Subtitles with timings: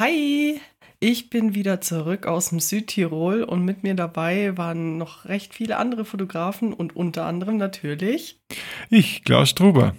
[0.00, 0.58] Hi,
[0.98, 5.76] ich bin wieder zurück aus dem Südtirol und mit mir dabei waren noch recht viele
[5.76, 8.40] andere Fotografen und unter anderem natürlich.
[8.88, 9.94] Ich, Klaus Struber.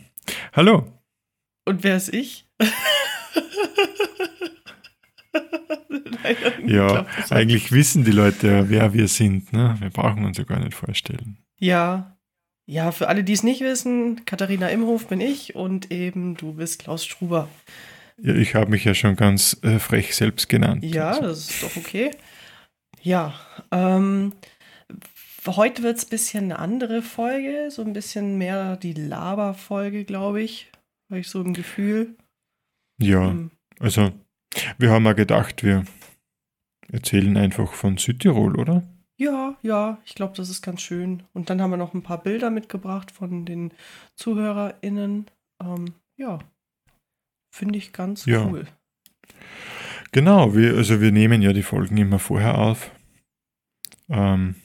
[0.54, 0.88] Hallo.
[1.66, 2.48] Und wer ist ich?
[6.66, 9.54] ja, eigentlich wissen die Leute, wer wir sind.
[9.54, 9.76] Ne?
[9.82, 11.38] Wir brauchen uns ja gar nicht vorstellen.
[11.60, 12.18] Ja,
[12.66, 16.80] ja, für alle, die es nicht wissen, Katharina Imhof bin ich und eben du bist
[16.80, 17.48] Klaus Struber.
[18.18, 20.84] Ja, ich habe mich ja schon ganz äh, frech selbst genannt.
[20.84, 21.22] Ja, also.
[21.22, 22.12] das ist doch okay.
[23.02, 23.34] Ja,
[23.72, 24.34] ähm,
[25.48, 30.42] heute wird es ein bisschen eine andere Folge, so ein bisschen mehr die Laber-Folge, glaube
[30.42, 30.72] ich.
[31.10, 32.16] Habe ich so ein Gefühl.
[33.00, 34.12] Ja, ähm, also
[34.78, 35.86] wir haben mal gedacht, wir
[36.92, 38.84] erzählen einfach von Südtirol, oder?
[39.18, 41.24] Ja, ja, ich glaube, das ist ganz schön.
[41.34, 43.72] Und dann haben wir noch ein paar Bilder mitgebracht von den
[44.16, 45.28] ZuhörerInnen.
[45.62, 46.40] Ähm, ja,
[47.52, 48.46] finde ich ganz ja.
[48.46, 48.66] cool.
[50.12, 52.92] Genau, wir, also wir nehmen ja die Folgen immer vorher auf.
[54.10, 54.56] Ähm,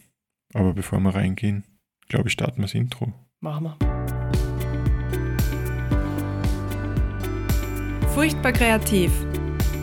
[0.55, 1.65] aber bevor wir reingehen,
[2.09, 3.13] glaube ich, starten wir das Intro.
[3.41, 3.77] Machen wir.
[8.15, 9.13] Furchtbar kreativ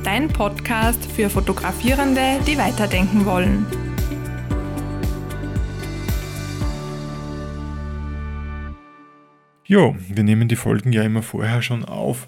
[0.04, 3.66] dein Podcast für Fotografierende, die weiterdenken wollen.
[9.66, 12.28] Jo, wir nehmen die Folgen ja immer vorher schon auf.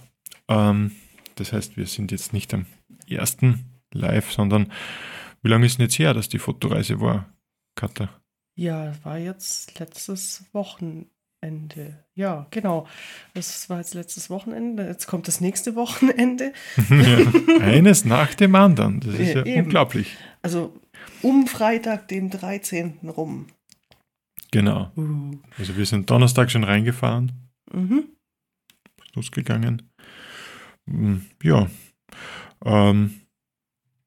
[0.50, 0.92] Ähm,
[1.36, 2.66] das heißt, wir sind jetzt nicht am
[3.08, 4.72] ersten Live, sondern
[5.42, 7.30] wie lange ist denn jetzt her, dass die Fotoreise war,
[7.76, 8.10] Katha?
[8.58, 11.10] Ja, war jetzt letztes Wochenende.
[11.46, 12.06] Wochenende.
[12.16, 12.88] Ja, genau.
[13.34, 14.88] Das war jetzt letztes Wochenende.
[14.88, 16.54] Jetzt kommt das nächste Wochenende.
[16.90, 19.00] ja, eines nach dem anderen.
[19.02, 20.16] Das ist ja, ja unglaublich.
[20.42, 20.74] Also
[21.22, 23.00] um Freitag, den 13.
[23.10, 23.48] rum.
[24.52, 24.92] Genau.
[24.96, 25.38] Uh.
[25.58, 27.32] Also wir sind Donnerstag schon reingefahren.
[27.72, 28.06] Mhm.
[29.14, 29.90] Losgegangen.
[30.88, 31.70] Hm, ja.
[32.64, 33.22] Ähm,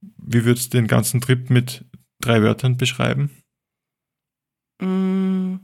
[0.01, 1.85] wie würdest du den ganzen Trip mit
[2.21, 3.31] drei Wörtern beschreiben?
[4.81, 5.57] Mm,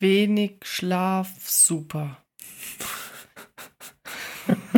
[0.00, 2.24] Wenig Schlaf, super.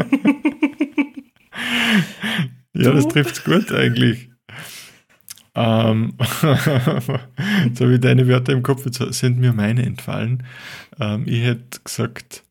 [2.75, 4.31] ja, das trifft's gut eigentlich.
[5.54, 6.16] Ähm,
[7.75, 10.44] so wie deine Wörter im Kopf jetzt sind mir meine entfallen.
[10.98, 12.42] Ähm, ich hätte gesagt,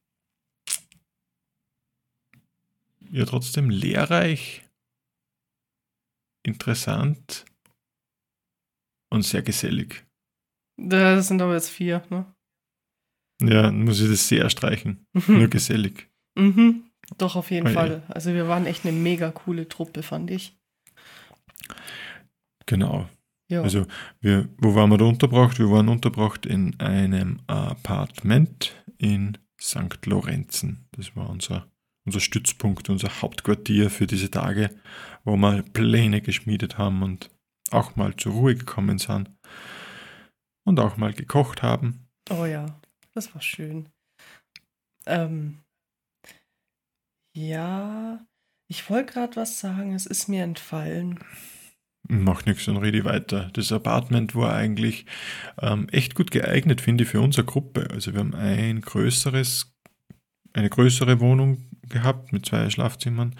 [3.11, 4.63] ja, trotzdem lehrreich,
[6.43, 7.45] interessant
[9.09, 10.05] und sehr gesellig.
[10.77, 12.25] Das sind aber jetzt vier, ne?
[13.41, 15.05] Ja, dann muss ich das sehr streichen.
[15.13, 15.39] Mhm.
[15.39, 16.09] Nur gesellig.
[16.35, 16.91] Mhm.
[17.17, 18.03] Doch, auf jeden oh, Fall.
[18.07, 18.13] Ja.
[18.13, 20.57] Also wir waren echt eine mega coole Truppe, fand ich.
[22.65, 23.09] Genau.
[23.49, 23.63] Ja.
[23.63, 23.85] Also
[24.21, 25.59] wir, wo waren wir da untergebracht?
[25.59, 30.05] Wir waren untergebracht in einem Apartment in St.
[30.05, 30.87] Lorenzen.
[30.91, 31.67] Das war unser,
[32.05, 34.69] unser Stützpunkt, unser Hauptquartier für diese Tage,
[35.23, 37.29] wo wir Pläne geschmiedet haben und
[37.69, 39.29] auch mal zur Ruhe gekommen sind
[40.65, 42.07] und auch mal gekocht haben.
[42.29, 42.81] Oh ja.
[43.13, 43.89] Das war schön.
[45.05, 45.59] Ähm,
[47.35, 48.25] ja,
[48.67, 51.19] ich wollte gerade was sagen, es ist mir entfallen.
[52.07, 53.49] Macht nichts, dann rede weiter.
[53.53, 55.05] Das Apartment war eigentlich
[55.61, 57.89] ähm, echt gut geeignet, finde ich, für unsere Gruppe.
[57.91, 59.73] Also wir haben ein größeres,
[60.53, 63.35] eine größere Wohnung gehabt mit zwei Schlafzimmern.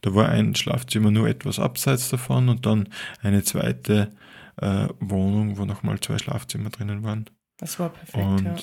[0.00, 2.88] Da war ein Schlafzimmer nur etwas abseits davon und dann
[3.22, 4.12] eine zweite
[4.56, 7.26] äh, Wohnung, wo nochmal zwei Schlafzimmer drinnen waren.
[7.58, 8.24] Das war perfekt.
[8.24, 8.56] Und ja.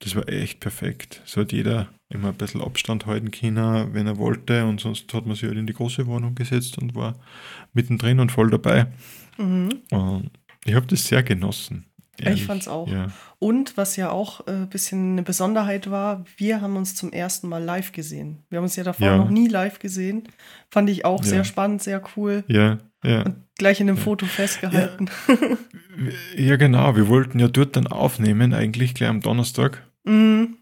[0.00, 1.22] Das war echt perfekt.
[1.24, 4.64] So hat jeder immer ein bisschen Abstand halten können, wenn er wollte.
[4.64, 7.18] Und sonst hat man sich halt in die große Wohnung gesetzt und war
[7.72, 8.86] mittendrin und voll dabei.
[9.38, 9.82] Mhm.
[9.90, 10.30] Und
[10.64, 11.87] ich habe das sehr genossen.
[12.20, 12.40] Ehrlich.
[12.40, 12.88] Ich fand es auch.
[12.88, 13.08] Ja.
[13.38, 17.48] Und was ja auch ein äh, bisschen eine Besonderheit war, wir haben uns zum ersten
[17.48, 18.44] Mal live gesehen.
[18.50, 19.16] Wir haben uns ja davor ja.
[19.16, 20.24] noch nie live gesehen.
[20.70, 21.28] Fand ich auch ja.
[21.28, 22.44] sehr spannend, sehr cool.
[22.48, 23.22] Ja, ja.
[23.22, 25.10] Und gleich in einem Foto festgehalten.
[26.36, 26.54] Ja.
[26.54, 26.94] genau.
[26.94, 29.84] Wir wollten ja dort dann aufnehmen, eigentlich gleich am Donnerstag.
[30.04, 30.58] Mhm.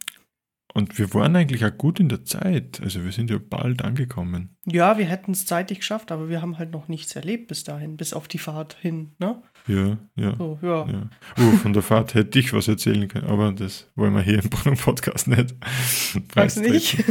[0.73, 2.81] Und wir waren eigentlich auch gut in der Zeit.
[2.83, 4.57] Also wir sind ja bald angekommen.
[4.65, 7.99] Ja, wir hätten es zeitig geschafft, aber wir haben halt noch nichts erlebt bis dahin,
[7.99, 9.43] bis auf die Fahrt hin, ne?
[9.67, 10.37] Ja, ja.
[10.37, 10.87] So, ja.
[10.89, 11.11] ja.
[11.39, 14.77] Uh, von der Fahrt hätte ich was erzählen können, aber das wollen wir hier im
[14.77, 15.55] Podcast nicht.
[16.35, 17.05] Weiß nicht?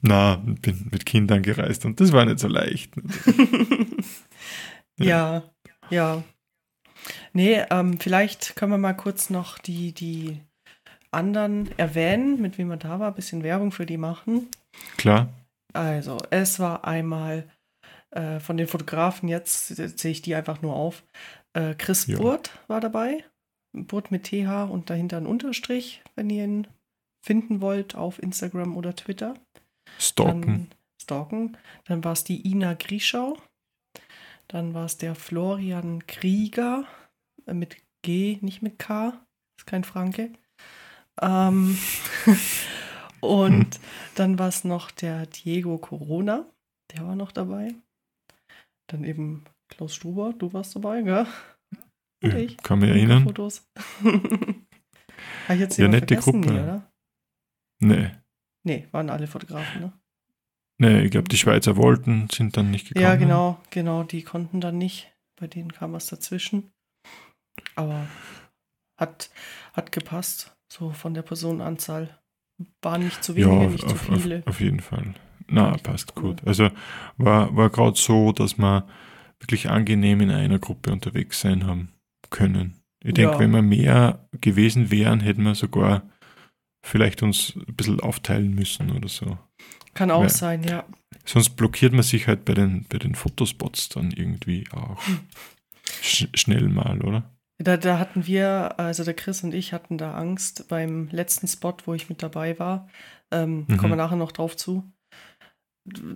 [0.00, 2.94] Na, bin mit Kindern gereist und das war nicht so leicht.
[4.98, 5.42] ja,
[5.90, 6.22] ja.
[7.32, 10.40] Nee, ähm, vielleicht können wir mal kurz noch die, die
[11.10, 14.48] anderen erwähnen, mit wem man da war, ein bisschen Werbung für die machen.
[14.96, 15.28] Klar.
[15.72, 17.48] Also, es war einmal
[18.10, 21.04] äh, von den Fotografen, jetzt sehe ich die einfach nur auf.
[21.52, 22.18] Äh, Chris ja.
[22.18, 23.24] Burt war dabei.
[23.72, 26.66] Burt mit TH und dahinter ein Unterstrich, wenn ihr ihn
[27.24, 29.34] finden wollt auf Instagram oder Twitter.
[29.98, 30.70] Stalken.
[31.00, 31.56] stalken.
[31.84, 33.36] Dann war es die Ina Grischau.
[34.48, 36.86] Dann war es der Florian Krieger
[37.46, 39.20] äh, mit G, nicht mit K.
[39.58, 40.32] Ist kein Franke.
[41.20, 41.76] Ähm,
[43.20, 43.82] und hm.
[44.14, 46.46] dann war es noch der Diego Corona.
[46.92, 47.74] Der war noch dabei.
[48.88, 51.26] Dann eben Klaus Struber, du warst dabei, gell?
[52.22, 52.56] Und ich.
[52.58, 53.24] Kann mich erinnern.
[53.24, 53.70] Fotos.
[54.02, 54.64] Habe
[55.50, 56.38] ich jetzt ja, nette Gruppe.
[56.38, 56.92] Nie, oder?
[57.80, 58.10] Nee.
[58.64, 59.92] Nee, waren alle Fotografen, ne?
[60.80, 63.04] Nee, ich glaube, die Schweizer wollten, sind dann nicht gekommen.
[63.04, 65.12] Ja, genau, genau, die konnten dann nicht.
[65.38, 66.72] Bei denen kam was dazwischen.
[67.74, 68.06] Aber
[68.96, 69.30] hat,
[69.72, 72.20] hat gepasst, so von der Personenanzahl.
[72.82, 74.38] War nicht zu wenige, ja, nicht auf, zu viele.
[74.40, 75.14] Auf, auf jeden Fall.
[75.50, 76.46] Na, passt gut.
[76.46, 76.70] Also
[77.16, 78.86] war, war gerade so, dass wir
[79.40, 81.92] wirklich angenehm in einer Gruppe unterwegs sein haben
[82.30, 82.82] können.
[83.02, 83.38] Ich denke, ja.
[83.38, 86.02] wenn wir mehr gewesen wären, hätten wir sogar
[86.82, 89.38] vielleicht uns ein bisschen aufteilen müssen oder so.
[89.94, 90.84] Kann auch Weil sein, ja.
[91.24, 95.20] Sonst blockiert man sich halt bei den, bei den Fotospots dann irgendwie auch hm.
[96.02, 97.30] sch schnell mal, oder?
[97.58, 101.76] Da, da hatten wir, also der Chris und ich hatten da Angst beim letzten Spot,
[101.86, 102.88] wo ich mit dabei war.
[103.32, 103.76] Ähm, mhm.
[103.76, 104.90] Kommen wir nachher noch drauf zu.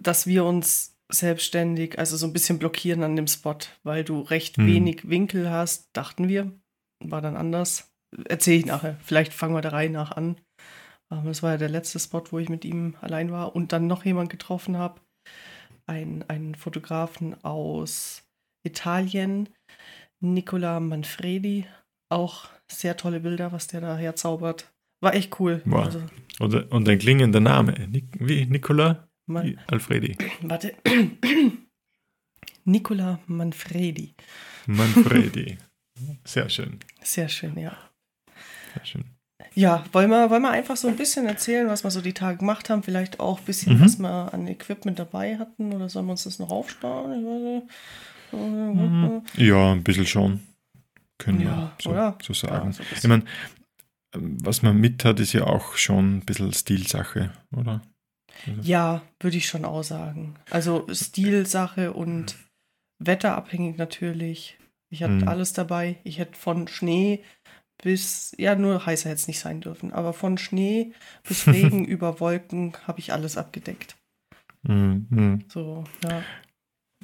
[0.01, 4.59] Dass wir uns selbstständig, also so ein bisschen blockieren an dem Spot, weil du recht
[4.59, 4.67] mhm.
[4.67, 6.51] wenig Winkel hast, dachten wir.
[7.05, 7.91] War dann anders.
[8.29, 8.97] Erzähle ich nachher.
[9.03, 10.37] Vielleicht fangen wir der Reihe nach an.
[11.11, 13.87] Ähm, das war ja der letzte Spot, wo ich mit ihm allein war und dann
[13.87, 15.01] noch jemand getroffen habe.
[15.87, 18.23] Ein, einen Fotografen aus
[18.67, 19.49] Italien,
[20.21, 21.67] Nicola Manfredi.
[22.11, 24.73] Auch sehr tolle Bilder, was der da herzaubert.
[25.03, 25.63] War echt cool.
[25.65, 25.85] Wow.
[25.87, 26.03] Also,
[26.39, 27.75] und, und ein klingender Name.
[28.19, 29.09] Wie Nicola?
[29.27, 30.17] Man Alfredi.
[30.43, 30.75] Warte.
[32.65, 34.15] Nicola Manfredi.
[34.67, 35.59] Manfredi.
[36.25, 36.79] Sehr schön.
[37.03, 37.77] Sehr schön, ja.
[38.75, 39.05] Sehr schön.
[39.55, 42.39] Ja, wollen wir, wollen wir einfach so ein bisschen erzählen, was wir so die Tage
[42.39, 42.83] gemacht haben?
[42.83, 43.85] Vielleicht auch ein bisschen, mhm.
[43.85, 45.73] was wir an Equipment dabei hatten?
[45.73, 47.63] Oder sollen wir uns das noch aufsparen?
[48.33, 49.23] Mhm.
[49.37, 50.41] Ja, ein bisschen schon.
[51.19, 52.69] Können ja, wir so, so sagen.
[52.69, 53.25] Ja, so ich meine,
[54.15, 57.83] was man mit hat, ist ja auch schon ein bisschen Stilsache, oder?
[58.46, 60.34] Also ja, würde ich schon auch sagen.
[60.50, 62.37] Also Stilsache und
[62.99, 64.58] wetterabhängig natürlich.
[64.90, 65.29] Ich hatte mhm.
[65.29, 65.96] alles dabei.
[66.05, 67.23] Ich hätte von Schnee
[67.82, 70.93] bis, ja, nur heißer hätte es nicht sein dürfen, aber von Schnee
[71.26, 73.96] bis Regen über Wolken habe ich alles abgedeckt.
[74.62, 75.44] Mhm.
[75.49, 76.23] So, ja.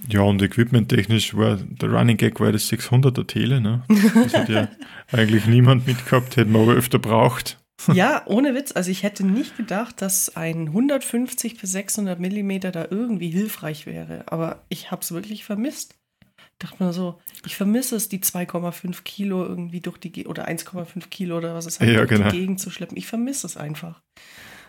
[0.09, 3.83] Ja, und equipmenttechnisch war der Running Gag war das 600er Tele, ne?
[3.89, 4.69] Das hat ja
[5.13, 7.59] eigentlich niemand mitgehabt, hätten wir aber öfter braucht.
[7.93, 8.73] Ja, ohne Witz.
[8.73, 14.25] Also ich hätte nicht gedacht, dass ein 150 bis 600 Millimeter da irgendwie hilfreich wäre.
[14.27, 15.95] Aber ich habe es wirklich vermisst.
[16.59, 21.37] Dachte mir so, ich vermisse es, die 2,5 Kilo irgendwie durch die, oder 1,5 Kilo
[21.37, 22.31] oder was es halt ja, durch genau.
[22.31, 22.97] die Gegend zu schleppen.
[22.97, 24.03] Ich vermisse es einfach.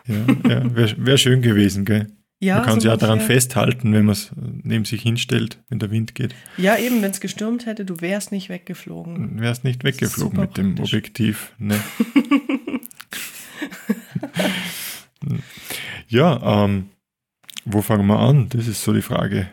[0.06, 2.08] Ja, ja wäre wär schön gewesen, gell?
[2.42, 5.92] Ja, man kann sich ja daran festhalten, wenn man es neben sich hinstellt, wenn der
[5.92, 6.34] Wind geht.
[6.58, 9.42] Ja, eben, wenn es gestürmt hätte, du wärst nicht weggeflogen.
[9.42, 11.54] Wärst nicht weggeflogen mit dem Objektiv.
[11.58, 11.78] Ne?
[16.08, 16.90] ja, ähm,
[17.66, 18.48] wo fangen wir an?
[18.50, 19.50] Das ist so die Frage.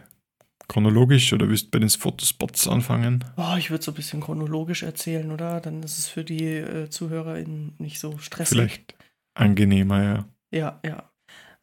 [0.69, 3.25] Chronologisch oder willst du bei den Fotospots anfangen?
[3.37, 5.61] Oh, ich würde so ein bisschen chronologisch erzählen, oder?
[5.61, 8.57] Dann ist es für die äh, ZuhörerInnen nicht so stressig.
[8.57, 8.95] Vielleicht
[9.35, 10.25] angenehmer, ja.
[10.51, 11.11] Ja, ja.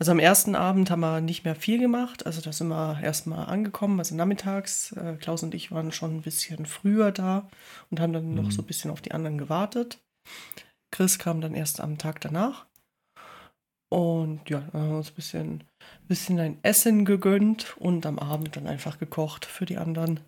[0.04, 2.26] Also am ersten Abend haben wir nicht mehr viel gemacht.
[2.26, 4.92] Also da sind wir erstmal angekommen, also nachmittags.
[4.92, 7.50] Äh, Klaus und ich waren schon ein bisschen früher da
[7.90, 8.36] und haben dann mhm.
[8.36, 10.04] noch so ein bisschen auf die anderen gewartet.
[10.92, 12.66] Chris kam dann erst am Tag danach.
[13.90, 15.64] Und ja, dann haben wir uns ein bisschen,
[16.10, 20.20] bisschen ein Essen gegönnt und am Abend dann einfach gekocht für die anderen.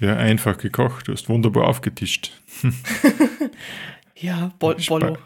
[0.00, 1.08] Ja, einfach gekocht.
[1.08, 2.40] Du hast wunderbar aufgetischt.
[4.16, 5.18] ja, Bo Bollo.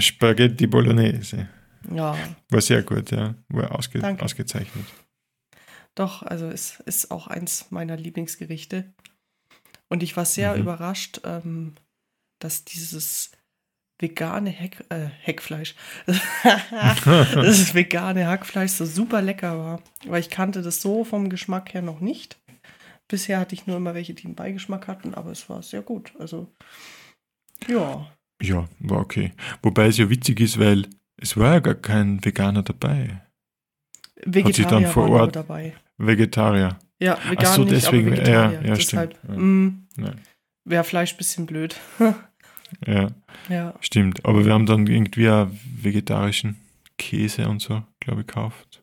[0.00, 1.48] Spaghetti Bolognese.
[1.92, 2.16] Ja.
[2.50, 3.34] War sehr gut, ja.
[3.48, 4.24] War ausge Danke.
[4.24, 4.84] ausgezeichnet.
[5.94, 8.92] Doch, also es ist auch eins meiner Lieblingsgerichte.
[9.88, 10.62] Und ich war sehr mhm.
[10.62, 11.74] überrascht, ähm,
[12.38, 13.32] dass dieses
[13.98, 15.74] vegane Heck, äh, Heckfleisch,
[16.06, 19.82] das vegane Hackfleisch so super lecker war.
[20.06, 22.38] Weil ich kannte das so vom Geschmack her noch nicht.
[23.08, 26.12] Bisher hatte ich nur immer welche, die einen Beigeschmack hatten, aber es war sehr gut.
[26.18, 26.52] Also,
[27.66, 28.12] ja.
[28.40, 29.32] Ja, war okay.
[29.62, 30.86] Wobei es ja witzig ist, weil
[31.20, 33.22] es war ja gar kein Veganer dabei.
[34.16, 35.74] Vegetarier Hat sich dann vor Ort dabei.
[35.96, 36.78] Vegetarier.
[37.00, 39.36] Ja, vegan Ach so, nicht, deswegen, aber Ja, ja, Deshalb, stimmt.
[39.36, 39.42] Ja.
[39.42, 39.86] Mm,
[40.64, 41.76] Wäre Fleisch ein bisschen blöd.
[42.86, 43.08] ja,
[43.48, 44.24] ja, stimmt.
[44.24, 45.48] Aber wir haben dann irgendwie auch
[45.80, 46.56] vegetarischen
[46.98, 48.82] Käse und so, glaube ich, gekauft.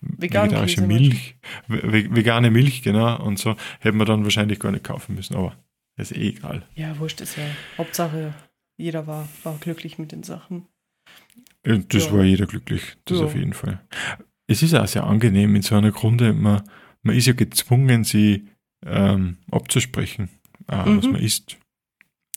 [0.00, 1.36] Vegan Vegetarische Käse Milch.
[1.68, 3.22] Vegane Milch, genau.
[3.22, 5.56] Und so hätten wir dann wahrscheinlich gar nicht kaufen müssen, aber
[5.96, 6.66] ist eh egal.
[6.74, 7.44] Ja, wurscht ist ja.
[7.78, 8.34] Hauptsache,
[8.76, 10.66] jeder war, war glücklich mit den Sachen.
[11.62, 12.12] Das ja.
[12.12, 13.24] war jeder glücklich, das ja.
[13.24, 13.80] auf jeden Fall.
[14.46, 16.32] es ist auch sehr angenehm in so einer Grunde.
[16.32, 16.62] Man,
[17.02, 18.46] man ist ja gezwungen, sie
[18.84, 20.28] ähm, abzusprechen,
[20.66, 21.12] was Mhm.
[21.12, 21.56] man isst.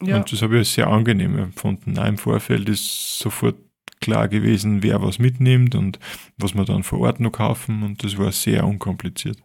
[0.01, 1.97] Ja, Und das habe ich als sehr angenehm empfunden.
[1.99, 3.57] Auch im Vorfeld ist sofort
[3.99, 5.99] klar gewesen, wer was mitnimmt und
[6.37, 7.83] was wir dann vor Ort noch kaufen.
[7.83, 9.37] Und das war sehr unkompliziert,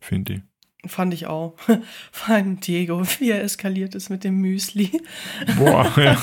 [0.00, 0.40] finde ich.
[0.86, 1.56] Fand ich auch.
[2.12, 4.90] Vor allem Diego, wie er eskaliert ist mit dem Müsli.
[5.58, 6.16] Boah, ja.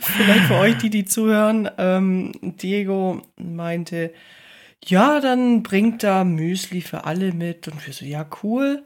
[0.00, 4.12] Vielleicht für euch, die, die zuhören, ähm, Diego meinte,
[4.84, 7.68] ja, dann bringt da Müsli für alle mit.
[7.68, 8.84] Und wir so, ja, cool.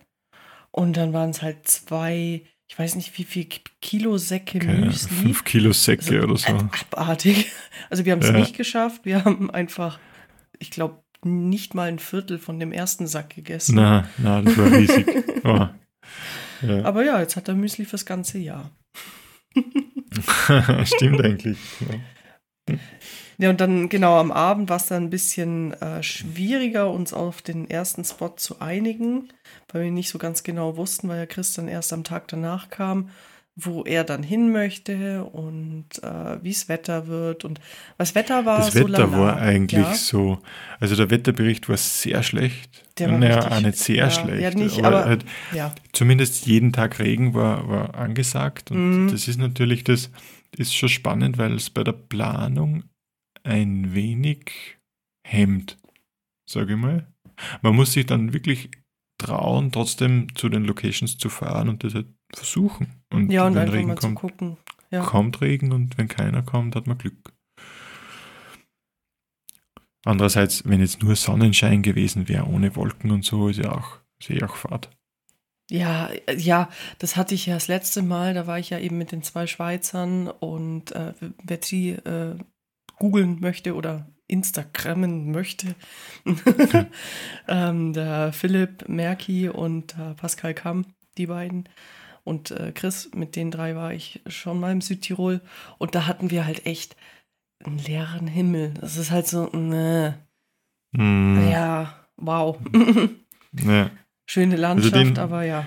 [0.71, 3.47] Und dann waren es halt zwei, ich weiß nicht, wie viel
[3.81, 5.15] Kilo Säcke Keine Müsli.
[5.15, 6.53] fünf Kilo Säcke oder so.
[6.53, 7.53] Also, abartig.
[7.91, 8.33] Also wir haben es Ja.
[8.39, 9.03] nicht geschafft.
[9.05, 10.01] Wir haben einfach,
[10.59, 13.77] ich glaube, nicht mal ein Viertel von dem ersten Sack gegessen.
[13.77, 15.07] Na, na, das war riesig.
[15.47, 15.69] Oh.
[16.63, 16.85] Ja.
[16.85, 18.71] Aber ja, jetzt hat er Müsli fürs ganze Jahr.
[20.85, 21.59] Stimmt eigentlich.
[21.81, 22.79] Ja.
[23.39, 27.43] Ja, und dann genau am Abend war es dann ein bisschen äh, schwieriger, uns auf
[27.43, 29.29] den ersten Spot zu einigen,
[29.73, 32.71] weil wir nicht so ganz genau wussten, weil ja Chris dann erst am Tag danach
[32.71, 33.11] kam,
[33.57, 37.45] wo er dann hin möchte und äh, wie es Wetter wird.
[37.45, 37.61] Und
[37.99, 39.13] was Wetter war, Das so Wetter lala.
[39.19, 40.41] war eigentlich ja, so,
[40.81, 42.83] also der Wetterbericht war sehr schlecht.
[42.99, 44.43] Der war naja, richtig- auch nicht sehr ja, schlecht.
[44.43, 48.71] ja, nicht, aber- halt ja, zumindest jeden Tag Regen war, war angesagt.
[48.73, 49.11] Und Mhm.
[49.13, 50.11] das ist natürlich, das
[50.57, 52.85] ist schon spannend, weil es bei der Planung
[53.45, 54.79] ein wenig
[55.27, 55.79] hemmt,
[56.49, 57.07] sage ich mal.
[57.63, 58.71] Man muss sich dann wirklich
[59.19, 63.03] trauen, trotzdem zu den Locations zu fahren und das halt versuchen.
[63.13, 64.57] Und ja, und wenn einfach Regen mal zu kommt, gucken.
[64.91, 65.03] Ja.
[65.03, 67.33] kommt Regen und wenn keiner kommt, hat man Glück.
[70.05, 74.29] Andererseits, wenn jetzt nur Sonnenschein gewesen wäre, ohne Wolken und so, ist ja auch, ist
[74.29, 74.91] ja auch Fahrt.
[75.71, 78.35] Ja, äh, ja, das hatte ich ja das letzte Mal.
[78.35, 82.37] Da war ich ja eben mit den zwei Schweizern und äh, wer sie äh,
[82.99, 85.75] googeln möchte oder Instagrammen möchte,
[87.49, 90.87] ähm, der Philipp Merki und äh, Pascal Kamm,
[91.17, 91.69] die beiden.
[92.25, 95.41] Und äh, Chris, mit den drei war ich schon mal im Südtirol.
[95.79, 96.97] Und da hatten wir halt echt
[97.63, 98.75] einen leeren Himmel.
[98.81, 100.19] Das ist halt so, ne,
[100.97, 102.59] Hm, ja, wow.
[103.53, 103.91] ja.
[104.27, 105.67] Schöne Landschaft, den- aber ja.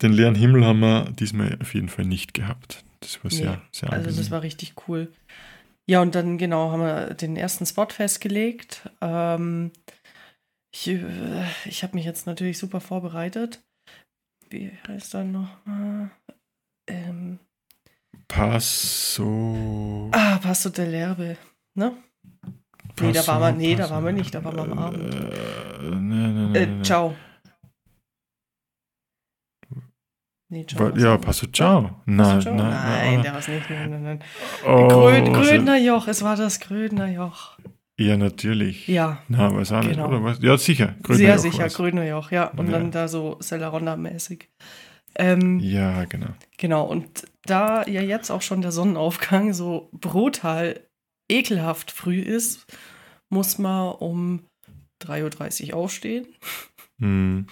[0.00, 2.84] Den leeren Himmel haben wir diesmal auf jeden Fall nicht gehabt.
[3.00, 4.30] Das war sehr, Nee, sehr Also das angenehm.
[4.30, 5.12] war richtig cool.
[5.86, 8.88] Ja, und dann genau haben wir den ersten Spot festgelegt.
[9.00, 9.72] Ähm,
[10.72, 13.60] ich äh, ich habe mich jetzt natürlich super vorbereitet.
[14.50, 15.48] Wie heißt er noch?
[16.88, 17.38] Ähm,
[18.28, 20.08] Passo.
[20.12, 21.36] ah, Passo del Erbe,
[21.74, 21.92] ne?
[23.00, 25.14] Nee, da waren wir- nee, da waren wir nicht, da waren wir am Abend.
[25.14, 26.82] Äh, nee, nee, nee, Äh, nee.
[26.82, 27.14] ciao.
[30.52, 30.90] Nee, ciao.
[30.96, 31.16] Ja.
[31.16, 32.02] Passo Ciao.
[32.06, 33.22] Nein, Passo nein, nein, nein.
[33.22, 33.70] der war es nicht.
[33.70, 34.24] Nein, nein, nein.
[34.66, 37.56] Oh, Gröd, Grödner Joch, es war das Grödner Joch.
[38.00, 38.88] Ja, natürlich.
[38.88, 40.08] Ja, Na, weiß auch nicht, Genau.
[40.08, 40.40] oder was?
[40.42, 40.94] Ja, sicher.
[41.02, 41.74] Grüner sehr Joch sicher, war's.
[41.74, 42.46] Grüner Joch, ja.
[42.48, 42.72] Und Ja.
[42.78, 44.44] dann da so Cellaronda-mäßig.
[45.16, 46.28] Ähm, Ja, genau.
[46.56, 50.80] Genau, und da ja jetzt auch schon der Sonnenaufgang so brutal
[51.30, 52.64] ekelhaft früh ist,
[53.28, 54.46] muss man um
[55.02, 56.26] 3.30 Uhr aufstehen.
[57.00, 57.46] Hm.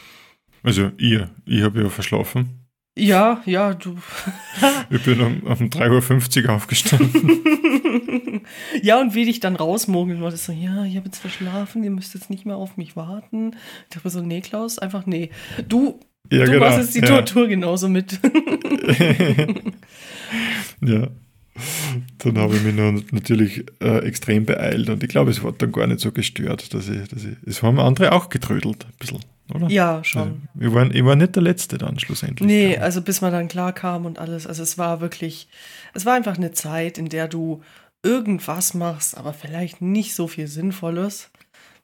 [0.63, 1.31] Also, ihr.
[1.47, 2.58] Ich habe ja verschlafen.
[2.99, 3.97] Ja, ja, du.
[4.91, 8.41] Ich bin um, um 3.50 Uhr aufgestanden.
[8.83, 12.15] ja, und wie dich dann rausmogeln wollte, so, ja, ich habe jetzt verschlafen, ihr müsst
[12.15, 13.53] jetzt nicht mehr auf mich warten.
[13.89, 15.31] Ich dachte so, nee, Klaus, einfach nee.
[15.69, 16.01] Du,
[16.31, 17.07] ja, du machst jetzt die ja.
[17.07, 18.19] Tortur genauso mit.
[20.81, 21.09] ja.
[22.19, 25.73] Dann habe ich mich noch natürlich äh, extrem beeilt und ich glaube, es war dann
[25.73, 27.37] gar nicht so gestört, dass ich, dass ich.
[27.47, 29.19] Es haben andere auch getrödelt, ein bisschen,
[29.55, 29.69] oder?
[29.69, 30.49] ja, schon.
[30.55, 32.47] Also, ich, war, ich war nicht der Letzte dann schlussendlich.
[32.47, 32.81] Nee, Ja.
[32.81, 34.47] also bis man dann klar kam und alles.
[34.47, 35.49] Also es war wirklich,
[35.95, 37.63] es war einfach eine Zeit, in der du
[38.03, 41.31] irgendwas machst, aber vielleicht nicht so viel Sinnvolles.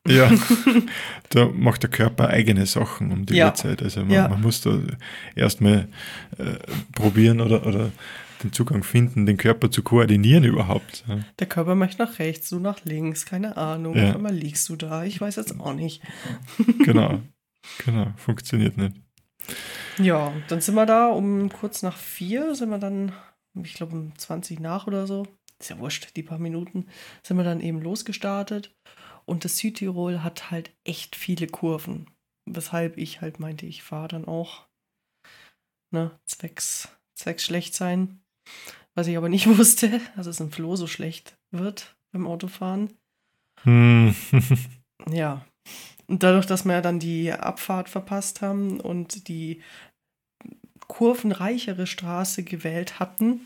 [0.07, 0.31] Ja,
[1.31, 3.47] da macht der Körper eigene Sachen um die Ja.
[3.47, 3.83] Uhrzeit.
[3.83, 4.29] Also man, Ja.
[4.29, 4.79] man muss da
[5.35, 5.89] erstmal
[6.39, 6.45] äh,
[6.93, 7.91] probieren oder, oder
[8.43, 11.05] den Zugang finden, den Körper zu koordinieren überhaupt.
[11.09, 11.21] Ja.
[11.39, 13.97] Der Körper möchte nach rechts, du nach links, keine Ahnung.
[13.97, 14.11] Ja.
[14.11, 16.03] Auf einmal liegst du da, ich weiß jetzt auch nicht.
[16.85, 17.21] Genau,
[17.85, 18.97] genau, funktioniert nicht.
[19.99, 23.13] Ja, dann sind wir da um kurz nach vier, sind wir dann,
[23.63, 25.27] ich glaube um 20 nach oder so,
[25.59, 26.89] ist ja wurscht, die paar Minuten,
[27.23, 28.75] sind wir dann eben losgestartet.
[29.25, 32.11] Und das Südtirol hat halt echt viele Kurven.
[32.47, 34.67] Weshalb ich halt meinte, ich fahre dann auch,
[35.91, 38.21] ne, zwecks, zwecks schlecht sein.
[38.95, 42.97] Was ich aber nicht wusste, dass es im Flo so schlecht wird beim Autofahren.
[43.63, 44.15] Hm.
[45.11, 45.45] Ja.
[46.07, 49.63] Und dadurch, dass wir dann die Abfahrt verpasst haben und die
[50.87, 53.41] kurvenreichere Straße gewählt hatten,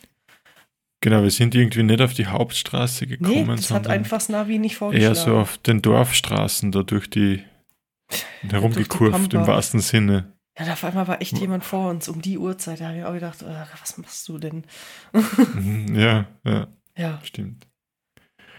[1.00, 4.58] Genau, wir sind irgendwie nicht auf die Hauptstraße gekommen, Nee, das hat einfach das Navi
[4.58, 5.14] nicht eher vorgeschlagen.
[5.14, 7.44] so auf den Dorfstraßen da durch die
[8.42, 10.32] herumgekurvt im wahrsten Sinne.
[10.58, 12.80] Ja, auf einmal war echt jemand vor uns um die Uhrzeit.
[12.80, 14.64] Da habe ich auch gedacht, äh, was machst du denn?
[15.54, 17.68] Mhm, Ja, ja, Ja, stimmt.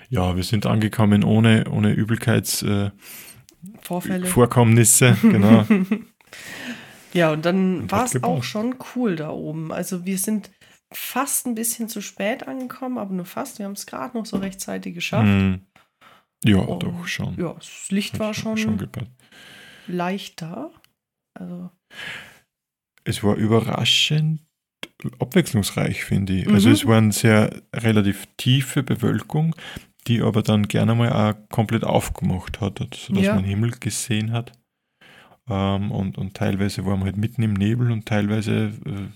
[0.08, 2.94] Ja, wir sind angekommen ohne, ohne Übelkeitsvorfälle.
[3.90, 4.26] Vorfälle.
[4.28, 5.66] Vorkommnisse, genau.
[7.12, 9.72] Ja, und dann war es auch schon cool da oben.
[9.72, 10.52] Also wir sind
[10.94, 13.58] fast ein bisschen zu spät angekommen, aber nur fast.
[13.58, 15.26] Wir haben es gerade noch so rechtzeitig geschafft.
[15.28, 15.62] Hm.
[16.46, 17.36] Ja, Und, doch schon.
[17.40, 18.88] Ja, das Licht war schon, schon
[19.88, 20.70] leicht da.
[21.34, 21.72] Also,
[23.06, 24.42] Es war überraschend
[25.20, 26.48] abwechslungsreich, finde ich.
[26.48, 26.74] Also Mhm.
[26.76, 29.56] es war eine sehr relativ tiefe Bewölkung,
[30.10, 33.36] die aber dann gerne mal auch komplett aufgemacht hat, sodass Ja.
[33.36, 34.52] man Himmel gesehen hat.
[35.50, 39.08] Ähm, und, und teilweise war man halt mitten im Nebel und teilweise äh,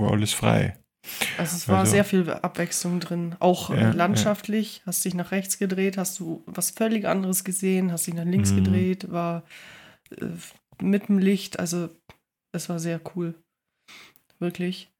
[0.00, 0.76] war alles frei.
[1.38, 3.34] also es war Also- sehr viel Abwechslung drin.
[3.40, 4.82] Auch äh, Ja, landschaftlich.
[4.86, 8.52] Hast dich nach rechts gedreht, hast du was völlig anderes gesehen, hast dich nach links
[8.52, 8.56] Mhm.
[8.64, 9.42] gedreht, war
[10.20, 10.26] äh,
[10.82, 11.58] mit dem Licht.
[11.58, 11.88] Also
[12.54, 13.34] es war sehr cool.
[14.38, 14.90] Wirklich.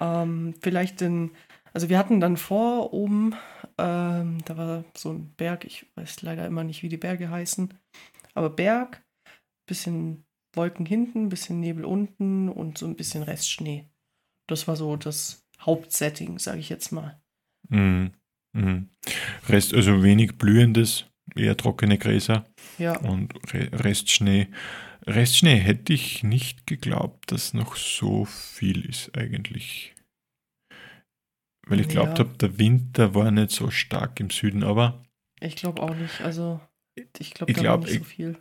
[0.00, 1.30] Ähm, vielleicht in,
[1.72, 3.34] also wir hatten dann vor oben,
[3.78, 7.72] ähm, da war so ein Berg, ich weiß leider immer nicht, wie die Berge heißen,
[8.34, 9.02] aber Berg,
[9.66, 13.84] bisschen Wolken hinten, bisschen Nebel unten und so ein bisschen Restschnee.
[14.48, 17.20] Das war so das Hauptsetting, sage ich jetzt mal.
[17.68, 18.12] Mhm.
[18.54, 18.88] Mhm.
[19.48, 21.04] Rest, also wenig blühendes,
[21.36, 22.46] eher trockene Gräser
[22.78, 24.48] Ja, und Re Restschnee.
[25.06, 29.94] Restschnee hätte ich nicht geglaubt, dass noch so viel ist eigentlich.
[31.68, 32.24] Weil ich glaubt Ja.
[32.24, 35.02] habe, der Winter war nicht so stark im Süden, aber
[35.40, 36.20] ich glaube auch nicht.
[36.22, 36.60] Also
[37.18, 38.38] ich glaube, Ich da glaub, war nicht so ich- viel.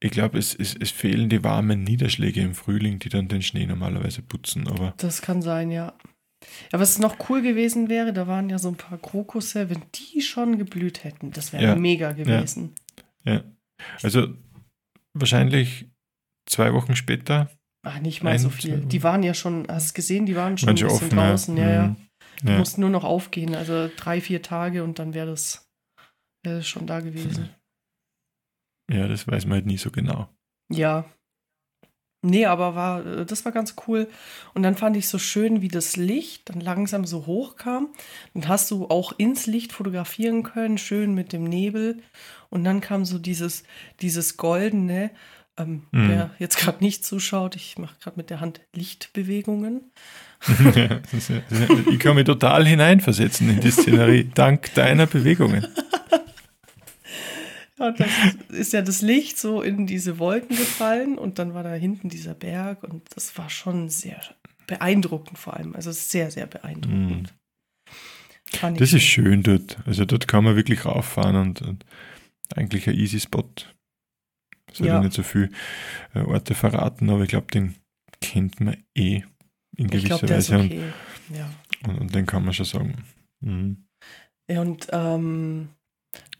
[0.00, 3.66] ich glaube, es, es, es fehlen die warmen Niederschläge im Frühling, die dann den Schnee
[3.66, 4.68] normalerweise putzen.
[4.68, 5.92] Aber Das kann sein, ja.
[6.72, 10.20] Ja, was noch cool gewesen wäre, da waren ja so ein paar Krokusse, wenn die
[10.20, 12.74] schon geblüht hätten, das wäre Ja, mega gewesen.
[14.02, 14.28] also
[15.14, 15.86] wahrscheinlich
[16.46, 17.50] zwei Wochen später
[17.86, 18.80] Ach, nicht mal so Ein, viel.
[18.80, 21.10] zwei- Die waren ja schon, hast du gesehen, die waren schon waren ein bisschen offen.
[21.18, 21.96] draußen, ja, ja.
[22.42, 22.58] Ja.
[22.58, 25.68] mussten nur noch aufgehen, also drei, vier Tage und dann wäre das,
[26.42, 27.50] wäre das schon da gewesen.
[28.90, 30.28] ja, das weiß man halt nie so genau.
[30.70, 31.04] Ja.
[32.26, 34.08] Nee, aber war, äh, das war ganz cool.
[34.54, 37.88] Und dann fand ich so schön, wie das Licht dann langsam so hochkam.
[38.32, 42.02] Dann hast du auch ins Licht fotografieren können, schön mit dem Nebel.
[42.48, 43.64] Und dann kam so dieses,
[44.00, 45.10] dieses Goldene.
[45.58, 46.08] Ähm, Mhm.
[46.08, 49.92] Wer jetzt gerade nicht zuschaut, ich mache gerade mit der Hand Lichtbewegungen.
[51.90, 55.66] Ich kann mich total hineinversetzen in die Szenerie, dank deiner Bewegungen.
[57.78, 58.08] Ja, das
[58.50, 62.34] ist ja das Licht so in diese Wolken gefallen und dann war da hinten dieser
[62.34, 64.20] Berg und das war schon sehr
[64.66, 65.74] beeindruckend vor allem.
[65.74, 67.32] Also sehr, sehr beeindruckend.
[68.60, 68.76] Mhm.
[68.76, 69.42] Das ist schön.
[69.42, 69.78] dort.
[69.86, 71.84] Also dort kann man wirklich rauffahren und, und
[72.54, 73.50] eigentlich ein easy Spot.
[74.72, 74.94] Soll Ja.
[74.94, 75.50] ja nicht so viel
[76.14, 77.74] äh, Orte verraten, aber ich glaube, den
[78.20, 79.24] kennt man eh
[79.76, 80.58] in gewisser Weise.
[80.58, 80.80] okay.
[81.36, 81.48] Ja.
[81.88, 83.04] Und, und den kann man schon sagen.
[83.40, 83.84] Mhm.
[84.50, 85.68] ja und ähm,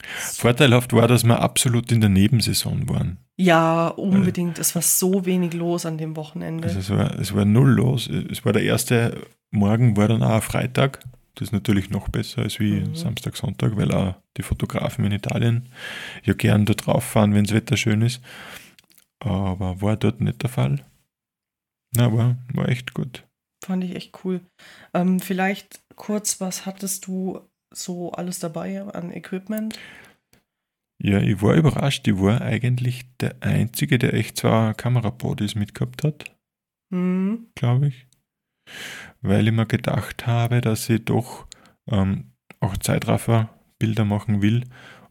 [0.07, 3.19] Vorteilhaft war, dass wir absolut in der Nebensaison waren.
[3.37, 4.59] ja, unbedingt.
[4.59, 6.69] Es war so wenig los an dem Wochenende.
[6.69, 8.09] Also es war, es war null los.
[8.09, 11.01] Es war der erste Morgen, war dann auch Freitag.
[11.37, 12.95] Das ist natürlich noch besser als wie Mhm.
[12.95, 15.69] Samstag, Sonntag, weil auch die Fotografen in Italien
[16.23, 18.21] ja gern dort rauffahren, wenn das Wetter schön ist.
[19.21, 20.85] Aber war dort nicht der Fall.
[21.97, 23.27] Na, war, war echt gut.
[23.65, 24.41] Fand ich echt cool.
[24.93, 27.41] Ähm, vielleicht kurz, was hattest du
[27.73, 29.79] so alles dabei an Equipment?
[31.03, 32.07] Ja, ich war überrascht.
[32.07, 36.25] Ich war eigentlich der Einzige, der echt zwei Kamerabodies mitgehabt hat.
[36.93, 38.07] Hm, glaube ich.
[39.21, 41.47] Weil ich mir gedacht habe, dass ich doch
[41.89, 44.65] ähm, auch Zeitraffer-Bilder machen will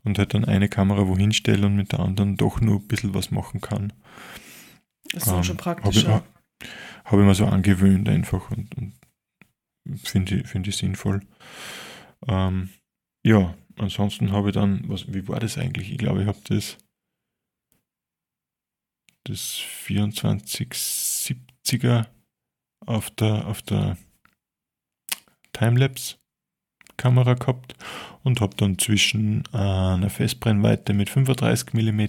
[0.03, 3.13] und halt dann eine Kamera wohin stelle und mit der anderen doch nur ein bisschen
[3.13, 3.93] was machen kann.
[5.13, 6.23] ist dann Ähm, schon Habe
[7.03, 7.05] ich, praktischer.
[7.05, 8.93] hab ich mir so angewöhnt einfach und, und
[10.03, 11.21] finde ich, find ich sinnvoll.
[12.27, 12.69] Ähm,
[13.25, 15.91] ja, ansonsten habe ich dann, was, wie war das eigentlich?
[15.91, 16.77] Ich glaube, ich habe das,
[19.25, 22.07] das 2470er
[22.85, 23.97] auf der, auf der
[25.53, 27.75] Timelapse-Kamera gehabt
[28.23, 32.01] und habe dann zwischen äh, einer Festbrennweite mit 35 mm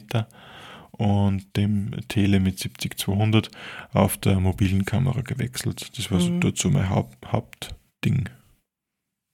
[0.98, 3.50] und dem Tele mit 70-200
[3.92, 5.96] auf der mobilen Kamera gewechselt.
[5.98, 6.52] Das war so Mhm.
[6.54, 8.28] so mein Haupt, Hauptding.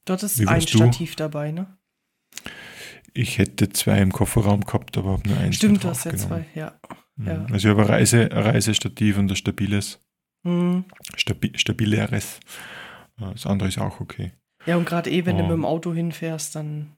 [0.06, 0.78] Dort ist ein warst du?
[0.78, 1.76] Stativ dabei, ne?
[3.12, 6.46] Ich hätte zwei im Kofferraum gehabt, aber habe nur eins Stimmt, du hast ja zwei,
[6.54, 6.78] ja.
[7.16, 7.26] Mhm.
[7.26, 7.44] ja.
[7.50, 10.00] Also ich habe ein, Reise, Reisestativ und ein stabiles,
[10.46, 10.84] Hm.
[11.16, 12.40] stabi, stabileres.
[13.20, 14.32] Äh, Das andere ist auch okay.
[14.66, 15.46] Ja, und gerade eh, wenn du Oh.
[15.48, 16.96] mit dem Auto hinfährst, dann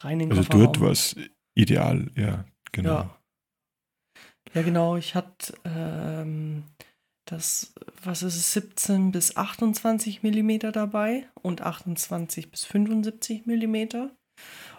[0.00, 0.64] rein in den Also Kofferraum.
[0.72, 1.16] dort war es
[1.54, 2.90] ideal, ja, genau.
[2.90, 3.18] Ja.
[4.54, 4.96] Ja, genau.
[4.96, 6.64] Ich hatte ähm,
[7.24, 7.72] das,
[8.04, 14.10] was ist es, 17 bis 28 Millimeter dabei und 28 bis 75 Millimeter.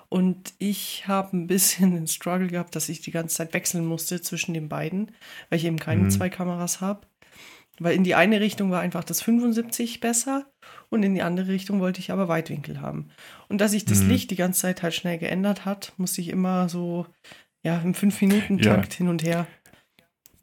[0.09, 4.21] Und ich habe ein bisschen den Struggle gehabt, dass ich die ganze Zeit wechseln musste
[4.21, 5.11] zwischen den beiden,
[5.49, 6.11] weil ich eben keine Mhm.
[6.11, 7.07] zwei Kameras habe.
[7.79, 10.45] Weil in die eine Richtung war einfach das 75 besser
[10.91, 13.09] und in die andere Richtung wollte ich aber Weitwinkel haben.
[13.49, 14.09] Und dass sich das Mhm.
[14.09, 17.07] Licht die ganze Zeit halt schnell geändert hat, musste ich immer so
[17.63, 19.47] ja, im 5-Minuten-Takt hin und her.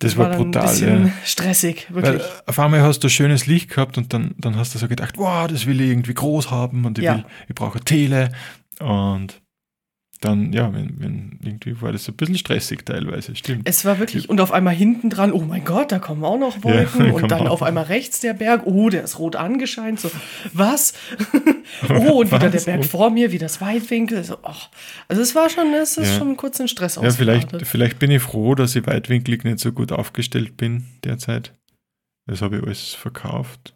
[0.00, 1.12] Das war, dann brutal, ein bisschen ja.
[1.24, 2.22] stressig, Weil wirklich.
[2.22, 5.16] äh, auf einmal hast du schönes Licht gehabt und dann, dann hast du so gedacht,
[5.18, 7.16] wow, das will ich irgendwie groß haben und ich, Ja.
[7.16, 8.32] will, ich brauche eine Tele.
[8.80, 9.40] Und
[10.22, 13.62] dann, ja, wenn, wenn irgendwie war das ein bisschen stressig teilweise, stimmt.
[13.66, 16.62] Es war wirklich, und auf einmal hinten dran, oh mein Gott, da kommen auch noch
[16.62, 17.06] Wolken.
[17.06, 19.98] da und dann auf einmal rechts der Berg, oh, der ist rot angescheint.
[19.98, 20.10] So,
[20.52, 20.92] was?
[21.88, 22.64] oh, und wieder der Was?
[22.66, 24.22] Berg vor mir, wie das Weitwinkel.
[24.22, 24.68] So, ach.
[25.08, 26.18] Also es war schon, es ist Ja.
[26.18, 29.72] schon kurz in Stress Ja, vielleicht, vielleicht bin ich froh, dass ich weitwinklig nicht so
[29.72, 31.54] gut aufgestellt bin derzeit.
[32.26, 33.74] Das habe ich alles verkauft.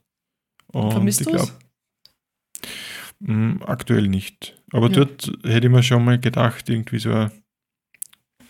[0.72, 1.36] Und Vermisst ich du's?
[1.36, 1.52] glaub,
[3.20, 4.60] mh, aktuell nicht.
[4.74, 5.04] Aber Ja.
[5.04, 7.30] dort hätte ich mir schon mal gedacht, irgendwie so, ein,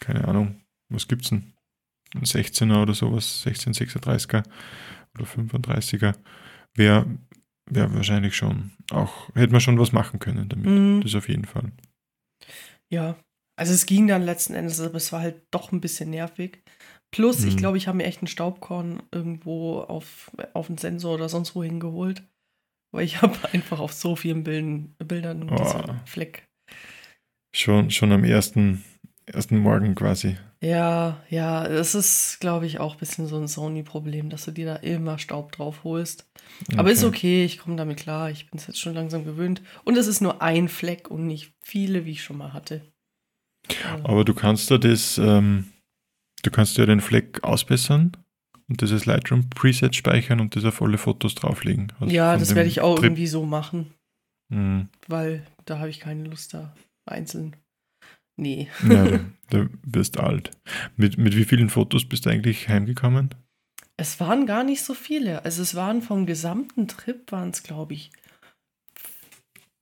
[0.01, 1.53] keine Ahnung, was gibt's denn?
[2.15, 4.43] Ein 16er oder sowas, 1636er
[5.15, 6.15] oder 35er,
[6.75, 7.07] wäre
[7.71, 10.67] wär wahrscheinlich schon auch, hätte man schon was machen können damit.
[10.67, 11.01] Mhm.
[11.03, 11.73] Das auf jeden Fall.
[12.91, 13.17] Ja,
[13.57, 16.63] also es ging dann letzten Endes, aber es war halt doch ein bisschen nervig.
[17.11, 17.59] Plus, ich Mhm.
[17.59, 21.63] glaube, ich habe mir echt einen Staubkorn irgendwo auf, auf einen Sensor oder sonst wo
[21.63, 22.23] hingeholt.
[22.94, 25.57] Weil ich habe einfach auf so vielen Bildern, Bildern Oh.
[25.57, 26.46] diesen Fleck.
[27.52, 28.85] Schon, schon am ersten,
[29.26, 30.37] ersten Morgen quasi.
[30.61, 34.66] Ja, ja, es ist, glaube ich, auch ein bisschen so ein Sony-Problem, dass du dir
[34.66, 36.30] da immer Staub drauf holst.
[36.76, 38.30] Aber ist okay, ich komme damit klar.
[38.30, 39.61] Ich bin es jetzt schon langsam gewöhnt.
[39.85, 42.80] Und es ist nur ein Fleck und nicht viele, wie ich schon mal hatte.
[43.92, 45.72] Also, Aber du kannst da das, ähm,
[46.44, 48.12] du kannst ja den Fleck ausbessern
[48.68, 51.92] und dieses Lightroom Preset speichern und das auf alle Fotos drauflegen.
[52.00, 53.05] Also ja, das werde ich auch Trip.
[53.05, 53.92] irgendwie so machen,
[54.50, 54.88] Mhm.
[55.09, 56.74] weil da habe ich keine Lust da
[57.07, 57.57] einzeln.
[58.37, 58.68] Nee.
[58.88, 59.18] Ja, du,
[59.50, 60.50] du bist alt.
[60.96, 63.35] Mit, mit wie vielen Fotos bist du eigentlich heimgekommen?
[63.96, 65.44] Es waren gar nicht so viele.
[65.44, 68.11] Also es waren vom gesamten Trip, waren es, glaube ich,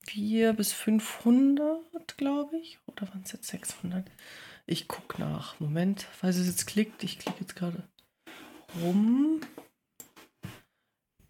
[0.06, 2.78] 4 bis 500, glaube ich.
[2.86, 4.10] Oder waren es jetzt 600?
[4.66, 5.58] Ich gucke nach.
[5.60, 7.02] Moment, falls es jetzt klickt.
[7.04, 7.82] Ich klicke jetzt gerade
[8.80, 9.40] rum.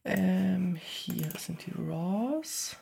[0.04, 2.76] Ähm, hier sind die Raws.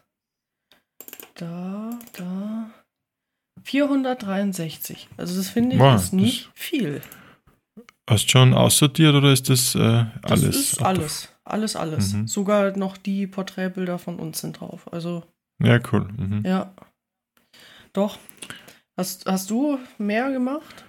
[1.35, 2.71] Da, da.
[3.63, 5.09] 463.
[5.17, 7.03] Also das finde ich Wow, ist nicht viel.
[8.09, 10.43] Hast du schon aussortiert oder ist das äh, alles?
[10.43, 11.29] Das ist alles.
[11.45, 12.13] Alles, alles.
[12.13, 12.27] Mhm.
[12.27, 14.93] Sogar noch die Porträtbilder von uns sind drauf.
[14.93, 15.25] Also,
[15.63, 16.09] Ja, cool.
[16.17, 16.43] Mhm.
[16.45, 16.75] ja.
[17.93, 18.19] Doch.
[18.97, 20.85] Hast, hast du mehr gemacht?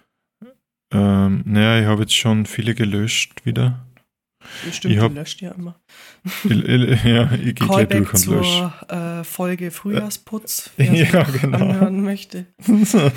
[0.91, 3.85] Ähm, naja, ich habe jetzt schon viele gelöscht wieder.
[4.71, 5.79] Stimmt, Ich hab- löscht ja immer.
[6.43, 8.73] Ja, ich gehe gleich durch und lösche.
[8.89, 11.57] zur äh, Folge Frühjahrsputz, wer sich Ja, genau.
[11.57, 12.47] anhören möchte.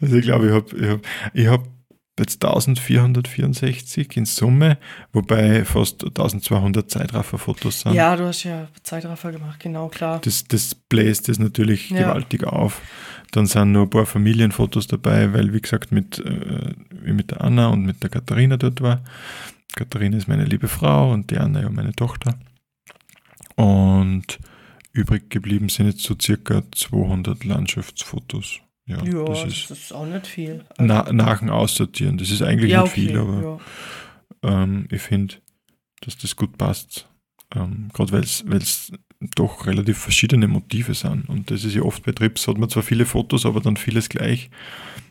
[0.00, 1.00] Also ich glaube, ich habe ich hab,
[1.32, 1.68] ich hab
[2.18, 4.78] jetzt 1464 in Summe,
[5.12, 7.94] wobei fast 1200 Zeitrafferfotos sind.
[7.94, 10.20] Ja, du hast ja Zeitraffer gemacht, genau, klar.
[10.22, 12.02] Das, das bläst das natürlich Ja.
[12.08, 12.80] gewaltig auf.
[13.30, 16.74] Dann sind nur ein paar Familienfotos dabei, weil, wie gesagt, mit, äh,
[17.10, 19.02] mit der Anna und mit der Katharina dort war.
[19.74, 22.38] Katharina ist meine liebe Frau und die Anna ja meine Tochter.
[23.56, 24.38] Und
[24.92, 28.60] übrig geblieben sind jetzt so circa 200 Landschaftsfotos.
[28.92, 30.64] Ja, Ja, das das ist ist auch nicht viel.
[30.78, 32.18] na, nach dem Aussortieren.
[32.18, 33.60] Das ist eigentlich ja, nicht viel, aber
[34.44, 34.62] ja.
[34.62, 35.34] ähm, ich finde,
[36.00, 37.08] dass das gut passt.
[37.54, 38.22] Ähm, Gerade weil
[38.62, 38.92] es
[39.36, 41.28] doch relativ verschiedene Motive sind.
[41.28, 44.08] Und das ist ja oft bei Trips, hat man zwar viele Fotos, aber dann vieles
[44.08, 44.50] gleich.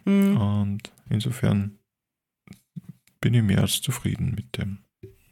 [0.06, 0.38] Mhm.
[0.38, 1.78] Und insofern
[3.22, 4.80] bin ich mehr als zufrieden mit, dem,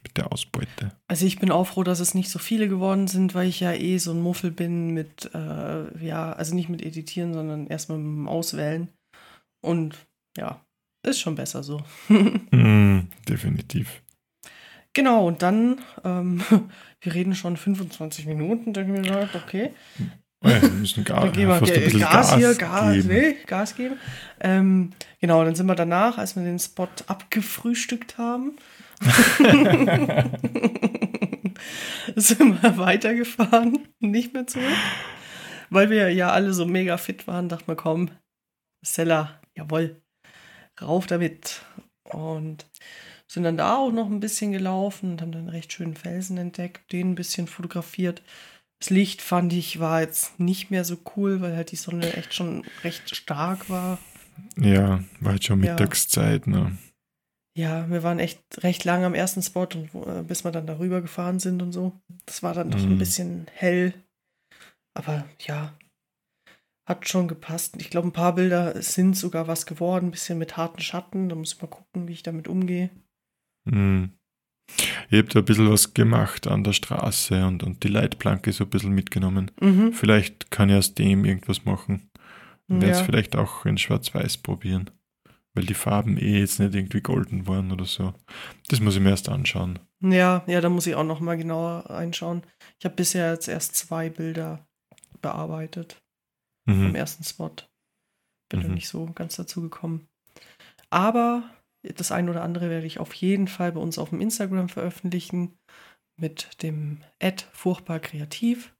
[0.02, 0.92] mit der Ausbeute.
[1.08, 3.72] Also ich bin auch froh, dass es nicht so viele geworden sind, weil ich ja
[3.72, 8.06] eh so ein Muffel bin mit, äh, ja, also nicht mit Editieren, sondern erstmal mit
[8.06, 8.88] dem Auswählen.
[9.60, 9.96] Und
[10.36, 10.64] ja,
[11.06, 11.82] ist schon besser so.
[12.52, 14.02] Mm, definitiv.
[14.92, 16.42] genau, und dann, ähm,
[17.00, 19.70] wir reden schon 25 Minuten, habe ich mir gedacht, okay,
[20.42, 23.08] Oh ja, wir müssen gar, dann gehen wir bisschen Gas, hier, Gas, geben.
[23.08, 23.96] nee, Gas geben.
[24.40, 28.56] Ähm, genau, dann sind wir danach, als wir den Spot abgefrühstückt haben,
[32.16, 34.66] sind wir weitergefahren, nicht mehr zurück.
[35.70, 38.10] Weil wir ja alle so mega fit waren, dachten wir, komm,
[38.84, 40.00] Seller, jawohl,
[40.80, 41.62] rauf damit.
[42.04, 42.66] Und
[43.28, 46.36] sind dann da auch noch ein bisschen gelaufen und haben dann einen recht schönen Felsen
[46.36, 48.22] entdeckt, den ein bisschen fotografiert.
[48.80, 52.34] Das Licht fand ich war jetzt nicht mehr so cool, weil halt die Sonne echt
[52.34, 53.98] schon recht stark war.
[54.56, 55.72] Ja, war halt schon Ja.
[55.72, 56.76] Mittagszeit, ne?
[57.60, 61.02] Ja, wir waren echt recht lang am ersten Spot und äh, bis wir dann darüber
[61.02, 61.92] gefahren sind und so.
[62.24, 62.98] Das war dann doch ein Mhm.
[62.98, 63.92] bisschen hell.
[64.96, 65.76] Aber ja,
[66.88, 67.76] hat schon gepasst.
[67.78, 71.28] Ich glaube, ein paar Bilder sind sogar was geworden, ein bisschen mit harten Schatten.
[71.28, 72.90] Da muss ich mal gucken, wie ich damit umgehe.
[73.68, 74.10] Hm.
[75.10, 78.64] Ich habe da ein bisschen was gemacht an der Straße und, und die Leitplanke so
[78.64, 79.50] ein bisschen mitgenommen.
[79.60, 79.92] Mhm.
[79.92, 82.08] Vielleicht kann ich aus dem irgendwas machen.
[82.68, 83.04] Werde es Ja.
[83.04, 84.90] vielleicht auch in Schwarz-Weiß probieren.
[85.54, 88.14] Weil die Farben eh jetzt nicht irgendwie golden waren oder so.
[88.68, 89.78] Das muss ich mir erst anschauen.
[90.00, 92.42] ja, ja, da muss ich auch noch mal genauer reinschauen.
[92.78, 94.66] Ich habe bisher jetzt erst zwei Bilder
[95.20, 96.00] bearbeitet
[96.66, 96.94] vom Mhm.
[96.94, 97.50] ersten Spot.
[98.48, 98.74] Bin noch Mhm.
[98.74, 100.06] nicht so ganz dazu gekommen.
[100.90, 101.50] Aber
[101.82, 105.58] das eine oder andere werde ich auf jeden Fall bei uns auf dem Instagram veröffentlichen
[106.16, 108.74] mit dem Ad furchtbar kreativ.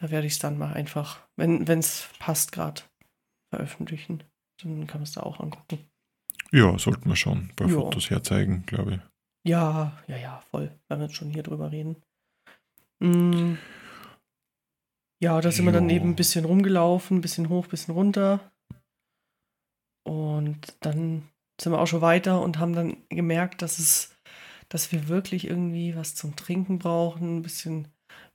[0.00, 2.82] Da werde ich es dann mal einfach, wenn es passt gerade,
[3.52, 4.22] veröffentlichen.
[4.62, 5.78] Dann kann man es da auch angucken.
[6.52, 7.74] Ja, sollten wir schon ein paar Ja.
[7.74, 9.00] Fotos herzeigen, glaube ich.
[9.50, 10.70] Ja, ja, ja, voll.
[10.88, 11.96] Wenn wir jetzt schon hier drüber reden.
[13.00, 13.54] Mm.
[15.22, 15.96] Ja, da sind wir dann Jo.
[15.96, 18.52] eben ein bisschen rumgelaufen, ein bisschen hoch, ein bisschen runter.
[20.04, 21.28] Und dann
[21.60, 24.16] sind wir auch schon weiter und haben dann gemerkt, dass es,
[24.68, 27.88] dass wir wirklich irgendwie was zum Trinken brauchen, ein bisschen,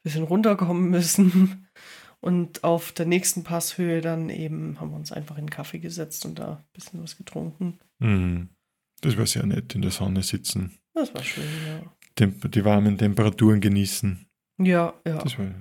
[0.03, 1.67] bisschen runterkommen müssen.
[2.19, 6.25] Und auf der nächsten Passhöhe dann eben haben wir uns einfach in einen Kaffee gesetzt
[6.25, 7.79] und da ein bisschen was getrunken.
[7.99, 8.49] Mhm.
[9.01, 11.83] Das war sehr nett, in der Sonne sitzen, Das war schön, ja.
[12.15, 14.25] Temp die warmen Temperaturen genießen.
[14.59, 15.19] Ja, ja.
[15.19, 15.53] Das war,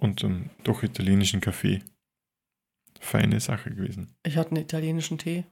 [0.00, 1.82] und um, doch italienischen Kaffee.
[2.98, 4.14] Feine Sache gewesen.
[4.24, 5.44] Ich hatte einen italienischen Tee.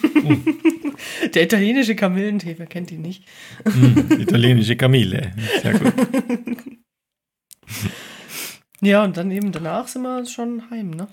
[0.00, 0.46] Mm.
[1.34, 3.24] Der italienische Kamillentee, wer kennt ihn nicht?
[3.64, 5.34] Mm, italienische Kamille.
[5.62, 5.92] Sehr gut.
[8.84, 11.08] Ja, und dann eben danach sind wir schon heim, ne?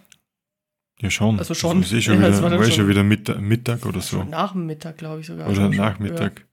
[0.99, 1.39] Ja, schon.
[1.39, 1.81] Also schon.
[1.81, 4.01] Das ist eh schon Ja, wieder, war war eh schon schon- wieder Mittag, Mittag oder
[4.01, 4.23] so.
[4.23, 5.49] Nach dem Mittag, glaube ich sogar.
[5.49, 6.45] Oder Nachmittag.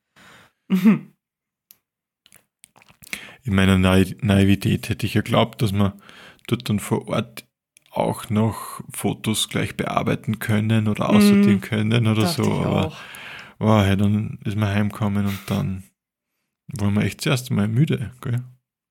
[0.70, 0.76] Ja.
[3.44, 5.96] In meiner Nai Naivität hätte ich ja geglaubt, dass wir
[6.46, 7.46] dort dann vor Ort
[7.90, 11.60] auch noch Fotos gleich bearbeiten können oder aussortieren Mhm.
[11.62, 12.42] können oder so.
[12.42, 12.92] ich Aber
[13.58, 15.84] wow, hey, dann ist man heimgekommen und dann
[16.68, 18.12] waren wir echt zuerst mal müde.
[18.20, 18.42] Gell?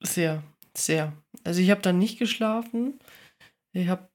[0.01, 0.43] Sehr,
[0.77, 1.13] sehr.
[1.43, 2.99] Also ich habe dann nicht geschlafen.
[3.73, 4.09] Ich habe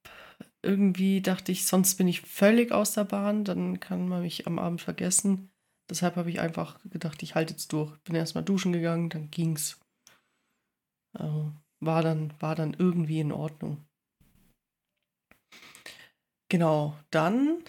[0.62, 4.58] irgendwie, dachte ich, sonst bin ich völlig aus der Bahn, dann kann man mich am
[4.58, 5.50] Abend vergessen.
[5.90, 7.96] Deshalb habe ich einfach gedacht, ich halte jetzt durch.
[8.04, 9.80] Bin erstmal duschen gegangen, dann ging's.
[11.18, 13.84] Also war dann, war dann irgendwie in Ordnung.
[16.48, 17.62] Genau, dann,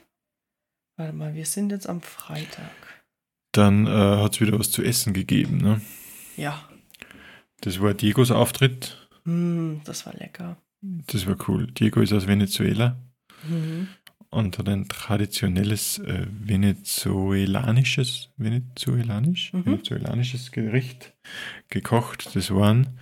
[0.97, 3.03] warte mal, wir sind jetzt am Freitag.
[3.53, 5.57] Dann äh, hat es wieder was zu essen gegeben.
[5.57, 5.81] Ne?
[6.37, 6.69] Ja,
[7.63, 9.07] Das war Diegos Auftritt.
[9.25, 10.57] hm, das war lecker.
[10.81, 11.67] Das war cool.
[11.67, 12.97] Diego ist aus Venezuela
[13.47, 13.87] Mhm.
[14.29, 19.65] und hat ein traditionelles äh, venezuelanisches, venezuelanisch, Mhm.
[19.65, 21.13] venezuelanisches Gericht
[21.69, 22.35] gekocht.
[22.35, 22.99] Das waren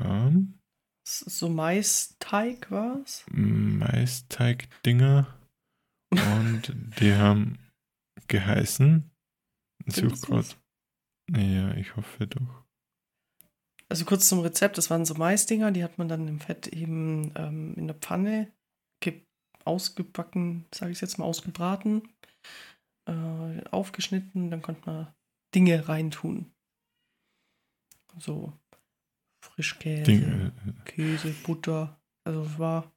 [0.00, 0.54] ähm,
[1.04, 3.24] So Maisteig war's.
[3.30, 5.26] Maisteig-Dinger
[6.10, 7.58] und die haben
[8.28, 9.10] geheißen.
[9.86, 10.56] Such grad.
[11.30, 12.64] Ja, ich hoffe doch.
[13.88, 17.32] Also kurz zum Rezept, das waren so Maisdinger, die hat man dann im Fett eben
[17.36, 18.52] ähm, in der Pfanne
[19.00, 19.22] ge-
[19.64, 22.02] ausgebacken, sage ich jetzt mal, ausgebraten,
[23.08, 25.14] äh, aufgeschnitten, dann konnte man
[25.54, 26.52] Dinge reintun.
[28.18, 28.52] So
[29.44, 30.52] Frischkäse, Ding,
[30.84, 32.00] Käse, Butter.
[32.24, 32.92] Also es war,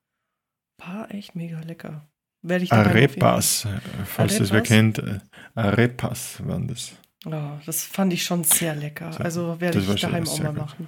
[0.79, 2.09] war echt mega lecker.
[2.41, 4.67] Werde ich äh, Arepas, äh, falls das wer Arepas?
[4.67, 4.97] kennt.
[4.99, 5.19] äh,
[5.55, 6.93] Arepas waren das.
[7.25, 9.11] Ja, das fand ich schon sehr lecker.
[9.13, 10.57] So, Also werde ich daheim auch sehr mal gut.
[10.69, 10.87] machen.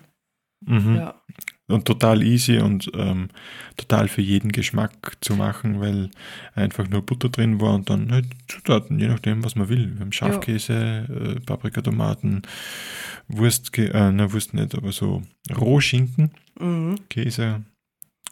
[0.66, 0.96] Mhm.
[0.96, 1.22] Ja.
[1.68, 3.30] Und total easy und ähm,
[3.78, 6.12] total für jeden Geschmack zu machen, weil
[6.54, 9.94] einfach nur Butter drin war und dann halt Zutaten, je nachdem, was man will.
[9.96, 12.42] Wir haben Schafkäse, äh, Paprika, Tomaten,
[13.28, 15.24] Wurst, äh, na Wurst nicht, aber so
[15.56, 17.00] Rohschinken, Mhm.
[17.10, 17.64] Käse,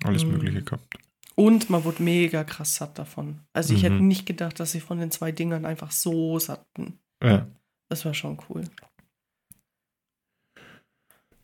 [0.04, 0.32] alles Mhm.
[0.34, 0.98] Mögliche gehabt.
[1.36, 3.40] Und man wurde mega krass satt davon.
[3.54, 3.86] Also ich Mhm.
[3.86, 7.00] hätte nicht gedacht, dass ich von den zwei Dingern einfach so satt bin.
[7.24, 7.48] Ja,
[7.90, 8.64] Das war schon cool.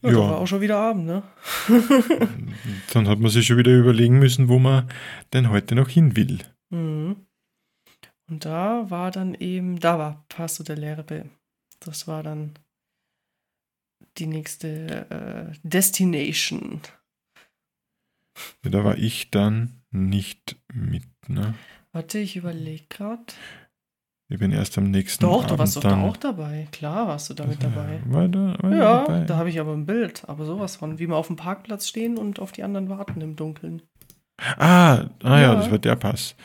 [0.02, 0.12] Ja, Ja.
[0.12, 1.24] da war auch schon wieder Abend, ne?
[2.94, 4.88] dann hat man sich schon wieder überlegen müssen, wo man
[5.34, 6.40] denn heute noch hin will.
[6.70, 7.26] Mhm.
[8.28, 11.30] Und da war dann eben, da war Paso del Erbe.
[11.80, 12.58] Das war dann
[14.18, 16.82] die nächste äh, Destination.
[18.64, 21.56] Ja, da war ich dann nicht mit, ne?
[21.92, 23.26] Warte, ich überlege gerade.
[24.28, 26.68] Ich bin erst am nächsten Doch, Abend du warst doch auch dabei.
[26.72, 28.02] Klar warst du da mit dabei.
[28.06, 29.20] War da, war Ja, dabei?
[29.26, 32.18] da habe ich aber ein Bild, aber sowas von, wie wir auf dem Parkplatz stehen
[32.18, 33.84] und auf die anderen warten im Dunkeln.
[34.58, 35.40] Ah, ah ja.
[35.42, 35.56] Ja.
[35.56, 36.36] das war der Pass.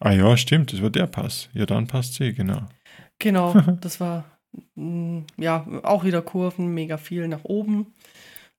[0.00, 1.48] Ah ja, stimmt, das war der Pass.
[1.54, 2.66] Ja, dann passt sie, genau.
[3.18, 4.24] Genau, das war
[4.74, 7.94] mm, ja auch wieder Kurven, mega viel nach oben.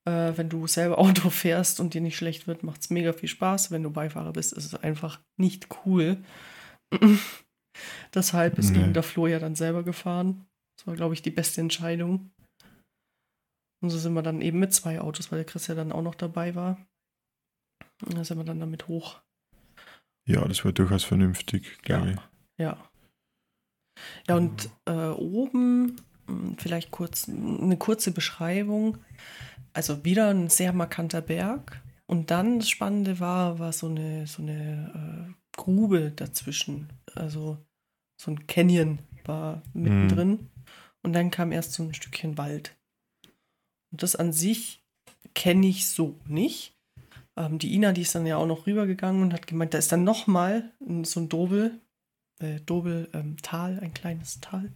[0.06, 3.30] Äh, wenn du selber Auto fährst und dir nicht schlecht wird, macht es mega viel
[3.30, 3.70] Spaß.
[3.70, 6.18] Wenn du Beifahrer bist, ist es einfach nicht cool.
[8.14, 8.82] Deshalb ist Nee.
[8.82, 10.46] eben der Flo ja dann selber gefahren.
[10.78, 12.32] Das war, glaube ich, die beste Entscheidung.
[13.82, 16.02] Und so sind wir dann eben mit zwei Autos, weil der Chris ja dann auch
[16.02, 16.78] noch dabei war.
[18.06, 19.22] Und da sind wir dann damit hoch.
[20.28, 22.18] Ja, das war durchaus vernünftig, glaube ich.
[22.58, 22.78] Ja.
[24.28, 28.98] Ja, und äh, oben mh, vielleicht kurz eine kurze Beschreibung.
[29.74, 31.82] Also wieder ein sehr markanter Berg.
[32.06, 36.90] Und dann das Spannende war, war so eine, so eine äh, Grube dazwischen.
[37.16, 37.58] Also
[38.20, 40.50] so ein Canyon war mittendrin.
[41.02, 42.76] Und dann kam erst so ein Stückchen Wald.
[43.92, 44.84] Und das an sich
[45.34, 46.76] kenne ich so nicht.
[47.38, 49.92] Ähm, die Ina, die ist dann ja auch noch rübergegangen und hat gemeint, da ist
[49.92, 50.72] dann nochmal
[51.04, 51.80] so ein Dobel,
[52.40, 54.72] äh, Dobel-Tal, ein kleines Tal.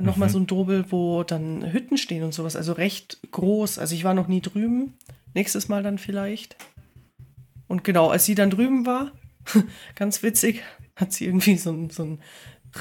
[0.00, 0.32] Nochmal Mhm.
[0.32, 3.78] so ein Dobel, wo dann Hütten stehen und sowas, also recht groß.
[3.78, 4.94] Also ich war noch nie drüben.
[5.34, 6.56] Nächstes Mal dann vielleicht.
[7.68, 9.12] Und genau, als sie dann drüben war,
[9.94, 10.62] ganz witzig,
[10.98, 12.18] hat sie irgendwie so ein, so ein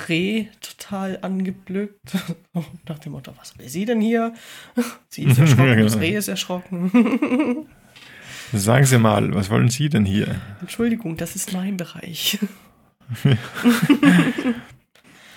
[0.10, 2.00] Reh total angeblökt.
[2.90, 4.34] Nach dem Motto, was will sie denn hier?
[5.10, 6.92] Sie ist erschrocken, das Reh ist erschrocken.
[8.54, 10.36] Sagen Sie mal, was wollen Sie denn hier?
[10.62, 12.38] Entschuldigung, das ist mein Bereich.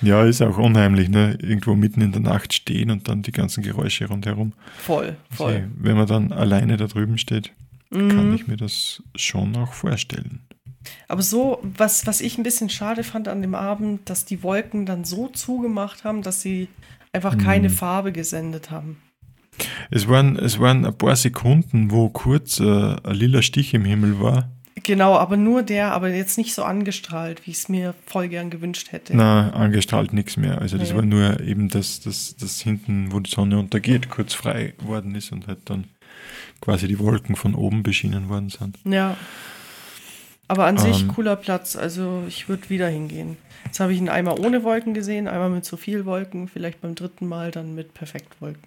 [0.03, 1.37] Ja, ist auch unheimlich, ne?
[1.43, 4.53] Irgendwo mitten in der Nacht stehen und dann die ganzen Geräusche rundherum.
[4.79, 5.53] Voll, voll.
[5.55, 7.53] Also, wenn man dann alleine da drüben steht,
[7.91, 8.35] kann Mhm.
[8.35, 10.41] ich mir das schon auch vorstellen.
[11.09, 14.87] Aber so, was, was ich ein bisschen schade fand an dem Abend, dass die Wolken
[14.87, 16.69] dann so zugemacht haben, dass sie
[17.13, 17.73] einfach keine Mhm.
[17.75, 18.97] Farbe gesendet haben.
[19.91, 24.21] Es waren, es waren ein paar Sekunden, wo kurz äh, ein lila Stich im Himmel
[24.21, 24.49] war.
[24.83, 28.49] Genau, aber nur der, aber jetzt nicht so angestrahlt, wie ich es mir voll gern
[28.49, 29.15] gewünscht hätte.
[29.15, 30.59] Na, angestrahlt nichts mehr.
[30.63, 30.97] Also das Nee.
[30.97, 35.33] war nur eben das, das, das hinten, wo die Sonne untergeht, kurz frei worden ist
[35.33, 35.85] und halt dann
[36.63, 38.79] quasi die Wolken von oben beschienen worden sind.
[38.85, 39.17] Ja.
[40.51, 41.09] Aber an sich Ähm.
[41.09, 43.37] cooler Platz, also ich würde wieder hingehen.
[43.67, 46.97] Jetzt habe ich ihn einmal ohne Wolken gesehen, einmal mit zu viel Wolken, vielleicht beim
[46.97, 48.65] dritten Mal dann mit perfekt Wolken.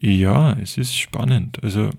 [0.00, 1.62] Ja, es ist spannend.
[1.64, 1.90] Also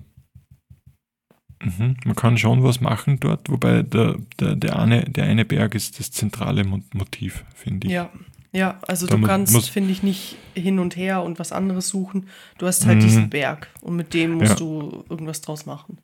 [1.62, 5.74] mhm, man kann schon was machen dort, wobei der, der, der, eine, der eine Berg
[5.74, 7.92] ist das zentrale Mo- Motiv, finde ich.
[7.92, 8.10] Ja.
[8.54, 12.28] Ja, also Da du kannst, finde ich, nicht hin und her und was anderes suchen.
[12.58, 13.02] Du hast halt Mhm.
[13.02, 14.56] diesen Berg und mit dem musst Ja.
[14.56, 15.98] du irgendwas draus machen.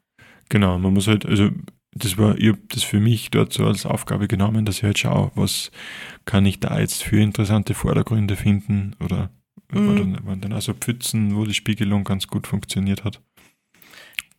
[0.48, 1.50] Genau, man muss halt, also
[1.92, 4.98] das war, ich habe das für mich dort so als Aufgabe genommen, dass ich halt
[4.98, 5.70] schaue, was
[6.24, 9.30] kann ich da jetzt für interessante Vordergründe finden oder
[9.70, 9.86] Mhm.
[9.86, 13.20] war dann, waren dann also Pfützen, wo die Spiegelung ganz gut funktioniert hat.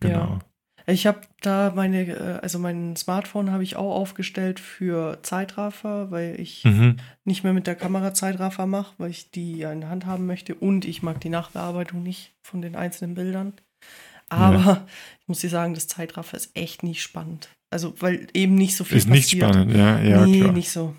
[0.00, 0.38] Genau.
[0.86, 6.40] Ich habe da meine, äh, also mein Smartphone habe ich auch aufgestellt für Zeitraffer, weil
[6.40, 6.96] ich Mhm.
[7.24, 10.26] nicht mehr mit der Kamera Zeitraffer mache, weil ich die ja in der Hand haben
[10.26, 13.52] möchte und ich mag die Nachbearbeitung nicht von den einzelnen Bildern.
[14.30, 14.86] Aber
[15.20, 17.48] ich muss dir sagen, das Zeitraffer ist echt nicht spannend.
[17.72, 19.54] Also, weil eben nicht so viel Ist nicht passiert.
[19.54, 20.52] spannend, ja, ja, nee, klar.
[20.52, 20.94] nicht so.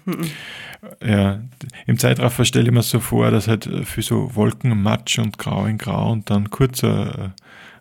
[1.04, 1.42] Ja,
[1.86, 5.38] im Zeitraffer stelle ich mir so vor, dass halt äh, für so Wolken Matsch und
[5.38, 7.34] Grau in Grau und dann kurz ein,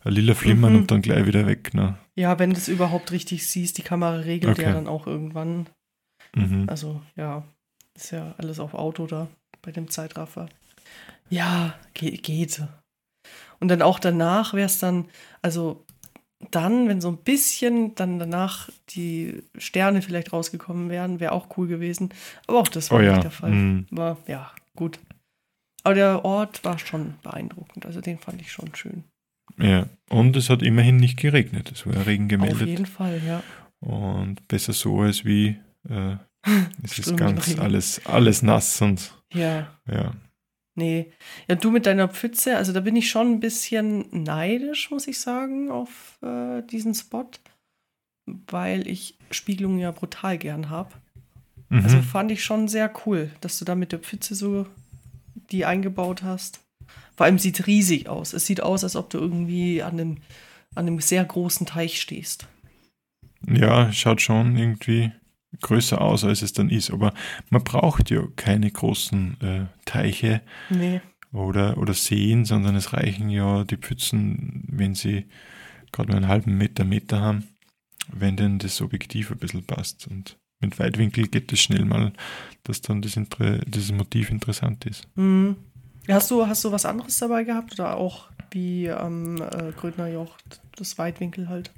[0.05, 0.79] ein lila Flimmern Mhm.
[0.81, 1.73] und dann gleich wieder weg.
[1.73, 1.97] Ne?
[2.17, 4.73] Ja, wenn du es überhaupt richtig siehst, die Kamera regelt ja Okay.
[4.75, 5.69] dann auch irgendwann.
[6.35, 6.65] Mhm.
[6.69, 7.45] Also, ja,
[7.95, 9.29] ist ja alles auf Auto da
[9.63, 10.49] bei dem Zeitraffer.
[11.29, 12.63] Ja, ge geht.
[13.61, 15.07] Und dann auch danach wäre es dann,
[15.43, 15.85] also
[16.51, 21.69] dann, wenn so ein bisschen dann danach die Sterne vielleicht rausgekommen wären, wäre auch cool
[21.69, 22.11] gewesen.
[22.47, 23.21] Aber auch das war Oh nicht ja.
[23.21, 23.51] der Fall.
[23.51, 23.87] Mhm.
[23.91, 24.99] War, ja, gut.
[25.83, 27.85] Aber der Ort war schon beeindruckend.
[27.87, 29.05] Also den fand ich schon schön.
[29.59, 31.71] Ja, und es hat immerhin nicht geregnet.
[31.73, 32.69] Es war Regen Auf gemeldet.
[32.69, 33.43] jeden Fall, ja.
[33.81, 35.57] Und besser so als wie
[35.89, 36.17] äh,
[36.83, 37.61] es ist ganz Regen.
[37.61, 40.15] alles, alles nass und Ja, ja.
[40.81, 41.13] Nee.
[41.47, 45.21] Ja, du mit deiner Pfütze, also da bin ich schon ein bisschen neidisch, muss ich
[45.21, 47.29] sagen, auf äh, diesen Spot,
[48.47, 50.95] weil ich Spiegelungen ja brutal gern habe.
[51.69, 51.85] Mhm.
[51.85, 54.67] Also fand ich schon sehr cool, dass du da mit der Pfütze so
[55.51, 56.61] die eingebaut hast.
[57.15, 58.33] Vor allem sieht riesig aus.
[58.33, 60.17] Es sieht aus, als ob du irgendwie an einem,
[60.75, 62.49] an einem sehr großen Teich stehst.
[63.47, 65.13] ja, schaut schon irgendwie
[65.61, 66.91] größer aus, als es dann ist.
[66.91, 67.13] Aber
[67.51, 71.01] man braucht ja keine großen äh, Teiche Nee.
[71.33, 75.27] oder, oder Seen, sondern es reichen ja die Pfützen, wenn sie
[75.93, 77.49] gerade nur einen halben Meter, Meter haben,
[78.13, 80.07] wenn denn das Objektiv ein bisschen passt.
[80.07, 82.13] Und mit Weitwinkel geht es schnell mal,
[82.65, 85.09] dass dann das Inter dieses Motiv interessant ist.
[85.17, 85.57] Mhm.
[86.09, 90.37] Hast du, hast du was anderes dabei gehabt oder auch wie am äh, Grödner Joch
[90.77, 91.73] das Weitwinkel halt?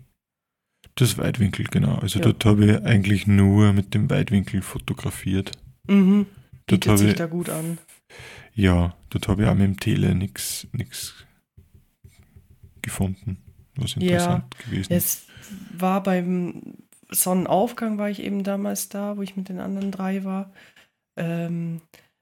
[0.94, 1.96] Das Weitwinkel, genau.
[1.96, 2.26] Also Ja.
[2.26, 5.52] dort habe ich eigentlich nur mit dem Weitwinkel fotografiert.
[5.88, 6.26] Mhm.
[6.66, 7.78] Dort Bietet habe sich ich, da gut an.
[8.54, 10.66] ja, dort habe ich auch mit dem Tele nichts
[12.82, 13.38] gefunden,
[13.76, 14.00] was Ja.
[14.02, 15.26] interessant gewesen ist.
[15.26, 15.26] Es
[15.80, 16.74] war beim
[17.10, 20.52] Sonnenaufgang, war ich eben damals da, wo ich mit den anderen drei war.
[21.16, 21.80] Ähm,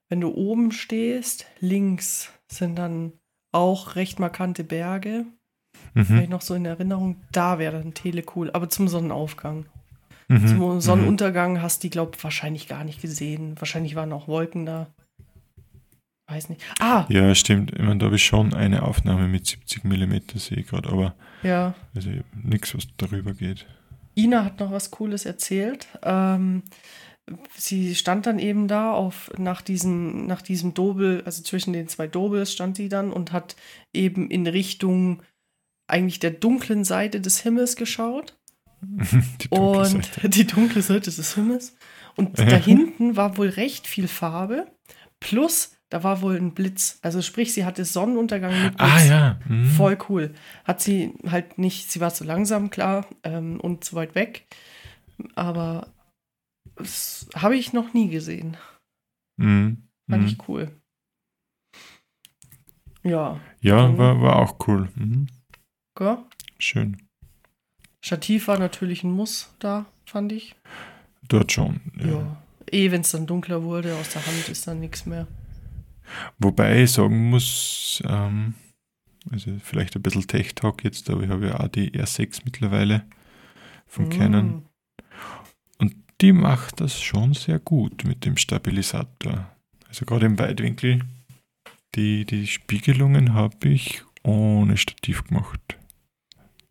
[0.09, 3.13] wenn du oben stehst, links sind dann
[3.53, 5.27] auch recht markante Berge.
[5.95, 6.27] Mhm.
[6.29, 8.51] noch so in Erinnerung, da wäre dann Tele cool.
[8.53, 9.67] Aber zum Sonnenaufgang.
[10.29, 10.47] Mhm.
[10.47, 10.81] Zum Mhm.
[10.81, 13.55] Sonnenuntergang hast du die, glaube ich, wahrscheinlich gar nicht gesehen.
[13.59, 14.87] Wahrscheinlich waren auch Wolken da.
[16.29, 16.63] Weiß nicht.
[16.79, 17.73] Ah, Ja, stimmt.
[17.73, 21.15] Ich meine, da habe ich schon eine Aufnahme mit 70 mm, sehe ich gerade, aber
[21.43, 21.75] ja.
[21.95, 22.11] also
[22.45, 23.67] nichts, was darüber geht.
[24.15, 25.89] Ina hat noch was Cooles erzählt.
[26.05, 26.63] Ähm,
[27.57, 32.07] sie stand dann eben da auf nach diesem, nach diesem Dobel, also zwischen den zwei
[32.07, 33.57] Dobels stand sie dann und hat
[33.93, 35.23] eben in Richtung
[35.91, 38.37] eigentlich der dunklen Seite des Himmels geschaut.
[38.83, 40.29] Die Und Seite.
[40.31, 41.77] die dunkle Seite des Himmels.
[42.17, 42.47] Und Ja.
[42.47, 44.67] da hinten war wohl recht viel Farbe.
[45.21, 46.99] Plus, da war wohl ein Blitz.
[47.03, 48.91] Also sprich, sie hatte Sonnenuntergang mit Blitz.
[48.91, 49.41] Ah ja.
[49.47, 49.67] Mhm.
[49.67, 50.35] Voll cool.
[50.65, 54.47] Hat sie halt nicht, sie war zu langsam, klar, ähm, und zu weit weg.
[55.35, 55.93] Aber
[56.77, 58.57] das habe ich noch nie gesehen.
[59.37, 59.89] Mhm.
[60.09, 60.29] Fand Mhm.
[60.29, 60.71] ich cool.
[63.03, 64.89] Ja, Ja, war, war auch cool.
[64.95, 65.27] Mhm.
[66.01, 66.19] Gell?
[66.59, 66.97] Schön.
[68.03, 70.57] Stativ war natürlich ein Muss da, fand ich.
[71.29, 71.81] Dort schon.
[71.99, 72.07] Ja.
[72.07, 72.43] Ja.
[72.73, 75.27] Eh, wenn es dann dunkler wurde, aus der Hand ist dann nichts mehr.
[76.39, 78.55] Wobei ich sagen muss, ähm,
[79.31, 83.05] also vielleicht ein bisschen Tech-Talk jetzt, aber ich habe ja auch die R6 mittlerweile
[83.87, 84.11] von Mm.
[84.11, 84.65] Canon.
[85.79, 89.51] Und die macht das schon sehr gut mit dem Stabilisator.
[89.89, 91.01] Also gerade im Weitwinkel,
[91.95, 95.77] die, die Spiegelungen habe ich ohne Stativ gemacht.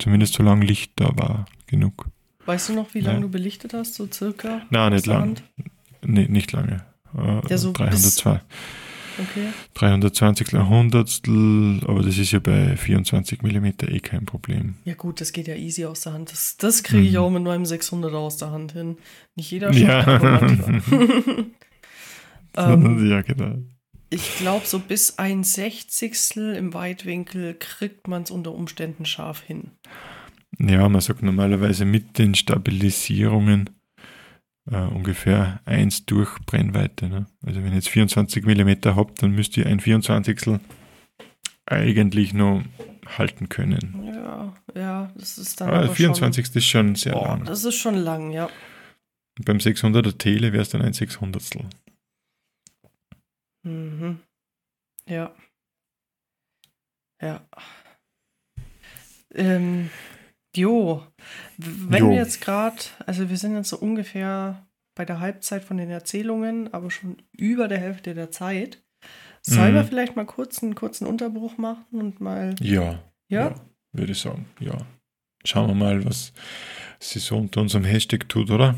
[0.02, 2.08] Zumindest solange Licht da war, genug.
[2.45, 3.22] Weißt du noch, wie lange Ja.
[3.24, 4.62] du belichtet hast, so circa?
[4.70, 5.22] Nein, nicht der lang.
[5.22, 5.43] Hand?
[6.02, 6.84] Nee, nicht lange.
[7.18, 8.39] Äh, Ja, so 302,
[9.22, 9.47] Okay.
[9.74, 14.76] 320 Hundertstel, aber das ist ja bei 24 mm eh kein Problem.
[14.86, 16.32] Ja gut, das geht ja easy aus der Hand.
[16.32, 17.18] Das, das kriege ich Mhm.
[17.18, 18.97] auch mit meinem 600 aus der Hand hin.
[19.36, 20.41] Nicht jeder schafft Ja.
[22.74, 23.58] ähm, ja, genau.
[24.10, 29.72] Ich glaube, so bis ein Sechzigstel im Weitwinkel kriegt man es unter Umständen scharf hin.
[30.60, 33.70] Ja, man sagt normalerweise mit den Stabilisierungen
[34.70, 37.07] äh, ungefähr 1 durch Brennweite.
[37.07, 37.28] Ne?
[37.45, 40.60] Also wenn ich jetzt 24 mm habe, dann müsste ich ein 24
[41.66, 42.64] eigentlich noch
[43.18, 44.03] halten können.
[44.05, 47.45] Ja, ja, das ist dann Aber aber 24 ist schon schon, sehr boah, lang.
[47.45, 48.49] Das ist schon lang, ja.
[49.38, 51.41] Und beim 600er Tele wäre es dann ein 600
[53.64, 54.20] Mhm.
[55.07, 55.36] Ja.
[57.22, 57.45] Ja.
[59.34, 59.89] Ähm,
[60.55, 61.05] jo,
[61.57, 62.10] wenn Jo.
[62.12, 66.74] wir jetzt gerade, also wir sind jetzt so ungefähr bei der Halbzeit von den Erzählungen,
[66.74, 68.84] aber schon über der Hälfte der Zeit.
[69.41, 69.88] Sollen wir Mhm.
[69.88, 73.55] vielleicht mal kurz einen kurzen Unterbruch machen und mal, Ja, ja?
[73.93, 74.47] würde ich sagen.
[74.60, 74.78] Ja.
[75.45, 76.34] Schauen wir mal, was
[76.99, 78.76] sie so unter unserem Hashtag tut, oder?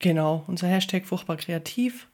[0.00, 2.08] Genau, unser Hashtag furchtbar kreativ.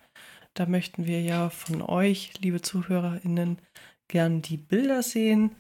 [0.57, 3.59] Da möchten wir ja von euch, liebe ZuhörerInnen,
[4.09, 5.55] gern die Bilder sehen.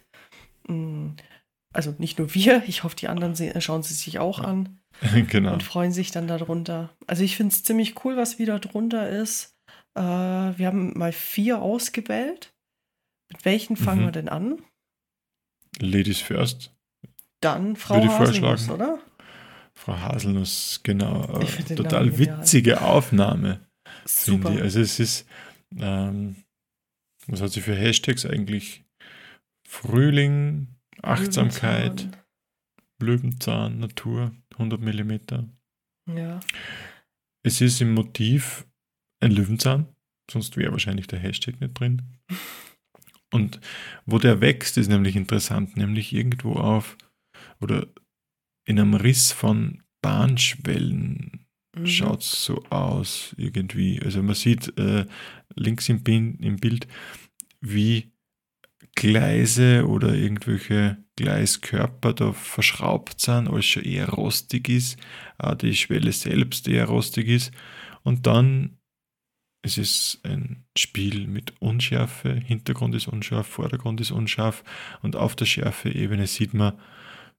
[0.66, 1.10] Mm,
[1.74, 4.78] Also nicht nur wir, ich hoffe, die anderen sehen, schauen sie sich auch an
[5.28, 5.52] genau.
[5.52, 6.90] und freuen sich dann darunter.
[7.06, 9.54] Also ich finde es ziemlich cool, was wieder drunter ist.
[9.94, 12.54] Äh, wir haben mal vier ausgewählt.
[13.30, 14.04] Mit welchen fangen Mhm.
[14.06, 14.62] wir denn an?
[15.78, 16.74] Ladies first.
[17.40, 18.98] Dann Frau Würde Haselnuss, oder?
[19.74, 21.26] Frau Haselnuss, genau.
[21.76, 23.60] Total Namen witzige Aufnahme,
[24.06, 24.48] Super.
[24.48, 24.62] finde ich.
[24.62, 25.26] Also es ist,
[25.78, 26.36] ähm,
[27.26, 28.84] was hat sie für Hashtags eigentlich?
[29.68, 30.68] Frühling,
[31.02, 32.22] Achtsamkeit, Löwenzahn.
[33.00, 36.16] Löwenzahn, Natur, 100 mm.
[36.16, 36.40] Ja.
[37.42, 38.66] Es ist im Motiv
[39.20, 39.86] ein Löwenzahn,
[40.30, 42.02] sonst wäre wahrscheinlich der Hashtag nicht drin.
[43.32, 43.60] Und
[44.06, 46.96] wo der wächst, ist nämlich interessant, nämlich irgendwo auf
[47.60, 47.86] oder
[48.66, 51.45] in einem Riss von Bahnschwellen
[51.76, 51.86] Mhm.
[51.86, 54.00] schaut es so aus irgendwie.
[54.02, 55.06] Also man sieht äh,
[55.54, 56.86] links im, Bin, im Bild,
[57.60, 58.12] wie
[58.94, 64.98] Gleise oder irgendwelche Gleiskörper da verschraubt sind, alles schon eher rostig ist,
[65.38, 67.52] auch die Schwelle selbst eher rostig ist.
[68.02, 68.78] Und dann
[69.62, 74.62] es ist ein Spiel mit Unschärfe, Hintergrund ist unscharf, Vordergrund ist unscharf
[75.02, 76.74] und auf der Schärfe-Ebene sieht man,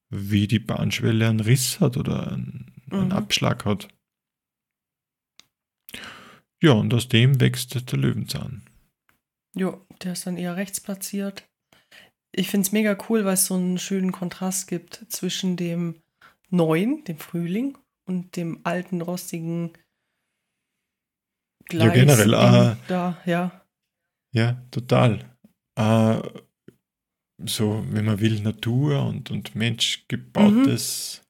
[0.09, 3.11] wie die Bahnschwelle einen Riss hat oder einen, einen Mhm.
[3.13, 3.87] Abschlag hat.
[6.61, 8.63] Ja, und aus dem wächst der Löwenzahn.
[9.55, 11.47] Jo, der ist dann eher rechts platziert.
[12.31, 16.01] Ich finde es mega cool, weil es so einen schönen Kontrast gibt zwischen dem
[16.49, 17.77] neuen, dem Frühling,
[18.07, 19.73] und dem alten, rostigen
[21.71, 23.65] Ja, generell, äh, da, ja.
[24.33, 25.37] Ja, total.
[25.75, 26.21] Äh,
[27.45, 31.21] so, wenn man will, Natur und, und Mensch gebautes,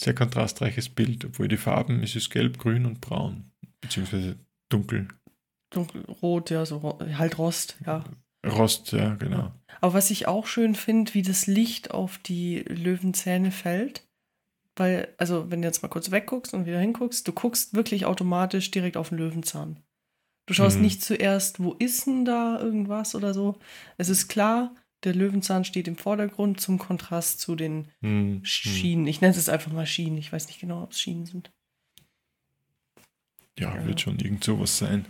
[0.00, 4.36] sehr kontrastreiches Bild, obwohl die Farben, es ist gelb, grün und braun, beziehungsweise
[4.68, 5.08] dunkel.
[5.70, 8.04] Dunkelrot, ja, so halt Rost, ja.
[8.46, 9.52] Rost, ja, genau.
[9.80, 14.06] Aber was ich auch schön finde, wie das Licht auf die Löwenzähne fällt.
[14.76, 18.70] Weil, also, wenn du jetzt mal kurz wegguckst und wieder hinguckst, du guckst wirklich automatisch
[18.70, 19.82] direkt auf den Löwenzahn.
[20.46, 20.82] Du schaust Mhm.
[20.82, 23.58] nicht zuerst, wo ist denn da irgendwas oder so.
[23.96, 24.74] Es ist klar,
[25.04, 28.44] der Löwenzahn steht im Vordergrund zum Kontrast zu den Hm, hm.
[28.44, 29.06] Schienen.
[29.06, 30.18] Ich nenne es einfach mal Schienen.
[30.18, 31.52] Ich weiß nicht genau, ob es Schienen sind.
[33.58, 33.86] Ja, Ja.
[33.86, 35.04] wird schon irgend sowas sein.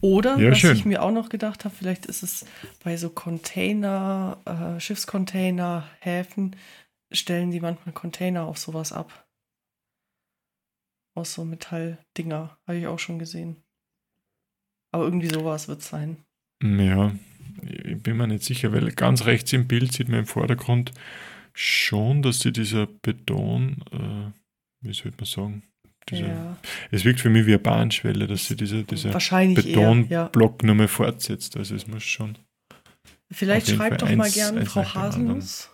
[0.00, 0.76] Oder, Ja, was schön.
[0.76, 2.46] ich mir auch noch gedacht habe, vielleicht ist es
[2.84, 6.54] bei so Container, äh, Schiffscontainer, Häfen,
[7.10, 9.26] stellen die manchmal Container auf sowas ab.
[11.16, 12.58] Aus so Metalldinger.
[12.66, 13.64] Habe ich auch schon gesehen.
[14.92, 16.24] Aber irgendwie sowas wird es sein.
[16.62, 17.12] Ja,
[17.62, 20.92] ich bin mir nicht sicher, weil ganz rechts im Bild sieht man im Vordergrund
[21.52, 25.62] schon, dass sie dieser Beton, äh, wie soll man sagen,
[26.08, 26.56] dieser, Ja,
[26.90, 29.80] es wirkt für mich wie eine Bahnschwelle, dass sie dieser, dieser wahrscheinlich eher.
[30.08, 30.24] Ja.
[30.24, 31.56] Betonblock nur mehr fortsetzt.
[31.56, 32.38] Also es muss schon.
[33.30, 34.82] Vielleicht schreibt doch mal gerne Frau.
[34.82, 35.70] Haselnuss.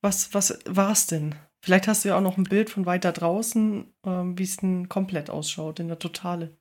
[0.00, 1.34] Was, was war es denn?
[1.62, 4.88] Vielleicht hast du ja auch noch ein Bild von weiter draußen, ähm, wie es denn
[4.88, 6.56] komplett ausschaut, in der Totale.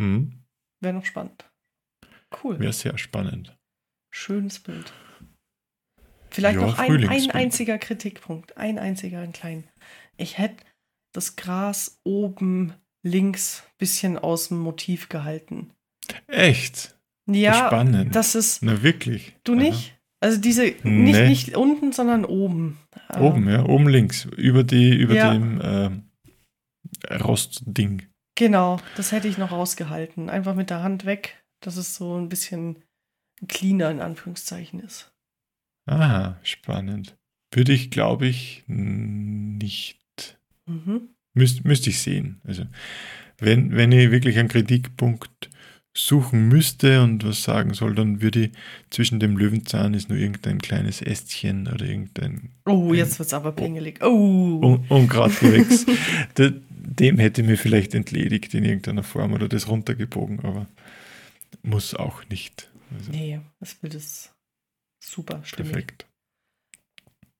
[0.00, 0.44] Hm,
[0.80, 1.47] Wäre noch spannend.
[2.42, 2.58] Cool.
[2.58, 3.56] Wäre sehr spannend.
[4.14, 4.92] Schönes Bild.
[6.30, 8.56] Vielleicht Ja, noch ein, ein einziger Kritikpunkt.
[8.56, 9.64] Ein einziger, ein kleinen.
[10.16, 10.62] Ich hätte
[11.14, 15.70] das Gras oben links bisschen aus dem Motiv gehalten.
[16.26, 16.94] Echt?
[17.26, 18.14] Ja, spannend.
[18.14, 18.62] das ist.
[18.62, 19.34] Na wirklich.
[19.44, 19.60] Du Aha.
[19.60, 19.94] nicht?
[20.20, 21.28] Also diese, nicht, Nee.
[21.28, 22.78] nicht unten, sondern oben.
[23.14, 25.32] Ähm, Oben, ja, oben links, über die, über Ja.
[25.32, 26.02] dem ähm,
[27.10, 28.06] Rostding.
[28.36, 30.28] Genau, das hätte ich noch rausgehalten.
[30.30, 32.82] Einfach mit der Hand weg, dass es so ein bisschen
[33.46, 35.12] cleaner in Anführungszeichen ist.
[35.86, 37.16] Aha, spannend.
[37.52, 40.38] Würde ich, glaube ich, nicht.
[40.66, 41.08] Mhm.
[41.34, 42.40] Müsst, müsste ich sehen.
[42.44, 42.64] Also,
[43.38, 45.48] wenn, wenn ich wirklich einen Kritikpunkt
[45.94, 48.50] suchen müsste und was sagen soll, dann würde ich
[48.90, 54.00] zwischen dem Löwenzahn ist nur irgendein kleines Ästchen oder irgendein Oh, jetzt wird's aber pingelig.
[54.02, 54.60] Oh.
[54.62, 55.86] Un Ungratgewächs.
[56.38, 60.68] De, dem hätte ich mir vielleicht entledigt in irgendeiner Form oder das runtergebogen, aber
[61.62, 62.70] muss auch nicht.
[62.92, 64.34] Also, Nee, das Bild ist
[65.02, 65.72] super stimmig.
[65.72, 66.06] perfekt.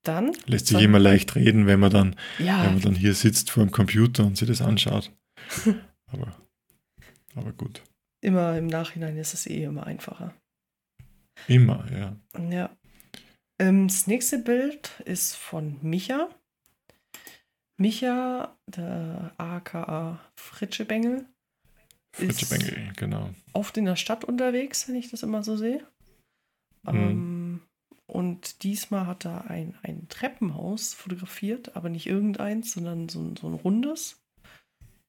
[0.04, 3.50] Dann, Lässt sich immer leicht reden, wenn man dann, ja, wenn man dann hier sitzt
[3.50, 5.12] vor dem Computer und sich das anschaut.
[6.06, 6.34] aber,
[7.34, 7.82] aber gut.
[8.22, 10.34] immer im Nachhinein ist es eh immer einfacher.
[11.46, 12.16] Immer, ja.
[12.50, 12.76] Ja.
[13.58, 16.28] Ähm, das nächste Bild ist von Micha.
[17.76, 21.26] Micha, der aka Fritschebengel,
[22.16, 23.30] Ist- Bengel, genau.
[23.52, 25.86] oft in der Stadt unterwegs, wenn ich das immer so sehe.
[26.84, 26.94] Mhm.
[26.94, 27.60] Ähm,
[28.06, 33.46] und diesmal hat er ein, ein Treppenhaus fotografiert, aber nicht irgendeins, sondern so, ein- so
[33.48, 34.20] ein rundes,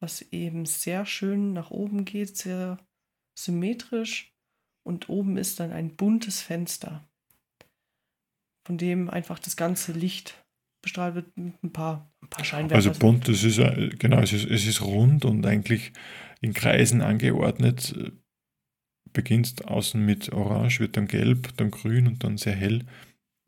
[0.01, 2.77] was eben sehr schön nach oben geht, sehr
[3.37, 4.31] symmetrisch.
[4.85, 7.07] Und oben ist dann ein buntes Fenster,
[8.65, 10.41] von dem einfach das ganze Licht
[10.81, 12.75] bestrahlt wird mit ein paar, ein paar Scheinwerfer.
[12.75, 15.91] Also bunt, das ist äh, genau, es ist, es ist rund und eigentlich
[16.41, 17.95] in Kreisen angeordnet.
[19.11, 22.85] Beginnst außen mit Orange, wird dann gelb, dann grün und dann sehr hell.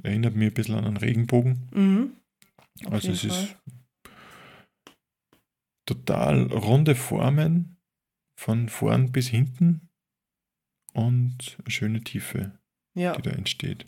[0.04, 1.70] Erinnert mich ein bisschen an einen Regenbogen.
[1.74, 2.18] Mhm.
[2.86, 3.30] Also es Fall.
[3.30, 3.58] ist
[5.86, 7.78] total runde Formen
[8.40, 9.90] von vorn bis hinten
[10.94, 12.58] und eine schöne Tiefe,
[12.96, 13.16] Ja.
[13.16, 13.86] die da entsteht.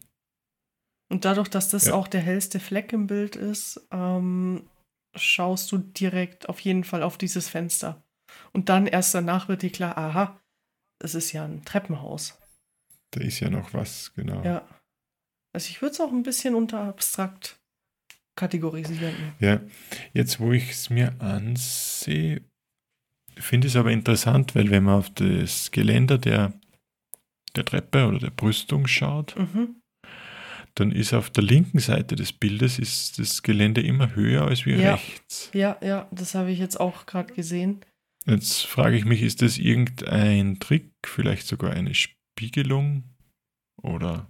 [1.11, 1.93] Und dadurch, dass das Ja.
[1.93, 4.67] auch der hellste Fleck im Bild ist, ähm,
[5.15, 8.02] schaust du direkt auf jeden Fall auf dieses Fenster.
[8.51, 10.39] Und dann erst danach wird dir klar, aha,
[10.99, 12.39] es ist ja ein Treppenhaus.
[13.11, 14.43] Da ist ja noch was, genau.
[14.43, 14.67] Ja.
[15.53, 17.59] Also ich würde es auch ein bisschen unter abstrakt
[18.35, 19.33] kategorisieren.
[19.39, 19.59] Ja,
[20.13, 22.41] jetzt wo ich es mir ansehe,
[23.37, 26.53] finde ich es aber interessant, weil wenn man auf das Geländer der,
[27.55, 29.75] der Treppe oder der Brüstung schaut, Mhm.
[30.73, 34.71] dann ist auf der linken Seite des Bildes ist das Gelände immer höher als wie
[34.73, 34.93] Ja.
[34.95, 35.51] rechts.
[35.53, 37.81] Ja, ja, das habe ich jetzt auch gerade gesehen.
[38.25, 43.03] Jetzt frage ich mich, ist das irgendein Trick, vielleicht sogar eine Spiegelung
[43.81, 44.27] oder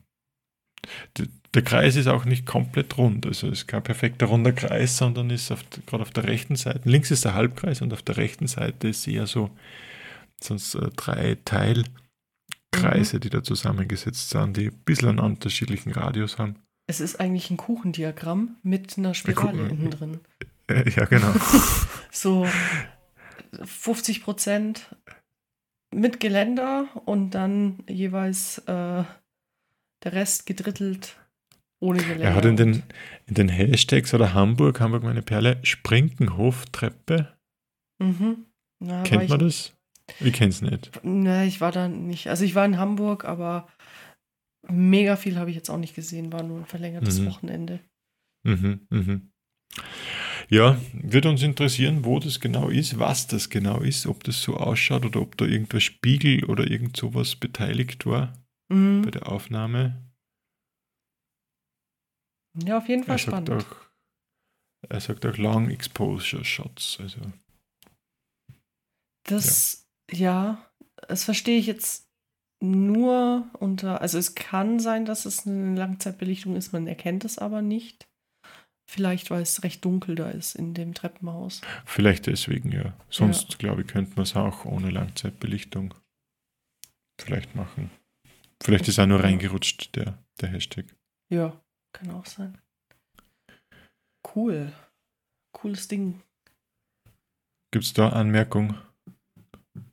[1.53, 3.25] der Kreis ist auch nicht komplett rund.
[3.25, 6.89] Also es ist kein perfekter runder Kreis, sondern ist auf, gerade auf der rechten Seite.
[6.89, 9.51] Links ist der Halbkreis und auf der rechten Seite ist eher so
[10.41, 13.21] sonst äh, drei Teilkreise, mhm.
[13.21, 16.55] die da zusammengesetzt sind, die ein bisschen einen unterschiedlichen Radius haben.
[16.87, 20.19] Es ist eigentlich ein Kuchendiagramm mit einer Spirale innen drin.
[20.67, 21.33] Äh, ja, genau.
[22.11, 22.45] so
[23.63, 24.95] 50 Prozent
[25.93, 29.03] mit Geländer und dann jeweils äh,
[30.03, 31.17] der Rest gedrittelt
[31.79, 32.25] ohne Geländer.
[32.25, 32.83] Er hat in den,
[33.27, 37.33] in den Hashtags oder Hamburg, Hamburg meine Perle, Sprinkenhof-Treppe.
[37.99, 38.45] Mhm.
[38.79, 39.73] Na, Kennt man ich, das?
[40.19, 41.03] Ich kenne es nicht.
[41.03, 42.27] Ne, ich war da nicht.
[42.27, 43.67] Also ich war in Hamburg, aber
[44.67, 47.25] mega viel habe ich jetzt auch nicht gesehen, war nur ein verlängertes mhm.
[47.27, 47.79] Wochenende.
[48.43, 49.31] Mhm, mhm.
[50.49, 54.57] Ja, würde uns interessieren, wo das genau ist, was das genau ist, ob das so
[54.57, 58.33] ausschaut oder ob da irgendwas Spiegel oder irgend sowas beteiligt war
[58.69, 59.03] mhm.
[59.03, 60.11] bei der Aufnahme.
[62.63, 63.49] Ja, auf jeden Fall er spannend.
[63.49, 63.75] Auch,
[64.89, 66.97] er sagt auch Long Exposure Shots.
[66.99, 67.19] Also,
[69.23, 70.17] das, ja.
[70.17, 70.71] ja,
[71.07, 72.09] das verstehe ich jetzt
[72.61, 77.61] nur unter, also es kann sein, dass es eine Langzeitbelichtung ist, man erkennt es aber
[77.61, 78.07] nicht.
[78.85, 81.61] Vielleicht, weil es recht dunkel da ist in dem Treppenhaus.
[81.85, 82.93] Vielleicht deswegen, ja.
[83.09, 83.57] Sonst, ja.
[83.57, 85.93] glaube ich, könnte man es auch ohne Langzeitbelichtung
[87.19, 87.89] vielleicht machen.
[88.61, 90.85] Vielleicht ist auch nur reingerutscht, der, der Hashtag.
[91.29, 91.59] Ja,
[91.93, 92.57] kann auch sein.
[94.35, 94.71] Cool.
[95.53, 96.21] Cooles Ding.
[97.71, 98.77] Gibt es da Anmerkungen?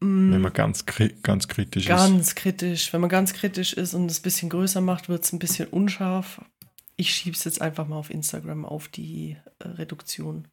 [0.01, 0.33] Mm.
[0.33, 0.85] Wenn man ganz,
[1.23, 2.11] ganz kritisch ganz ist.
[2.11, 2.93] Ganz kritisch.
[2.93, 5.69] Wenn man ganz kritisch ist und es ein bisschen größer macht, wird es ein bisschen
[5.69, 6.43] unscharf.
[7.01, 10.49] Ich schiebe es jetzt einfach mal auf Instagram auf die äh, Reduktion.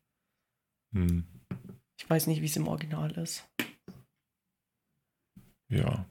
[0.95, 1.25] Hm.
[1.99, 3.49] Ich weiß nicht, wie es im Original ist.
[5.69, 6.05] Ja,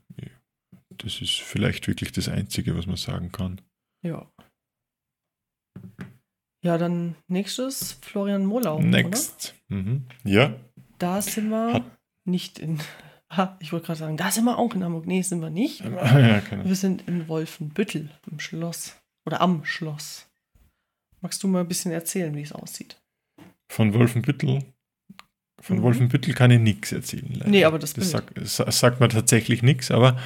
[0.99, 3.63] das ist vielleicht wirklich das Einzige, was man sagen kann.
[4.03, 4.31] Ja.
[6.63, 8.81] Ja, dann nächstes Florian Molau.
[8.81, 9.55] Next.
[9.69, 10.07] Mhm.
[10.25, 10.55] Ja.
[10.99, 12.81] Da sind wir Hat nicht in.
[13.29, 15.05] Ha, ich wollte gerade sagen, da sind wir auch in Hamburg.
[15.05, 15.81] Nee, sind wir nicht.
[15.85, 18.97] Ja, wir sind in Wolfenbüttel im Schloss.
[19.27, 20.27] Oder am Schloss.
[21.21, 23.01] Magst du mal ein bisschen erzählen, wie es aussieht?
[23.69, 24.63] Von Wolfenbüttel?
[25.61, 25.83] Von mhm.
[25.83, 27.29] Wolfenbüttel kann ich nichts erzählen.
[27.33, 27.51] Leider.
[27.51, 29.91] Nee, aber das, das sagt, sagt man tatsächlich nichts.
[29.91, 30.19] Aber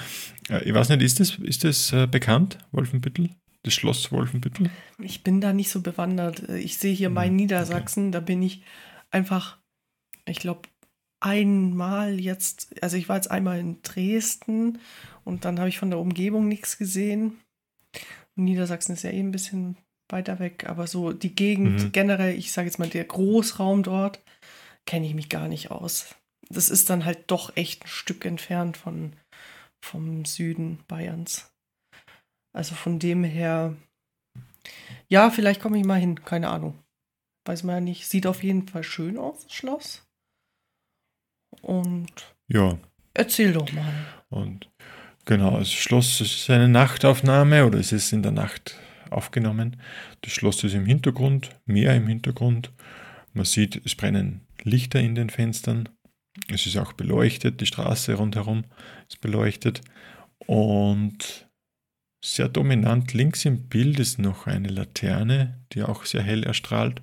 [0.48, 3.30] äh, ich weiß nicht, ist das, ist das äh, bekannt, Wolfenbüttel?
[3.62, 4.70] Das Schloss Wolfenbüttel?
[4.98, 6.48] Ich bin da nicht so bewandert.
[6.48, 7.36] Ich sehe hier mhm.
[7.36, 8.12] Niedersachsen, okay.
[8.12, 8.62] da bin ich
[9.10, 9.58] einfach,
[10.26, 10.62] ich glaube,
[11.20, 14.78] einmal jetzt, also ich war jetzt einmal in Dresden
[15.24, 17.38] und dann habe ich von der Umgebung nichts gesehen.
[18.44, 19.76] Niedersachsen ist ja eh ein bisschen
[20.10, 21.92] weiter weg, aber so die Gegend mhm.
[21.92, 24.20] generell, ich sage jetzt mal der Großraum dort,
[24.86, 26.14] kenne ich mich gar nicht aus.
[26.48, 29.12] Das ist dann halt doch echt ein Stück entfernt von,
[29.84, 31.52] vom Süden Bayerns.
[32.52, 33.76] Also von dem her,
[35.08, 36.76] ja, vielleicht komme ich mal hin, keine Ahnung.
[37.46, 38.08] Weiß man ja nicht.
[38.08, 40.06] Sieht auf jeden Fall schön aus, das Schloss.
[41.62, 42.78] Und ja.
[43.14, 43.92] erzähl doch mal.
[44.28, 44.68] Und
[45.30, 48.76] genau, das Schloss ist eine Nachtaufnahme oder es ist in der Nacht
[49.10, 49.80] aufgenommen.
[50.22, 52.72] Das Schloss ist im Hintergrund, Meer im Hintergrund.
[53.32, 55.88] Man sieht, es brennen Lichter in den Fenstern.
[56.48, 58.64] Es ist auch beleuchtet, die Straße rundherum
[59.08, 59.82] ist beleuchtet.
[60.46, 61.48] Und
[62.24, 67.00] sehr dominant links im Bild ist noch eine Laterne, die auch sehr hell erstrahlt.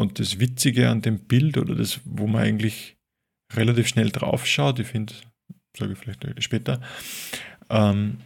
[0.00, 2.96] Und das Witzige an dem Bild oder das, wo man eigentlich
[3.52, 5.12] relativ schnell drauf schaut, ich finde,
[5.76, 6.80] sage ich vielleicht später,
[7.70, 8.18] ähm,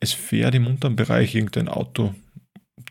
[0.00, 2.14] es fährt im unteren Bereich irgendein Auto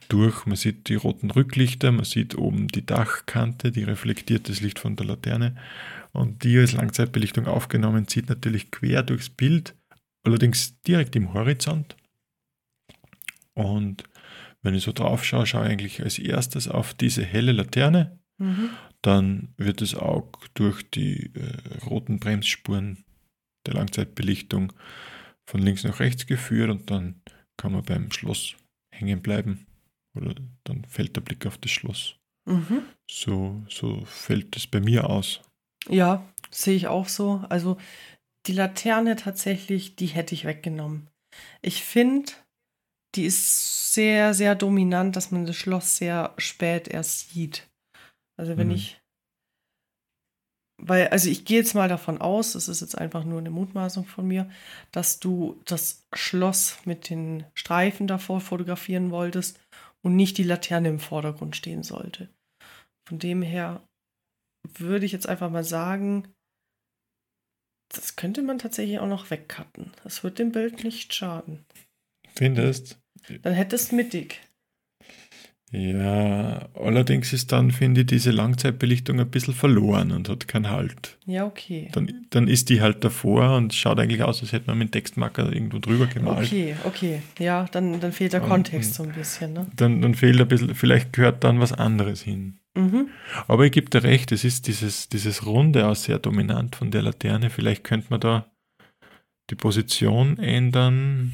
[0.09, 0.45] durch.
[0.45, 4.95] Man sieht die roten Rücklichter, man sieht oben die Dachkante, die reflektiert das Licht von
[4.95, 5.55] der Laterne.
[6.11, 9.75] Und die als Langzeitbelichtung aufgenommen, zieht natürlich quer durchs Bild,
[10.23, 11.95] allerdings direkt im Horizont.
[13.53, 14.03] Und
[14.61, 18.19] wenn ich so drauf schaue, schaue ich eigentlich als erstes auf diese helle Laterne.
[18.37, 18.69] Mhm.
[19.01, 23.03] Dann wird das Auge durch die äh, roten Bremsspuren
[23.65, 24.73] der Langzeitbelichtung
[25.45, 27.21] von links nach rechts geführt und dann
[27.57, 28.55] kann man beim Schloss
[28.91, 29.67] hängen bleiben
[30.15, 32.15] oder dann fällt der Blick auf das Schloss.
[32.45, 32.83] Mhm.
[33.09, 35.41] So, so fällt es bei mir aus.
[35.89, 37.43] Ja, sehe ich auch so.
[37.49, 37.77] Also
[38.45, 41.09] die Laterne tatsächlich, die hätte ich weggenommen.
[41.61, 42.31] Ich finde,
[43.15, 47.69] die ist sehr, sehr dominant, dass man das Schloss sehr spät erst sieht.
[48.37, 48.75] Also wenn mhm.
[48.75, 49.01] ich,
[50.87, 54.05] weil, also ich gehe jetzt mal davon aus, das ist jetzt einfach nur eine Mutmaßung
[54.05, 54.49] von mir,
[54.91, 59.59] dass du das Schloss mit den Streifen davor fotografieren wolltest
[60.01, 62.27] und nicht die Laterne im Vordergrund stehen sollte.
[63.07, 63.81] Von dem her
[64.77, 66.27] würde ich jetzt einfach mal sagen,
[67.89, 69.91] das könnte man tatsächlich auch noch wegcutten.
[70.03, 71.65] Das wird dem Bild nicht schaden.
[72.35, 72.99] Findest?
[73.43, 74.41] Dann hättest du mittig.
[75.75, 81.17] Ja, allerdings ist dann, finde ich, diese Langzeitbelichtung ein bisschen verloren und hat keinen Halt.
[81.25, 81.89] Ja, okay.
[81.93, 84.91] Dann, dann ist die halt davor und schaut eigentlich aus, als hätte man mit dem
[84.91, 86.45] Textmarker irgendwo drüber gemalt.
[86.47, 87.21] Okay, okay.
[87.39, 89.65] Ja, dann, dann fehlt der Und- Kontext so ein bisschen, ne?
[89.75, 92.59] Dann, dann fehlt ein bisschen, vielleicht gehört dann was anderes hin.
[92.75, 93.07] Mhm.
[93.47, 97.01] Aber ich gebe dir recht, es ist dieses, dieses Runde auch sehr dominant von der
[97.01, 97.49] Laterne.
[97.49, 98.45] Vielleicht könnte man da
[99.49, 101.33] die Position ändern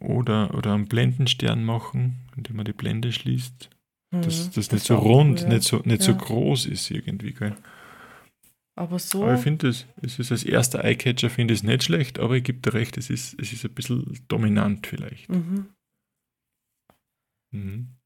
[0.00, 3.70] oder, oder einen Blendenstern machen, indem man die Blende schließt.
[4.12, 4.50] Dass Mhm.
[4.54, 5.54] das nicht so rund, cool, ja.
[5.54, 6.18] nicht, so, nicht so Ja.
[6.18, 7.32] groß ist irgendwie.
[7.32, 7.54] Gell?
[8.76, 9.22] Aber so.
[9.22, 12.34] Aber ich finde, es es ist als erster Eyecatcher finde ich es nicht schlecht, aber
[12.36, 15.28] ich gebe dir recht, es ist, es ist ein bisschen dominant vielleicht.
[15.28, 15.68] mhm.
[17.52, 17.96] Mhm.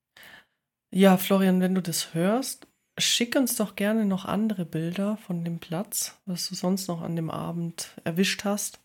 [0.93, 2.67] Ja, Florian, wenn du das hörst,
[2.99, 7.17] schick uns doch gerne noch andere Bilder von dem Platz, was du sonst noch an
[7.17, 8.81] dem Abend erwischt hast.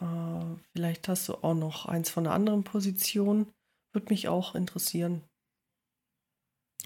[0.00, 3.52] Äh, vielleicht hast du auch noch eins von einer anderen Position.
[3.92, 5.22] Würde mich auch interessieren.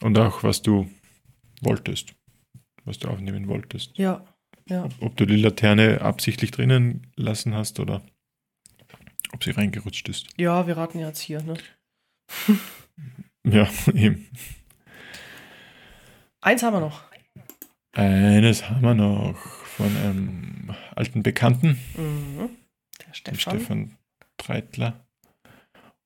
[0.00, 0.88] Und auch, was du
[1.62, 2.14] wolltest,
[2.84, 3.96] was du aufnehmen wolltest.
[3.98, 4.24] Ja,
[4.68, 4.84] ja.
[4.84, 8.02] Ob, ob du die Laterne absichtlich drinnen lassen hast oder
[9.32, 10.28] ob sie reingerutscht ist.
[10.36, 11.54] Ja, wir raten jetzt hier, ne?
[13.44, 14.28] Ja, eben.
[16.40, 17.02] Eins haben wir noch.
[17.92, 22.50] Eines haben wir noch von einem alten Bekannten, Mhm.
[23.08, 23.58] Der Stefan.
[23.58, 23.96] Stefan
[24.36, 25.04] Treitler.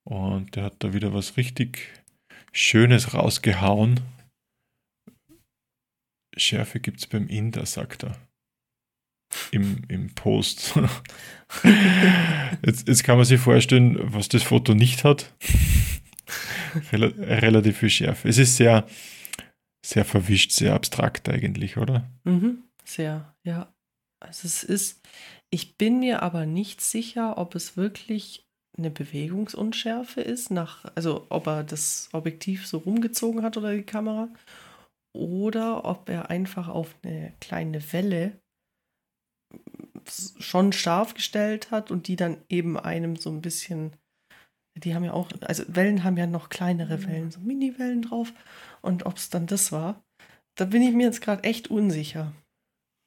[0.05, 1.89] Und der hat da wieder was richtig
[2.53, 4.01] Schönes rausgehauen.
[6.37, 8.17] Schärfe gibt es beim Inder, sagt er.
[9.51, 10.75] Im, im Post.
[12.65, 15.35] jetzt, jetzt kann man sich vorstellen, was das Foto nicht hat.
[16.91, 18.29] Rel relativ viel Schärfe.
[18.29, 18.87] Es ist sehr,
[19.85, 22.11] sehr verwischt, sehr abstrakt eigentlich, oder?
[22.25, 22.65] Mhm.
[22.85, 23.73] Sehr, ja.
[24.21, 25.01] Also es ist,
[25.53, 28.47] ich bin mir aber nicht sicher, ob es wirklich
[28.77, 34.29] eine Bewegungsunschärfe ist, nach, also ob er das Objektiv so rumgezogen hat oder die Kamera,
[35.15, 38.41] oder ob er einfach auf eine kleine Welle
[40.39, 43.93] schon scharf gestellt hat und die dann eben einem so ein bisschen,
[44.75, 48.33] die haben ja auch, also Wellen haben ja noch kleinere Wellen, so Mini-Wellen drauf.
[48.81, 50.03] Und ob es dann das war,
[50.55, 52.33] da bin ich mir jetzt gerade echt unsicher.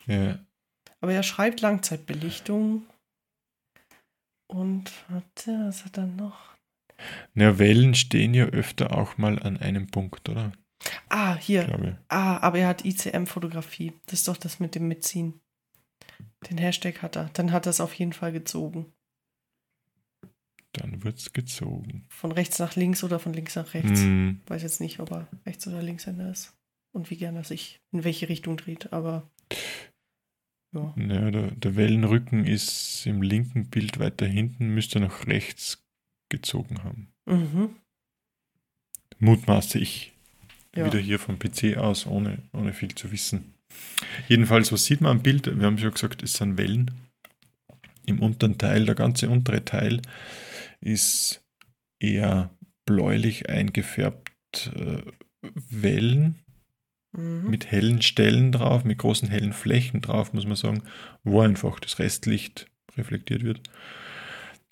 [0.06, 0.45] Ja.
[1.06, 2.88] Aber er schreibt Langzeitbelichtung.
[4.48, 6.56] Und warte, was hat er noch?
[7.36, 10.52] Na, Wellen stehen ja öfter auch mal an einem Punkt, oder?
[11.10, 12.00] Ah, hier.
[12.08, 13.94] Ah, aber er hat ICM-Fotografie.
[14.08, 15.40] Das ist doch das mit dem Mitziehen.
[16.50, 17.30] Den Hashtag hat er.
[17.34, 18.92] Dann hat er es auf jeden Fall gezogen.
[20.74, 22.08] Dann wird's gezogen.
[22.10, 24.00] Von rechts nach links oder von links nach rechts.
[24.00, 26.58] Hm, Weiß jetzt nicht, ob er rechts oder linkshänder ist.
[26.94, 28.92] Und wie gern er sich in welche Richtung dreht.
[28.92, 29.30] Aber
[30.76, 30.94] ja.
[30.96, 35.84] na, der, der Wellenrücken ist im linken Bild weiter hinten, müsste nach rechts
[36.30, 37.08] gezogen haben.
[37.26, 37.70] Mhm.
[39.20, 40.14] Mutmaße ich.
[40.76, 40.86] Ja.
[40.86, 43.54] Wieder hier vom PC aus, ohne, ohne viel zu wissen.
[44.28, 45.48] Jedenfalls, was sieht man am Bild?
[45.48, 46.92] Wir haben schon gesagt, es sind Wellen.
[48.06, 50.02] Im unteren Teil, der ganze untere Teil
[50.82, 51.44] ist
[52.00, 52.52] eher
[52.86, 55.02] bläulich eingefärbt äh,
[55.70, 56.45] Wellen
[57.16, 57.50] Mhm.
[57.50, 60.84] mit hellen Stellen drauf, mit großen hellen Flächen drauf, muss man sagen,
[61.24, 63.62] wo einfach das Restlicht reflektiert wird.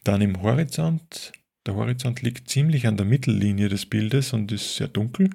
[0.04, 1.32] Dann im Horizont,
[1.66, 5.30] der Horizont liegt ziemlich an der Mittellinie des Bildes und ist sehr dunkel.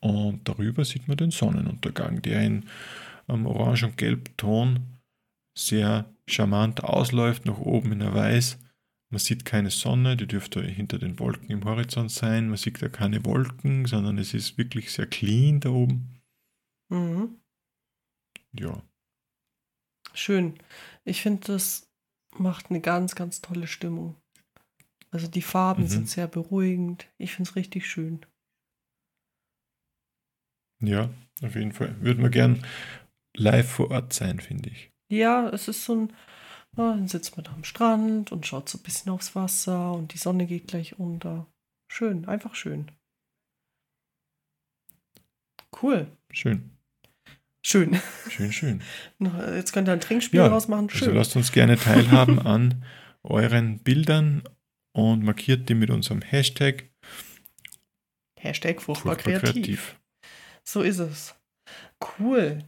[0.00, 2.66] Und darüber sieht man den Sonnenuntergang, der in
[3.26, 4.98] einem Orange- und Gelbton
[5.58, 8.58] sehr charmant ausläuft, nach oben in der Weiß.
[9.10, 12.48] Man sieht keine Sonne, die dürfte hinter den Wolken im Horizont sein.
[12.48, 16.20] Man sieht da keine Wolken, sondern es ist wirklich sehr clean da oben.
[16.90, 17.40] Mhm.
[18.52, 18.82] Ja,
[20.16, 20.54] Schön.
[21.04, 21.90] Ich finde, das
[22.36, 24.14] macht eine ganz, ganz tolle Stimmung.
[25.10, 25.88] Also die Farben Mhm.
[25.88, 27.08] sind sehr beruhigend.
[27.18, 28.24] Ich finde es richtig schön.
[30.80, 31.10] ja,
[31.42, 32.00] auf jeden Fall.
[32.00, 32.64] Würde man gern
[33.36, 34.92] live vor Ort sein, finde ich.
[35.10, 36.12] Ja, es ist so ein,
[36.76, 40.12] na, dann sitzt man da am Strand und schaut so ein bisschen aufs Wasser und
[40.12, 41.46] die Sonne geht gleich unter.
[41.90, 42.90] Schön, einfach schön.
[45.82, 46.06] Cool.
[46.30, 46.70] Schön,
[47.64, 48.00] Schön.
[48.28, 48.82] schön, schön.
[49.18, 50.88] Na, Jetzt könnt ihr ein Trinkspiel Ja, rausmachen.
[50.90, 51.14] Also Schön.
[51.14, 52.84] lasst uns gerne teilhaben an
[53.22, 54.42] euren Bildern
[54.92, 56.90] und markiert die mit unserem Hashtag
[58.38, 59.52] Hashtag furchtbar Furchtbar kreativ.
[59.54, 60.00] kreativ.
[60.64, 61.34] So ist es.
[62.18, 62.64] Cool.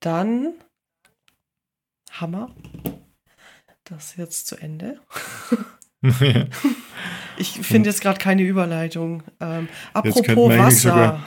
[0.00, 0.54] Dann
[2.10, 2.54] Hammer.
[3.90, 4.98] Das jetzt zu Ende.
[7.36, 9.22] Ich finde jetzt gerade keine Überleitung.
[9.38, 10.70] Ähm, apropos Wasser.
[10.90, 11.22] sogar-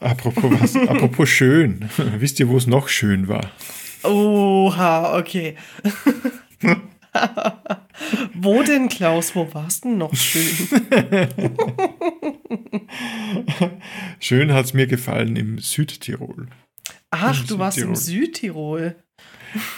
[0.00, 1.88] apropos, was, apropos schön.
[2.18, 3.52] Wisst ihr, wo es noch schön war?
[4.02, 5.54] Oha, okay.
[8.34, 9.36] wo denn, Klaus?
[9.36, 10.44] Wo warst denn noch schön?
[14.18, 16.48] schön hat es mir gefallen im Südtirol.
[17.10, 18.96] Ach, Im du warst im Südtirol.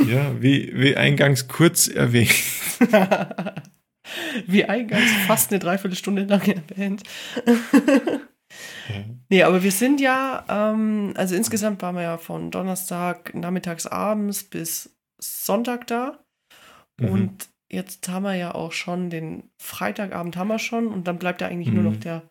[0.06, 2.34] Ja, wie, wie eingangs kurz erwähnt.
[4.46, 7.02] wie eingangs fast eine Dreiviertelstunde lang erwähnt.
[9.28, 14.44] Nee, aber wir sind ja, ähm, also insgesamt waren wir ja von Donnerstag nachmittags abends
[14.44, 16.24] bis Sonntag da.
[16.98, 17.08] Mhm.
[17.08, 21.40] Und jetzt haben wir ja auch schon den Freitagabend haben wir schon und dann bleibt
[21.40, 21.82] ja eigentlich mhm.
[21.82, 22.22] nur noch der.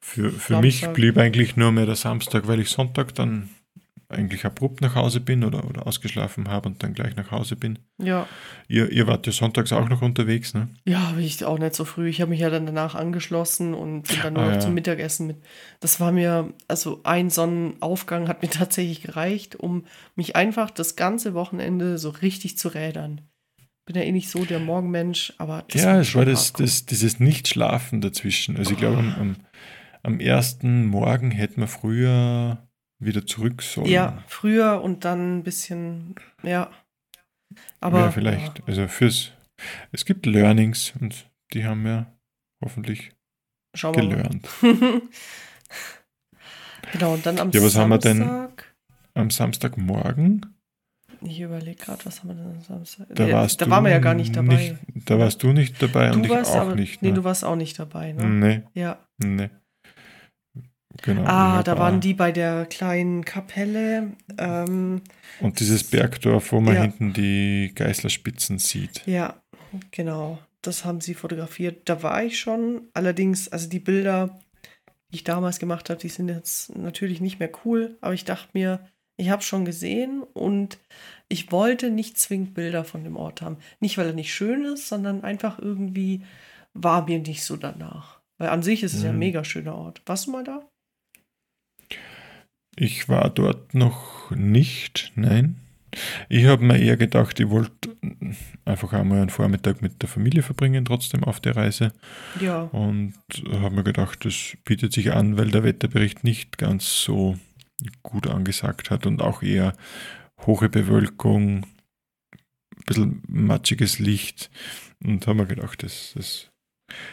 [0.00, 3.48] Für, für mich blieb eigentlich nur mehr der Samstag, weil ich Sonntag dann
[4.14, 7.78] eigentlich abrupt nach Hause bin oder, oder ausgeschlafen habe und dann gleich nach Hause bin.
[7.98, 8.26] Ja.
[8.68, 10.68] Ihr, ihr wart ja sonntags auch noch unterwegs, ne?
[10.84, 12.08] Ja, aber ich auch nicht so früh.
[12.08, 14.60] Ich habe mich ja dann danach angeschlossen und bin dann nur ah, noch ja.
[14.60, 15.36] zum Mittagessen mit.
[15.80, 19.84] Das war mir, also ein Sonnenaufgang hat mir tatsächlich gereicht, um
[20.16, 23.20] mich einfach das ganze Wochenende so richtig zu rädern.
[23.86, 25.64] Bin ja eh nicht so der Morgenmensch, aber.
[25.72, 28.56] ja, es war das, das, dieses Nicht-Schlafen dazwischen.
[28.56, 29.36] Also ich glaube, am, am,
[30.02, 32.66] am ersten Morgen hätten wir früher
[33.04, 33.88] wieder zurück sollen.
[33.88, 36.70] Ja, früher und dann ein bisschen, ja.
[37.80, 38.00] Aber.
[38.00, 38.58] Ja, vielleicht.
[38.60, 38.64] Ja.
[38.66, 39.32] Also fürs.
[39.92, 42.06] Es gibt Learnings und die haben wir
[42.62, 43.12] hoffentlich
[43.74, 44.48] Schauen gelernt.
[46.92, 47.82] genau, und dann am ja, was Samstag.
[47.82, 48.48] haben wir denn
[49.14, 50.54] am Samstagmorgen?
[51.22, 53.06] Ich überlege gerade, was haben wir denn am Samstag?
[53.10, 54.76] Da, warst da waren wir ja gar nicht dabei.
[54.92, 57.00] Nicht, da warst du nicht dabei du und ich auch aber, nicht.
[57.00, 57.08] Ne?
[57.08, 58.24] Nee, du warst auch nicht dabei, ne?
[58.24, 58.62] Nee.
[58.74, 58.98] Ja.
[59.18, 59.50] Nee.
[61.02, 61.24] Genau.
[61.24, 64.12] Ah, da waren die bei der kleinen Kapelle.
[64.38, 65.02] Ähm,
[65.40, 66.82] und dieses Bergdorf, wo man ja.
[66.82, 69.02] hinten die Geißlerspitzen sieht.
[69.06, 69.34] Ja,
[69.90, 70.38] genau.
[70.62, 71.88] Das haben sie fotografiert.
[71.88, 72.82] Da war ich schon.
[72.94, 74.38] Allerdings, also die Bilder,
[75.10, 77.96] die ich damals gemacht habe, die sind jetzt natürlich nicht mehr cool.
[78.00, 78.80] Aber ich dachte mir,
[79.16, 80.78] ich habe schon gesehen und
[81.28, 83.58] ich wollte nicht zwingend Bilder von dem Ort haben.
[83.80, 86.22] Nicht, weil er nicht schön ist, sondern einfach irgendwie
[86.72, 88.20] war mir nicht so danach.
[88.38, 89.04] Weil an sich ist es mhm.
[89.04, 89.20] ja ein mhm.
[89.20, 90.02] mega schöner Ort.
[90.06, 90.68] Warst du mal da?
[92.76, 95.60] Ich war dort noch nicht, nein.
[96.28, 97.96] Ich habe mir eher gedacht, ich wollte
[98.64, 101.92] einfach einmal einen Vormittag mit der Familie verbringen, trotzdem auf der Reise.
[102.40, 102.62] Ja.
[102.62, 103.14] Und
[103.48, 107.38] habe mir gedacht, das bietet sich an, weil der Wetterbericht nicht ganz so
[108.02, 109.74] gut angesagt hat und auch eher
[110.46, 114.50] hohe Bewölkung, ein bisschen matschiges Licht.
[115.04, 116.50] Und habe mir gedacht, das, das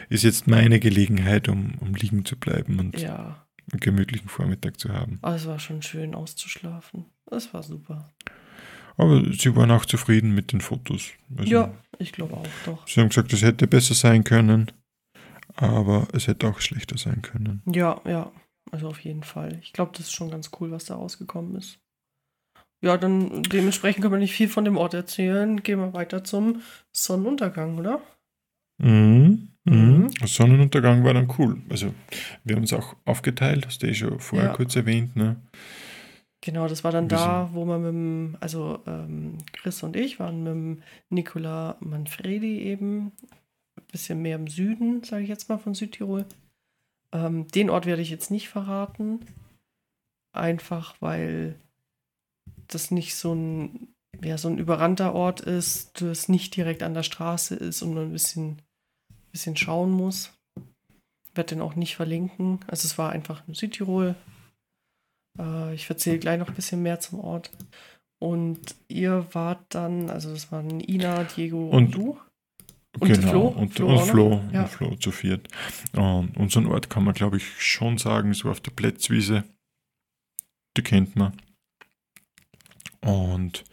[0.08, 4.90] ist jetzt meine Gelegenheit, um, um liegen zu bleiben und ja einen gemütlichen Vormittag zu
[4.90, 5.18] haben.
[5.22, 7.06] Aber es war schon schön auszuschlafen.
[7.26, 8.10] Das war super.
[8.96, 11.10] Aber sie waren auch zufrieden mit den Fotos.
[11.36, 12.86] Also, ja, ich glaube auch doch.
[12.86, 14.70] Sie haben gesagt, es hätte besser sein können,
[15.56, 17.62] aber es hätte auch schlechter sein können.
[17.66, 18.30] Ja, ja,
[18.70, 19.58] also auf jeden Fall.
[19.62, 21.78] Ich glaube, das ist schon ganz cool, was da rausgekommen ist.
[22.84, 25.62] Ja, dann dementsprechend können wir nicht viel von dem Ort erzählen.
[25.62, 26.62] Gehen wir weiter zum
[26.92, 28.02] Sonnenuntergang, oder?
[28.78, 29.41] Mhm.
[29.64, 30.10] Mhm.
[30.20, 31.62] Der Sonnenuntergang war dann cool.
[31.68, 31.94] Also
[32.44, 34.54] wir haben uns auch aufgeteilt, hast du eh schon vorher ja.
[34.54, 35.14] kurz erwähnt.
[35.14, 35.36] Ne?
[36.40, 40.18] Genau, das war dann wir da, wo man mit dem, also ähm, Chris und ich
[40.18, 43.12] waren mit dem Nicola Manfredi eben
[43.76, 46.26] ein bisschen mehr im Süden, sage ich jetzt mal, von Südtirol.
[47.12, 49.20] Ähm, den Ort werde ich jetzt nicht verraten.
[50.32, 51.54] Einfach weil
[52.66, 53.94] das nicht so ein,
[54.24, 58.04] ja, so ein überrannter Ort ist, das nicht direkt an der Straße ist und man
[58.06, 58.62] ein bisschen
[59.32, 60.32] bisschen schauen muss.
[61.24, 62.60] Ich werde den auch nicht verlinken.
[62.66, 64.14] Also es war einfach in Südtirol.
[65.38, 67.50] Äh, ich erzähle gleich noch ein bisschen mehr zum Ort.
[68.20, 72.18] Und ihr wart dann, also das waren Ina, Diego und, und du.
[73.00, 73.48] Und genau, Flo.
[73.48, 74.62] Und Flo, und Flo, ja.
[74.62, 75.48] und Flo zu viert.
[75.96, 79.44] Und unseren Ort kann man, glaube ich, schon sagen, so auf der Plätzwiese.
[80.76, 81.32] Die kennt man.
[83.00, 83.64] Und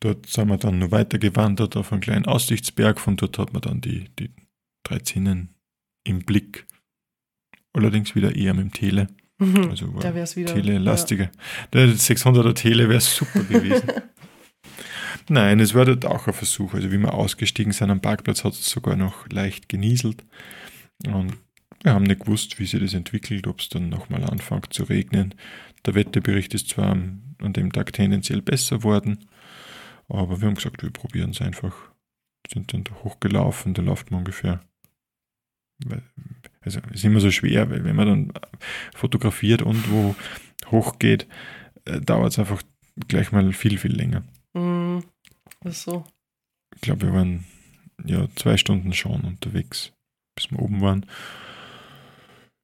[0.00, 2.98] dort sind wir dann noch weiter gewandert auf einen kleinen Aussichtsberg.
[2.98, 4.30] Von dort hat man dann die, die
[4.88, 5.48] 13
[6.04, 6.66] im Blick.
[7.72, 9.08] Allerdings wieder eher mit dem Tele.
[9.38, 10.52] Mhm, also da wäre es wieder.
[10.52, 11.24] Tele-lastiger.
[11.24, 11.30] Ja.
[11.72, 13.88] Der 600er Tele wäre super gewesen.
[15.28, 16.74] Nein, es war dort auch ein Versuch.
[16.74, 20.24] Also, wie wir ausgestiegen sind am Parkplatz, hat es sogar noch leicht genieselt.
[21.06, 21.36] Und
[21.82, 25.34] wir haben nicht gewusst, wie sich das entwickelt, ob es dann nochmal anfängt zu regnen.
[25.86, 29.28] Der Wetterbericht ist zwar an dem Tag tendenziell besser worden,
[30.08, 31.74] aber wir haben gesagt, wir probieren es einfach.
[32.50, 34.60] Sind dann da hochgelaufen, da läuft man ungefähr
[36.60, 38.32] also ist immer so schwer, weil wenn man dann
[38.94, 40.14] fotografiert und wo
[40.70, 41.26] hochgeht,
[41.84, 42.62] äh, dauert es einfach
[43.06, 44.24] gleich mal viel, viel länger.
[44.54, 44.98] Mm,
[45.64, 46.04] ist so.
[46.74, 47.44] Ich glaube, wir waren
[48.04, 49.92] ja zwei Stunden schon unterwegs,
[50.36, 51.06] bis wir oben waren.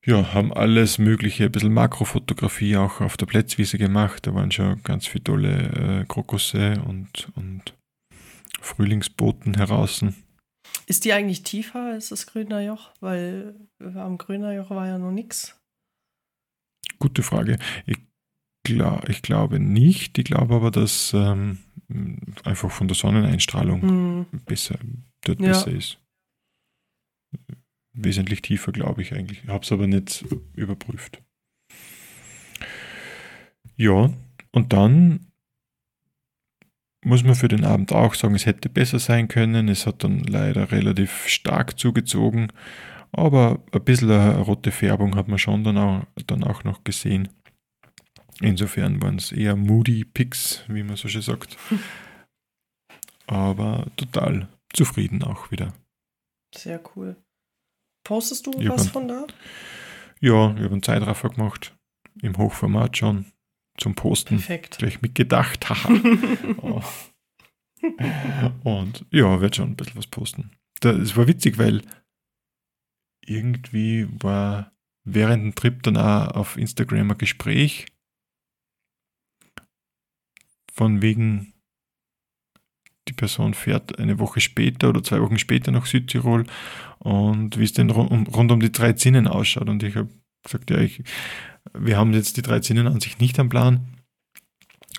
[0.07, 4.27] Ja, haben alles Mögliche, ein bisschen Makrofotografie auch auf der Plätzwiese gemacht.
[4.27, 7.75] Da waren schon ganz viele tolle äh, Krokusse und, und
[8.61, 10.05] Frühlingsboten heraus.
[10.87, 12.91] Ist die eigentlich tiefer als das Grüner Joch?
[13.01, 15.59] Weil am Grüner Joch war ja noch nichts.
[16.99, 17.59] Gute Frage.
[17.87, 17.99] Ich,
[18.65, 20.19] glaub, ich glaube nicht.
[20.19, 21.59] Ich glaube aber, dass ähm,
[22.45, 24.27] einfach von der Sonneneinstrahlung Hm.
[24.47, 24.79] besser,
[25.23, 25.49] dort Ja.
[25.49, 25.99] besser ist.
[27.93, 29.43] Wesentlich tiefer, glaube ich eigentlich.
[29.45, 31.23] Ich habe es aber nicht überprüft.
[33.77, 34.13] Ja,
[34.53, 35.27] und dann
[37.05, 39.69] muss man für den Abend auch sagen, es hätte besser sein können.
[39.69, 42.49] Es hat dann leider relativ stark zugezogen,
[43.13, 47.29] aber ein bisschen eine rote Färbung hat man schon dann auch, dann auch noch gesehen.
[48.41, 51.57] Insofern waren es eher moody Picks, wie man so schön sagt.
[53.27, 55.73] Aber total zufrieden auch wieder.
[56.55, 57.17] Sehr cool.
[58.05, 59.27] Postest du Ja, was von da?
[60.21, 61.75] Ja, ich habe einen Zeitraffer gemacht,
[62.23, 63.27] im Hochformat schon,
[63.79, 64.37] zum Posten.
[64.37, 64.79] Perfekt.
[64.79, 65.67] Gleich mitgedacht.
[66.59, 66.83] Oh.
[68.63, 70.53] Und ja, werde schon ein bisschen was posten.
[70.83, 71.83] Es war witzig, weil
[73.21, 74.73] irgendwie war
[75.05, 77.87] während dem Trip dann auch auf Instagram ein Gespräch
[80.73, 81.53] von wegen,
[83.09, 86.47] die Person fährt eine Woche später oder zwei Wochen später nach Südtirol
[86.99, 89.69] und wie es denn rund um, rund um die drei Zinnen ausschaut.
[89.69, 90.09] Und ich habe
[90.43, 91.03] gesagt, ja, ich,
[91.77, 93.87] wir haben jetzt die drei Zinnen an sich nicht am Plan,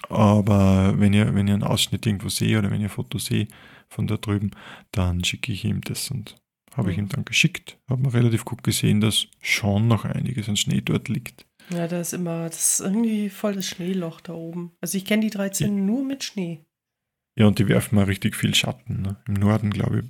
[0.09, 3.51] aber wenn ihr, wenn ihr einen Ausschnitt irgendwo seht oder wenn ihr ein Foto seht
[3.89, 4.51] von da drüben,
[4.91, 6.35] dann schicke ich ihm das und
[6.75, 7.03] habe ich Mhm.
[7.05, 7.77] ihm dann geschickt.
[7.89, 11.45] Habe man relativ gut gesehen, dass schon noch einiges an Schnee dort liegt.
[11.69, 14.71] Ja, da ist immer, das ist irgendwie voll das Schneeloch da oben.
[14.81, 16.59] Also ich kenne die 13 nur mit Schnee.
[17.37, 19.01] Ja, und die werfen mal richtig viel Schatten.
[19.01, 19.15] Ne?
[19.27, 20.05] Im Norden, glaube ich,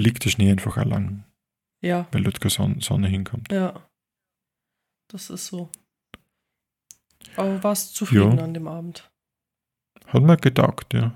[0.00, 1.24] liegt der Schnee einfach lang,
[1.82, 3.50] Ja, weil dort keine Son Sonne hinkommt.
[3.50, 3.87] ja.
[5.08, 5.68] Das ist so.
[7.36, 8.44] Aber warst zufrieden Ja.
[8.44, 9.10] an dem Abend?
[10.06, 11.12] Hat mir getaugt, ja.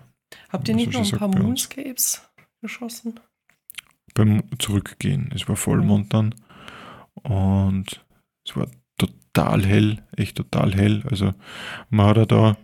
[0.51, 1.45] Habt ihr nicht noch ein paar sagt bei uns.
[1.45, 2.23] Moonscapes
[2.61, 3.21] geschossen?
[4.15, 5.31] beim Zurückgehen.
[5.35, 6.35] Es war Vollmond dann
[7.15, 8.05] und
[8.47, 8.67] es war
[8.99, 11.03] total hell, echt total hell.
[11.11, 11.33] Also
[11.89, 12.57] man hat ja da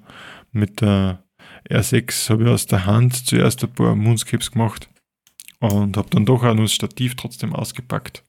[0.52, 1.24] mit der
[1.70, 4.90] R6 habe ich aus der Hand zuerst ein paar Moonscapes gemacht
[5.60, 8.22] und habe dann doch auch noch das Stativ trotzdem ausgepackt,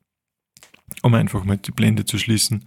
[1.01, 2.63] um einfach mal die Blende zu schließen.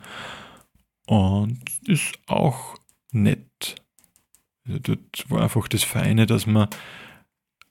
[1.07, 2.77] Und ist auch
[3.13, 3.83] nett.
[4.67, 6.69] Also dort war einfach das Feine, dass man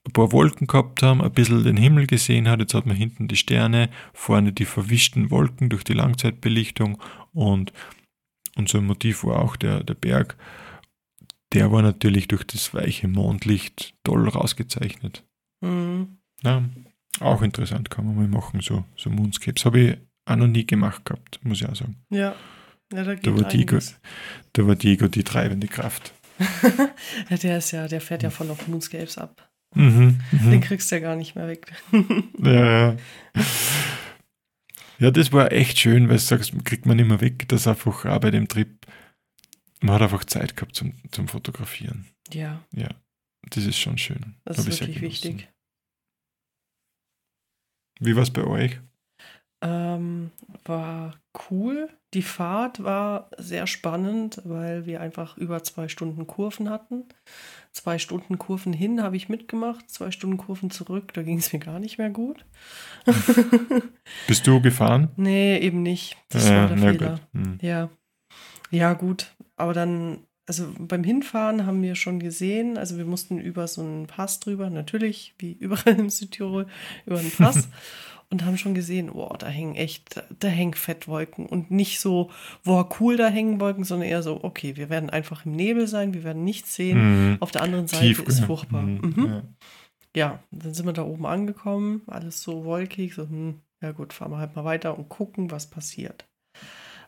[0.06, 2.60] ein paar Wolken gehabt haben, ein bisschen den Himmel gesehen hat.
[2.60, 7.02] Jetzt hat man hinten die Sterne, vorne die verwischten Wolken durch die Langzeitbelichtung
[7.34, 7.72] und
[8.56, 10.38] unser Motiv war auch der, der Berg.
[11.54, 15.24] Der war natürlich durch das weiche Mondlicht toll rausgezeichnet.
[15.62, 16.18] Mhm.
[16.44, 16.64] Ja,
[17.20, 19.66] auch interessant, kann man mal machen, so, so Moonscapes.
[19.66, 19.98] Habe ich
[20.32, 21.98] auch noch nie gemacht gehabt, muss ich auch sagen.
[22.10, 22.36] Ja.
[22.94, 23.80] Ja, da Da war, Diego,
[24.54, 26.14] da war Diego die treibende Kraft.
[27.30, 29.50] der ist ja, der fährt ja voll auf Moonscapes ab.
[29.74, 30.62] Mhm, Den mhm.
[30.62, 31.72] kriegst du ja gar nicht mehr weg.
[32.44, 32.98] Ja, ja.
[35.00, 38.06] Ja, das war echt schön, weil du sagst, kriegt man nicht mehr weg, dass einfach
[38.06, 38.86] auch bei dem Trip,
[39.80, 42.06] man hat einfach Zeit gehabt zum, zum Fotografieren.
[42.32, 42.90] ja, Ja,
[43.50, 44.36] das ist schon schön.
[44.46, 45.50] das Hab ist wirklich wichtig.
[48.00, 48.80] Wie war es bei euch?
[49.62, 50.32] Ähm,
[50.66, 51.16] war
[51.50, 51.90] cool.
[52.14, 57.06] Die Fahrt war sehr spannend, weil wir einfach über zwei Stunden Kurven hatten.
[57.72, 61.60] Zwei Stunden Kurven hin habe ich mitgemacht, zwei Stunden Kurven zurück, da ging es mir
[61.60, 62.46] gar nicht mehr gut.
[64.28, 65.10] Bist du gefahren?
[65.16, 66.18] nee, eben nicht.
[66.30, 67.20] Das Ja, war der na Fehler.
[67.34, 67.58] Hm.
[67.62, 67.90] Ja.
[68.72, 69.34] Ja, gut.
[69.56, 74.08] Aber dann, also beim Hinfahren haben wir schon gesehen, also wir mussten über so einen
[74.08, 76.68] Pass drüber, natürlich, wie überall im Südtirol,
[77.06, 77.70] über einen Pass.
[78.32, 81.46] und haben schon gesehen, boah, da hängen echt, da hängen Fettwolken.
[81.46, 82.32] Und nicht so,
[82.64, 86.14] boah, cool, da hängen Wolken, sondern eher so, okay, wir werden einfach im Nebel sein,
[86.14, 87.32] wir werden nichts sehen.
[87.34, 87.38] Mhm.
[87.42, 88.48] Auf der anderen Seite Tief, ist gell?
[88.48, 88.82] furchtbar.
[88.82, 89.26] Mhm, Mhm.
[89.28, 89.44] ja.
[90.14, 94.32] Ja, dann sind wir da oben angekommen, alles so wolkig, so, hm, ja gut, fahren
[94.32, 96.26] wir halt mal weiter und gucken, was passiert.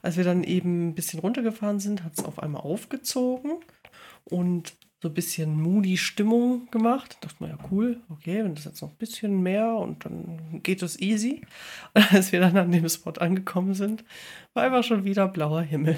[0.01, 3.51] Als wir dann eben ein bisschen runtergefahren sind, hat es auf einmal aufgezogen
[4.23, 7.17] und so ein bisschen moody Stimmung gemacht.
[7.19, 10.61] Da dachte man, ja cool, okay, wenn das jetzt noch ein bisschen mehr und dann
[10.63, 11.41] geht das easy.
[11.93, 14.05] Und als wir dann an dem Spot angekommen sind,
[14.53, 15.97] war einfach schon wieder blauer Himmel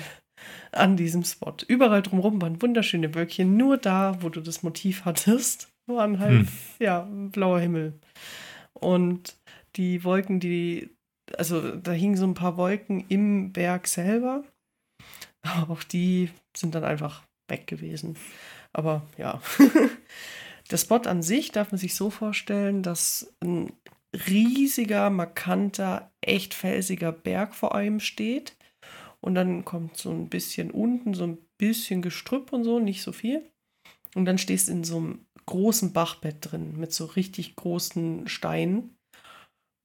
[0.71, 1.55] an diesem Spot.
[1.67, 6.47] Überall drumherum waren wunderschöne Wölkchen, nur da, wo du das Motiv hattest, waren halt Hm.
[6.79, 7.93] ja, blauer Himmel.
[8.73, 9.37] Und
[9.75, 10.89] die Wolken, die,
[11.37, 14.43] also da hingen so ein paar Wolken im Berg selber.
[15.43, 18.17] Aber auch die sind dann einfach weg gewesen.
[18.75, 19.41] Aber ja.
[20.71, 23.71] Der Spot an sich darf man sich so vorstellen, dass ein
[24.27, 28.57] riesiger, markanter, echt felsiger Berg vor einem steht.
[29.21, 33.11] Und dann kommt so ein bisschen unten, so ein bisschen Gestrüpp und so, nicht so
[33.11, 33.49] viel.
[34.13, 38.94] Und dann stehst du in so einem großen Bachbett drin mit so richtig großen Steinen.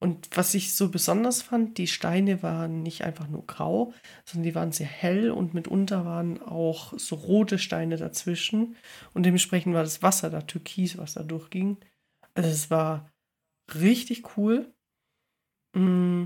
[0.03, 3.93] Und was ich so besonders fand, die Steine waren nicht einfach nur grau,
[4.25, 8.75] sondern die waren sehr hell und mitunter waren auch so rote Steine dazwischen.
[9.13, 11.77] Und dementsprechend war das Wasser da türkis, was da durchging.
[12.33, 13.11] Also es war
[13.75, 14.73] richtig cool.
[15.77, 16.25] Mm.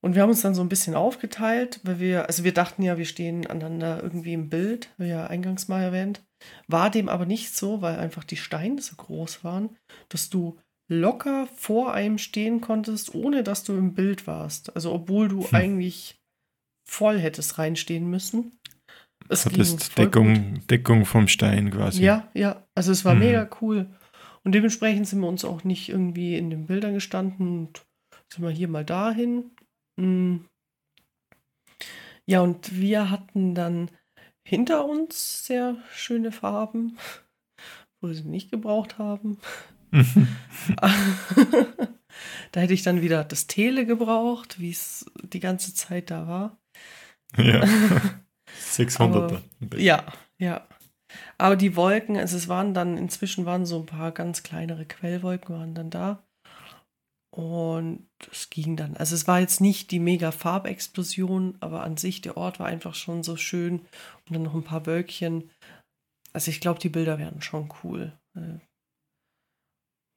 [0.00, 2.96] Und wir haben uns dann so ein bisschen aufgeteilt, weil wir, also wir dachten ja,
[2.96, 6.22] wir stehen aneinander irgendwie im Bild, wie ja eingangs mal erwähnt.
[6.68, 9.76] War dem aber nicht so, weil einfach die Steine so groß waren,
[10.08, 10.56] dass du
[10.90, 14.74] locker vor einem stehen konntest, ohne dass du im Bild warst.
[14.74, 15.54] Also obwohl du hm.
[15.54, 16.20] eigentlich
[16.86, 18.58] voll hättest reinstehen müssen.
[19.28, 22.02] Es Hattest Deckung, Deckung vom Stein quasi.
[22.02, 22.66] Ja, ja.
[22.74, 23.20] Also es war mhm.
[23.20, 23.86] mega cool.
[24.42, 27.86] Und dementsprechend sind wir uns auch nicht irgendwie in den Bildern gestanden und
[28.32, 29.52] sind wir hier mal dahin.
[30.00, 30.46] Hm.
[32.26, 33.90] Ja, und wir hatten dann
[34.44, 36.98] hinter uns sehr schöne Farben,
[38.00, 39.38] wo wir sie nicht gebraucht haben.
[42.52, 46.58] Da hätte ich dann wieder das Tele gebraucht, wie es die ganze Zeit da war.
[47.36, 47.64] Ja.
[48.72, 49.40] 600er.
[49.76, 50.04] ja,
[50.38, 50.66] ja.
[51.38, 55.54] Aber die Wolken, also es waren dann, inzwischen waren so ein paar ganz kleinere Quellwolken
[55.54, 56.24] waren dann da.
[57.32, 58.96] Und es ging dann.
[58.96, 62.94] Also es war jetzt nicht die mega Farbexplosion, aber an sich der Ort war einfach
[62.94, 63.80] schon so schön.
[63.80, 65.50] Und dann noch ein paar Wölkchen.
[66.32, 68.18] Also ich glaube, die Bilder werden schon cool.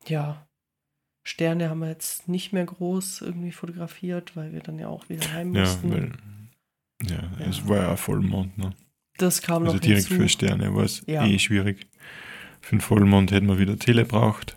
[0.08, 0.47] Ja.
[1.26, 5.32] Sterne haben wir jetzt nicht mehr groß irgendwie fotografiert, weil wir dann ja auch wieder
[5.34, 5.91] heim mussten.
[5.91, 6.12] Ja, weil,
[7.10, 7.45] ja, ja.
[7.49, 8.72] es war ja Vollmond, ne?
[9.18, 10.24] Das kam also noch direkt hinzu.
[10.24, 11.26] für Sterne war es ja.
[11.26, 11.88] eh schwierig.
[12.62, 14.56] Für einen Vollmond hätten wir wieder Tele braucht.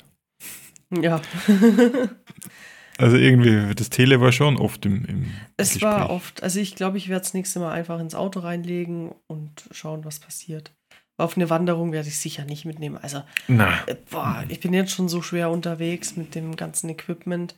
[0.90, 1.20] Ja.
[2.98, 5.26] also irgendwie, das Tele war schon oft im, im
[5.56, 5.82] Es Gespräch.
[5.82, 6.42] war oft.
[6.42, 10.20] Also ich glaube, ich werde das nächste Mal einfach ins Auto reinlegen und schauen, was
[10.20, 10.72] passiert.
[11.18, 12.98] Auf eine Wanderung werde ich sicher nicht mitnehmen.
[12.98, 13.86] Also, Na.
[13.86, 17.56] Äh, boah, ich bin jetzt schon so schwer unterwegs mit dem ganzen Equipment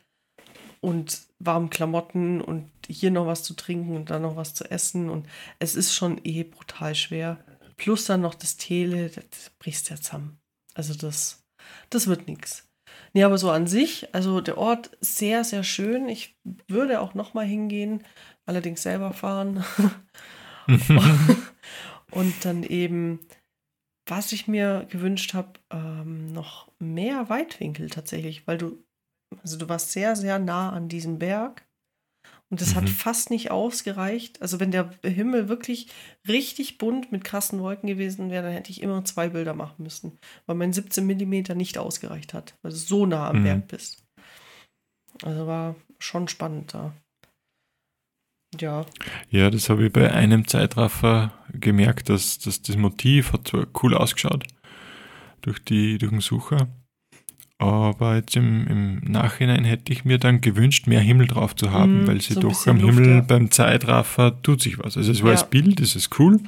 [0.80, 5.11] und warmen Klamotten und hier noch was zu trinken und dann noch was zu essen.
[5.11, 5.26] Und
[5.59, 7.38] es ist schon eh brutal schwer.
[7.76, 10.38] Plus dann noch das Tele, das brichst ja zusammen.
[10.74, 11.44] Also das,
[11.90, 12.68] das wird nichts.
[13.12, 16.09] Nee, aber so an sich, also der Ort sehr, sehr schön.
[16.09, 16.36] Ich
[16.68, 18.04] würde auch nochmal hingehen,
[18.46, 19.64] allerdings selber fahren.
[22.11, 23.20] und dann eben,
[24.09, 28.82] was ich mir gewünscht habe, ähm, noch mehr Weitwinkel tatsächlich, weil du
[29.42, 31.66] also du warst sehr, sehr nah an diesem Berg.
[32.50, 32.76] Und das mhm.
[32.76, 34.40] hat fast nicht ausgereicht.
[34.40, 35.88] Also wenn der Himmel wirklich
[36.26, 40.18] richtig bunt mit krassen Wolken gewesen wäre, dann hätte ich immer zwei Bilder machen müssen,
[40.46, 43.44] weil mein 17 Millimeter nicht ausgereicht hat, weil du so nah am mhm.
[43.44, 44.02] Berg bist.
[45.22, 46.78] Also war schon spannend da.
[46.78, 46.92] Ja.
[49.30, 53.94] Ja, das habe ich bei einem Zeitraffer gemerkt, dass, dass das Motiv hat zwar cool
[53.94, 54.46] ausgeschaut
[55.42, 56.68] durch, die, durch den Sucher,
[57.59, 62.05] aber jetzt im, im, Nachhinein hätte ich mir dann gewünscht, mehr Himmel drauf zu haben,
[62.05, 63.20] mm, weil sie so doch am Luft, Himmel ja.
[63.20, 64.96] beim Zeitraffer tut sich was.
[64.96, 65.38] Also es war ja.
[65.38, 66.40] als Bild, ist es cool,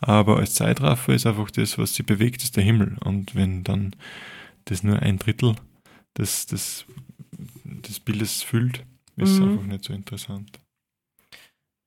[0.00, 2.96] aber als Zeitraffer ist einfach das, was sie bewegt, ist der Himmel.
[3.04, 3.96] Und wenn dann
[4.66, 5.56] das nur ein Drittel
[6.16, 6.86] des, des,
[7.64, 8.84] des Bildes füllt,
[9.16, 9.42] ist es mm.
[9.42, 10.60] einfach nicht so interessant.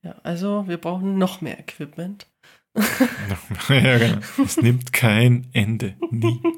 [0.08, 2.28] Ja, also wir brauchen noch mehr Equipment.
[3.70, 4.20] ja, genau.
[4.42, 5.96] Es nimmt kein Ende.
[6.12, 6.42] Nie.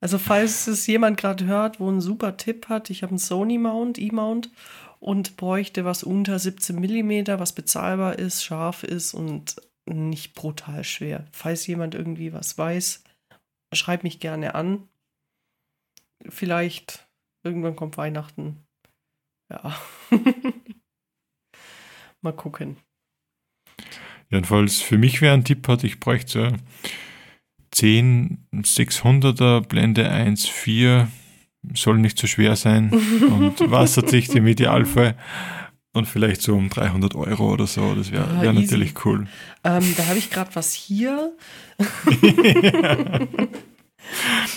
[0.00, 3.56] Also falls es jemand gerade hört, wo einen super Tipp hat, ich habe einen Sony
[3.56, 4.50] Mount, E-Mount
[5.00, 11.24] und bräuchte was unter 17 mm, was bezahlbar ist, scharf ist und nicht brutal schwer.
[11.32, 13.02] Falls jemand irgendwie was weiß,
[13.72, 14.86] schreib mich gerne an.
[16.28, 17.08] Vielleicht
[17.42, 18.62] irgendwann kommt Weihnachten.
[19.50, 19.74] Ja.
[22.24, 22.78] Mal gucken.
[24.30, 26.56] Jedenfalls für mich wäre ein Tipp hat, ich bräuchte so
[27.72, 31.06] 10 600er Blende 1.4
[31.74, 35.16] soll nicht zu schwer sein und wasserdicht im Idealfall
[35.92, 37.94] und vielleicht so um 300 Euro oder so.
[37.94, 39.26] Das wäre wär natürlich cool.
[39.62, 41.36] Ähm, da habe ich gerade was hier.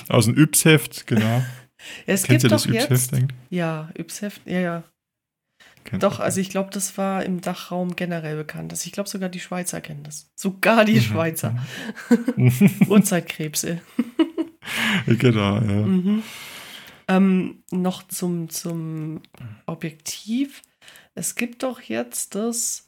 [0.09, 1.43] Aus dem Yps-Heft, genau.
[2.05, 3.37] Es Kennst gibt du das Yps-Heft eigentlich?
[3.49, 4.83] Ja, Yps-Heft, ja, ja.
[5.87, 8.73] Kennt Doch, also ich glaube, das war im Dachraum generell bekannt.
[8.73, 10.29] Also ich glaube, sogar die Schweizer kennen das.
[10.35, 11.01] Sogar die mhm.
[11.01, 11.55] Schweizer.
[12.89, 13.79] Urzeitkrebse.
[15.07, 15.61] genau, ja.
[15.61, 16.23] Mhm.
[17.07, 19.21] Ähm, noch zum, zum
[19.65, 20.61] Objektiv.
[21.15, 22.85] Es gibt doch jetzt das,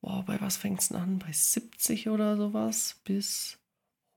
[0.00, 1.18] boah, bei was fängt es denn an?
[1.20, 3.60] Bei 70 oder sowas bis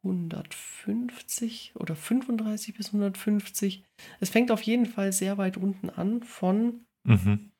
[0.04, 3.84] 150 oder 35 bis 150.
[4.20, 7.51] Es fängt auf jeden Fall sehr weit unten an von mhm.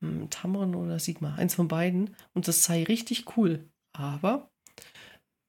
[0.00, 2.14] Hm, Tamron oder Sigma, eins von beiden.
[2.34, 3.68] Und das sei richtig cool.
[3.92, 4.50] Aber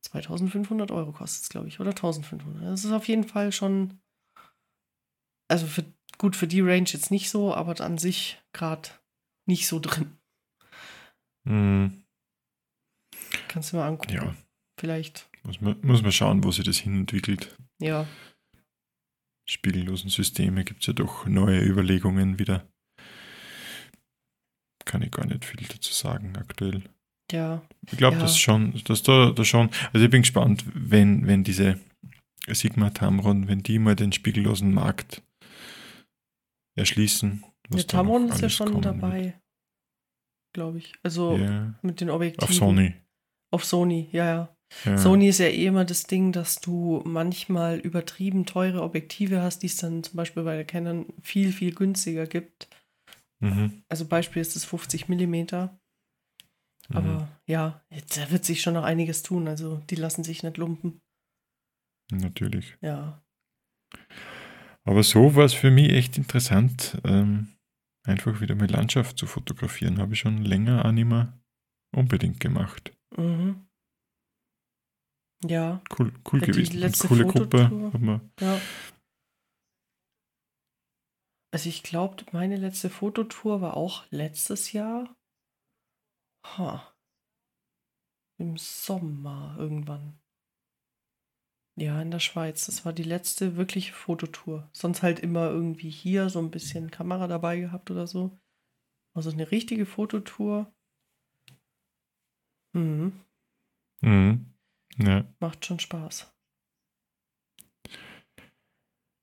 [0.02, 2.64] 2500 Euro kostet es, glaube ich, oder 1500.
[2.64, 4.00] Das ist auf jeden Fall schon,
[5.48, 5.86] also für,
[6.18, 8.90] gut, für die Range jetzt nicht so, aber an sich gerade
[9.46, 10.18] nicht so drin.
[11.44, 12.04] Mhm.
[13.48, 14.14] Kannst du mal angucken.
[14.14, 14.36] Ja,
[14.80, 17.56] Vielleicht, muss man, muss man schauen, wo sich das hinentwickelt.
[17.80, 18.08] ja.
[19.46, 22.68] spiegellosen Systeme gibt es ja doch neue Überlegungen wieder.
[24.90, 26.82] Kann ich gar nicht viel dazu sagen aktuell.
[27.32, 28.24] Ja, Ich glaube, Ja.
[28.24, 31.80] dass schon, dass da, da schon, also ich bin gespannt, wenn, wenn diese
[32.48, 35.22] Sigma Tamron, wenn die mal den spiegellosen Markt
[36.76, 37.44] erschließen.
[37.70, 39.40] da noch Tamron ist ja schon dabei,
[40.53, 40.94] glaube ich.
[41.03, 41.38] Also.
[41.38, 42.49] Ja, mit den Objektiven.
[42.49, 42.95] auf Sony.
[43.52, 44.56] Auf Sony, ja, ja.
[44.86, 44.98] Ja.
[44.98, 49.68] Sony ist ja eh immer das Ding, dass du manchmal übertrieben teure Objektive hast, die
[49.68, 52.68] es dann zum Beispiel bei der Canon viel, viel günstiger gibt.
[53.40, 53.84] Mhm.
[53.90, 55.34] Also Beispiel ist das 50 mm.
[56.90, 56.95] Mhm.
[56.95, 57.82] Aber ja,
[58.16, 59.48] da wird sich schon noch einiges tun.
[59.48, 61.02] Also die lassen sich nicht lumpen.
[62.11, 62.76] Natürlich.
[62.82, 63.24] Ja.
[64.84, 67.49] Aber so war es für mich echt interessant, ähm,
[68.03, 69.99] einfach wieder mit Landschaft zu fotografieren.
[69.99, 71.40] Habe ich schon länger Anima
[71.95, 72.91] unbedingt gemacht.
[73.16, 73.68] Mhm.
[75.45, 76.78] Ja, Cool, cool gewesen.
[76.80, 77.70] Letzte coole Gruppe.
[77.70, 77.94] Fototour.
[77.94, 78.60] Hat man, ja.
[81.52, 85.16] Also ich glaube, meine letzte Fototour war auch letztes Jahr.
[86.44, 86.96] Ha.
[88.38, 90.20] Im Sommer irgendwann.
[91.76, 92.66] Ja, in der Schweiz.
[92.66, 94.70] Das war die letzte wirkliche Fototour.
[94.74, 98.38] Sonst halt immer irgendwie hier so ein bisschen Kamera dabei gehabt oder so.
[99.14, 100.72] Also eine richtige Fototour.
[102.74, 103.20] Mhm.
[104.02, 104.54] mhm.
[104.98, 105.26] Ja.
[105.40, 106.32] Macht schon Spaß.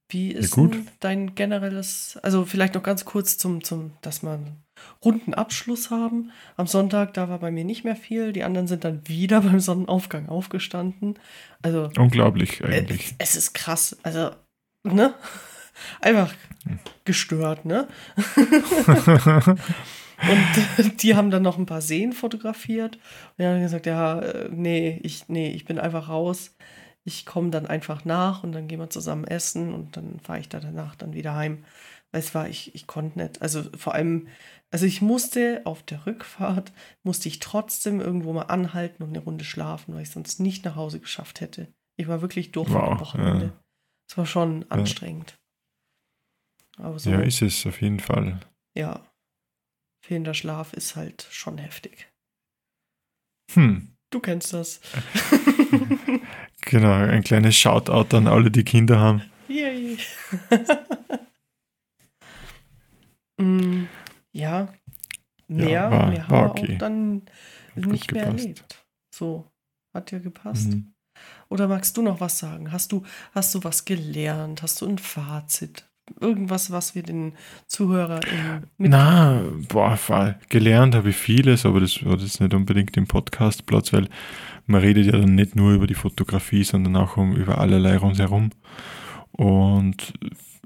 [0.08, 0.74] Wie ist gut.
[0.74, 4.62] denn dein generelles, also vielleicht noch ganz kurz zum, zum, dass wir einen
[5.04, 6.30] runden Abschluss haben.
[6.56, 8.32] Am Sonntag, da war bei mir nicht mehr viel.
[8.32, 11.18] Die anderen sind dann wieder beim Sonnenaufgang aufgestanden.
[11.62, 13.14] Also Unglaublich äh, eigentlich.
[13.18, 13.96] es ist krass.
[14.02, 14.30] Also,
[14.84, 15.14] ne?
[16.00, 16.32] Einfach
[17.04, 17.86] gestört, ne?
[20.16, 22.96] Und die haben dann noch ein paar Seen fotografiert.
[22.96, 26.56] Und die haben gesagt, ja, äh, nee, ich, nee, ich bin einfach raus.
[27.06, 30.48] Ich komme dann einfach nach und dann gehen wir zusammen essen und dann fahre ich
[30.48, 31.64] da danach dann wieder heim.
[32.10, 33.40] Weil es war, ich, ich konnte nicht.
[33.42, 34.26] Also vor allem,
[34.72, 36.72] also ich musste auf der Rückfahrt,
[37.04, 40.74] musste ich trotzdem irgendwo mal anhalten und eine Runde schlafen, weil ich sonst nicht nach
[40.74, 41.72] Hause geschafft hätte.
[41.96, 43.46] Ich war wirklich durch Wow, am Wochenende.
[43.46, 43.64] ja.
[44.10, 45.36] Es war schon anstrengend.
[46.78, 48.40] Aber so, ja, ja, ist es auf jeden Fall.
[50.04, 52.08] fehlender Schlaf ist halt schon heftig.
[53.52, 53.96] Hm.
[54.10, 54.80] Du kennst das.
[56.66, 59.22] Genau, ein kleines Shoutout an alle, die Kinder haben.
[59.48, 59.96] Yay.
[63.38, 63.84] Mm,
[64.32, 64.72] ja,
[65.48, 66.74] mehr, Ja, war- mehr war haben wir okay.
[66.76, 67.22] auch dann
[67.74, 68.44] nicht mehr gepasst.
[68.44, 68.86] erlebt.
[69.14, 69.50] So,
[69.94, 70.68] hat dir gepasst.
[70.68, 70.94] Mhm.
[71.50, 72.72] Oder magst du noch was sagen?
[72.72, 73.02] Hast du,
[73.34, 74.62] hast du was gelernt?
[74.62, 75.85] Hast du ein Fazit?
[76.20, 77.32] Irgendwas, was wir den
[77.66, 80.36] ZuhörerInnen mit Na, boah, voll.
[80.48, 84.08] gelernt habe ich vieles, aber das war das nicht unbedingt im Podcast-Platz, weil
[84.66, 88.50] man redet ja dann nicht nur über die Fotografie, sondern auch um, über allerlei rundherum.
[89.32, 90.14] Und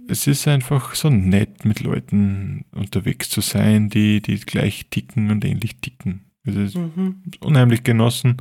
[0.09, 5.45] es ist einfach so nett, mit Leuten unterwegs zu sein, die, die gleich ticken und
[5.45, 6.27] ähnlich ticken.
[6.45, 7.23] Es ist Mhm.
[7.41, 8.37] unheimlich genossen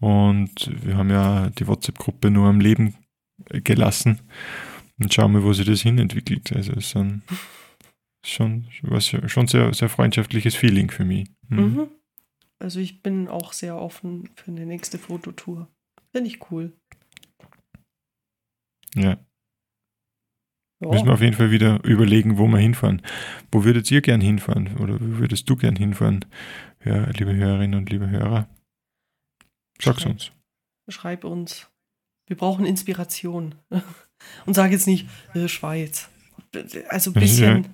[0.00, 2.94] und wir haben ja die WhatsApp-Gruppe nur am Leben
[3.64, 4.20] gelassen
[5.00, 6.52] und schauen wir, wo sich das hinentwickelt.
[6.52, 7.22] Also es ist ein,
[8.24, 11.28] schon was schon sehr sehr freundschaftliches Feeling für mich.
[11.48, 11.58] Mhm.
[11.60, 11.88] Mhm.
[12.58, 15.68] Also ich bin auch sehr offen für eine nächste Fototour.
[16.12, 16.72] Finde ich cool.
[18.94, 19.18] Ja,
[20.80, 20.88] Ja.
[20.90, 23.02] müssen wir auf jeden Fall wieder überlegen, wo wir hinfahren.
[23.50, 26.24] Wo würdet ihr gern hinfahren oder wo würdest du gern hinfahren,
[26.84, 28.48] ja, liebe Hörerinnen und liebe Hörer?
[29.82, 30.12] Sag's Schreib.
[30.12, 30.32] uns.
[30.88, 31.68] Schreib uns.
[32.28, 33.56] Wir brauchen Inspiration.
[34.46, 36.08] Und sag jetzt nicht, äh, Schweiz.
[36.88, 37.66] Also ein bisschen.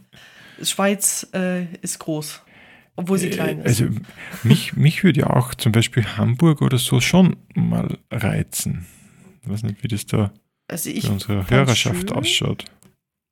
[0.63, 2.43] Schweiz äh, ist groß.
[2.97, 3.81] Obwohl sie klein Äh, ist.
[3.83, 3.95] Also
[4.43, 8.87] mich, mich würde ja auch zum Beispiel Hamburg oder so schon mal reizen.
[9.43, 10.33] Ich weiß nicht, wie das da
[10.69, 12.13] Also bei unserer Hörerschaft schön.
[12.13, 12.65] ausschaut.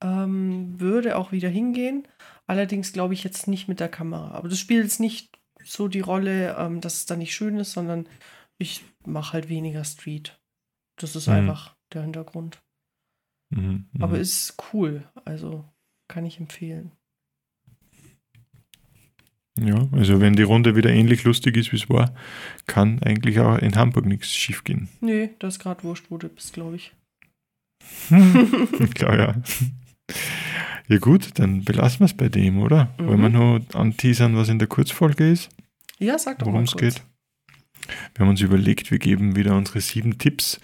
[0.02, 2.06] ähm, würde auch wieder hingehen.
[2.46, 4.30] Allerdings glaube ich jetzt nicht mit der Kamera.
[4.32, 7.72] Aber das spielt jetzt nicht so die Rolle, ähm, dass es da nicht schön ist,
[7.72, 8.06] sondern
[8.56, 10.38] ich mache halt weniger Street.
[10.96, 11.34] Das ist Mhm.
[11.34, 12.58] einfach der Hintergrund.
[13.50, 14.02] Mhm, mhm.
[14.02, 15.04] Aber ist cool.
[15.24, 15.64] Also
[16.08, 16.92] kann ich empfehlen.
[19.58, 22.14] ja, also wenn die Runde wieder ähnlich lustig ist, wie es war,
[22.66, 24.88] kann eigentlich auch in Hamburg nichts schief gehen.
[25.00, 26.94] Nee, das ist gerade wurscht, wo du bist, glaube ich.
[28.94, 29.42] Klar, ja.
[30.88, 32.94] Ja gut, dann belassen wir es bei dem, oder?
[32.98, 33.06] Mhm.
[33.06, 35.50] Wollen wir noch anteasern, was in der Kurzfolge ist,
[35.98, 37.02] Ja, sag doch mal worum es geht?
[38.14, 40.60] Wir haben uns überlegt, wir geben wieder unsere sieben Tipps,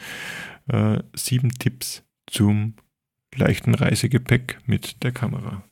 [0.69, 2.75] äh, sieben Tipps zum
[3.35, 5.65] leichten Reisegepäck mit der Kamera.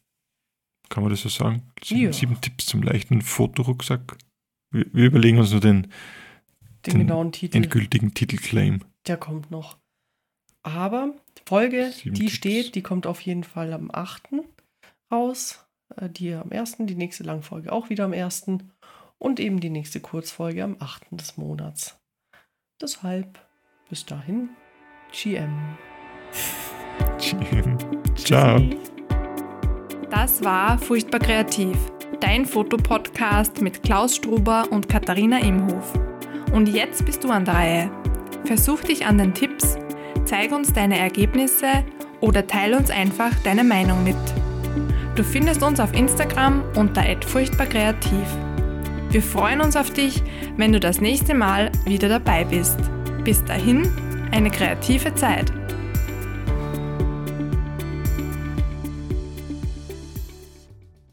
[0.88, 1.62] Kann man das so sagen?
[1.82, 2.12] Sieben, Ja.
[2.12, 4.18] sieben Tipps zum leichten Fotorucksack.
[4.70, 5.82] Wir, wir überlegen uns nur den
[6.86, 8.80] Den, Den genauen Titel, endgültigen Titelclaim.
[9.06, 9.78] der kommt noch.
[10.64, 11.14] Aber
[11.46, 12.34] Folge, Sieben die Tipps.
[12.34, 14.28] steht, die kommt auf jeden Fall am 8.
[15.12, 15.64] raus.
[15.96, 18.46] Äh, Die am 1., die nächste Langfolge auch wieder am 1.
[19.18, 21.06] Und eben die nächste Kurzfolge am 8.
[21.12, 22.00] des Monats.
[22.80, 23.38] Deshalb
[23.88, 24.50] bis dahin,
[25.12, 25.76] GM.
[28.16, 28.60] Ciao.
[30.10, 31.76] Das war Furchtbar Kreativ,
[32.20, 35.92] dein Fotopodcast mit Klaus Struber und Katharina Imhof.
[36.52, 37.90] Und jetzt bist du an der Reihe.
[38.44, 39.78] Versuch dich an den Tipps,
[40.24, 41.84] zeig uns deine Ergebnisse
[42.20, 44.16] oder teile uns einfach deine Meinung mit.
[45.14, 48.26] Du findest uns auf Instagram unter @furchtbarkreativ.
[49.10, 50.22] Wir freuen uns auf dich,
[50.56, 52.78] wenn du das nächste Mal wieder dabei bist.
[53.24, 53.90] Bis dahin,
[54.30, 55.52] eine kreative Zeit.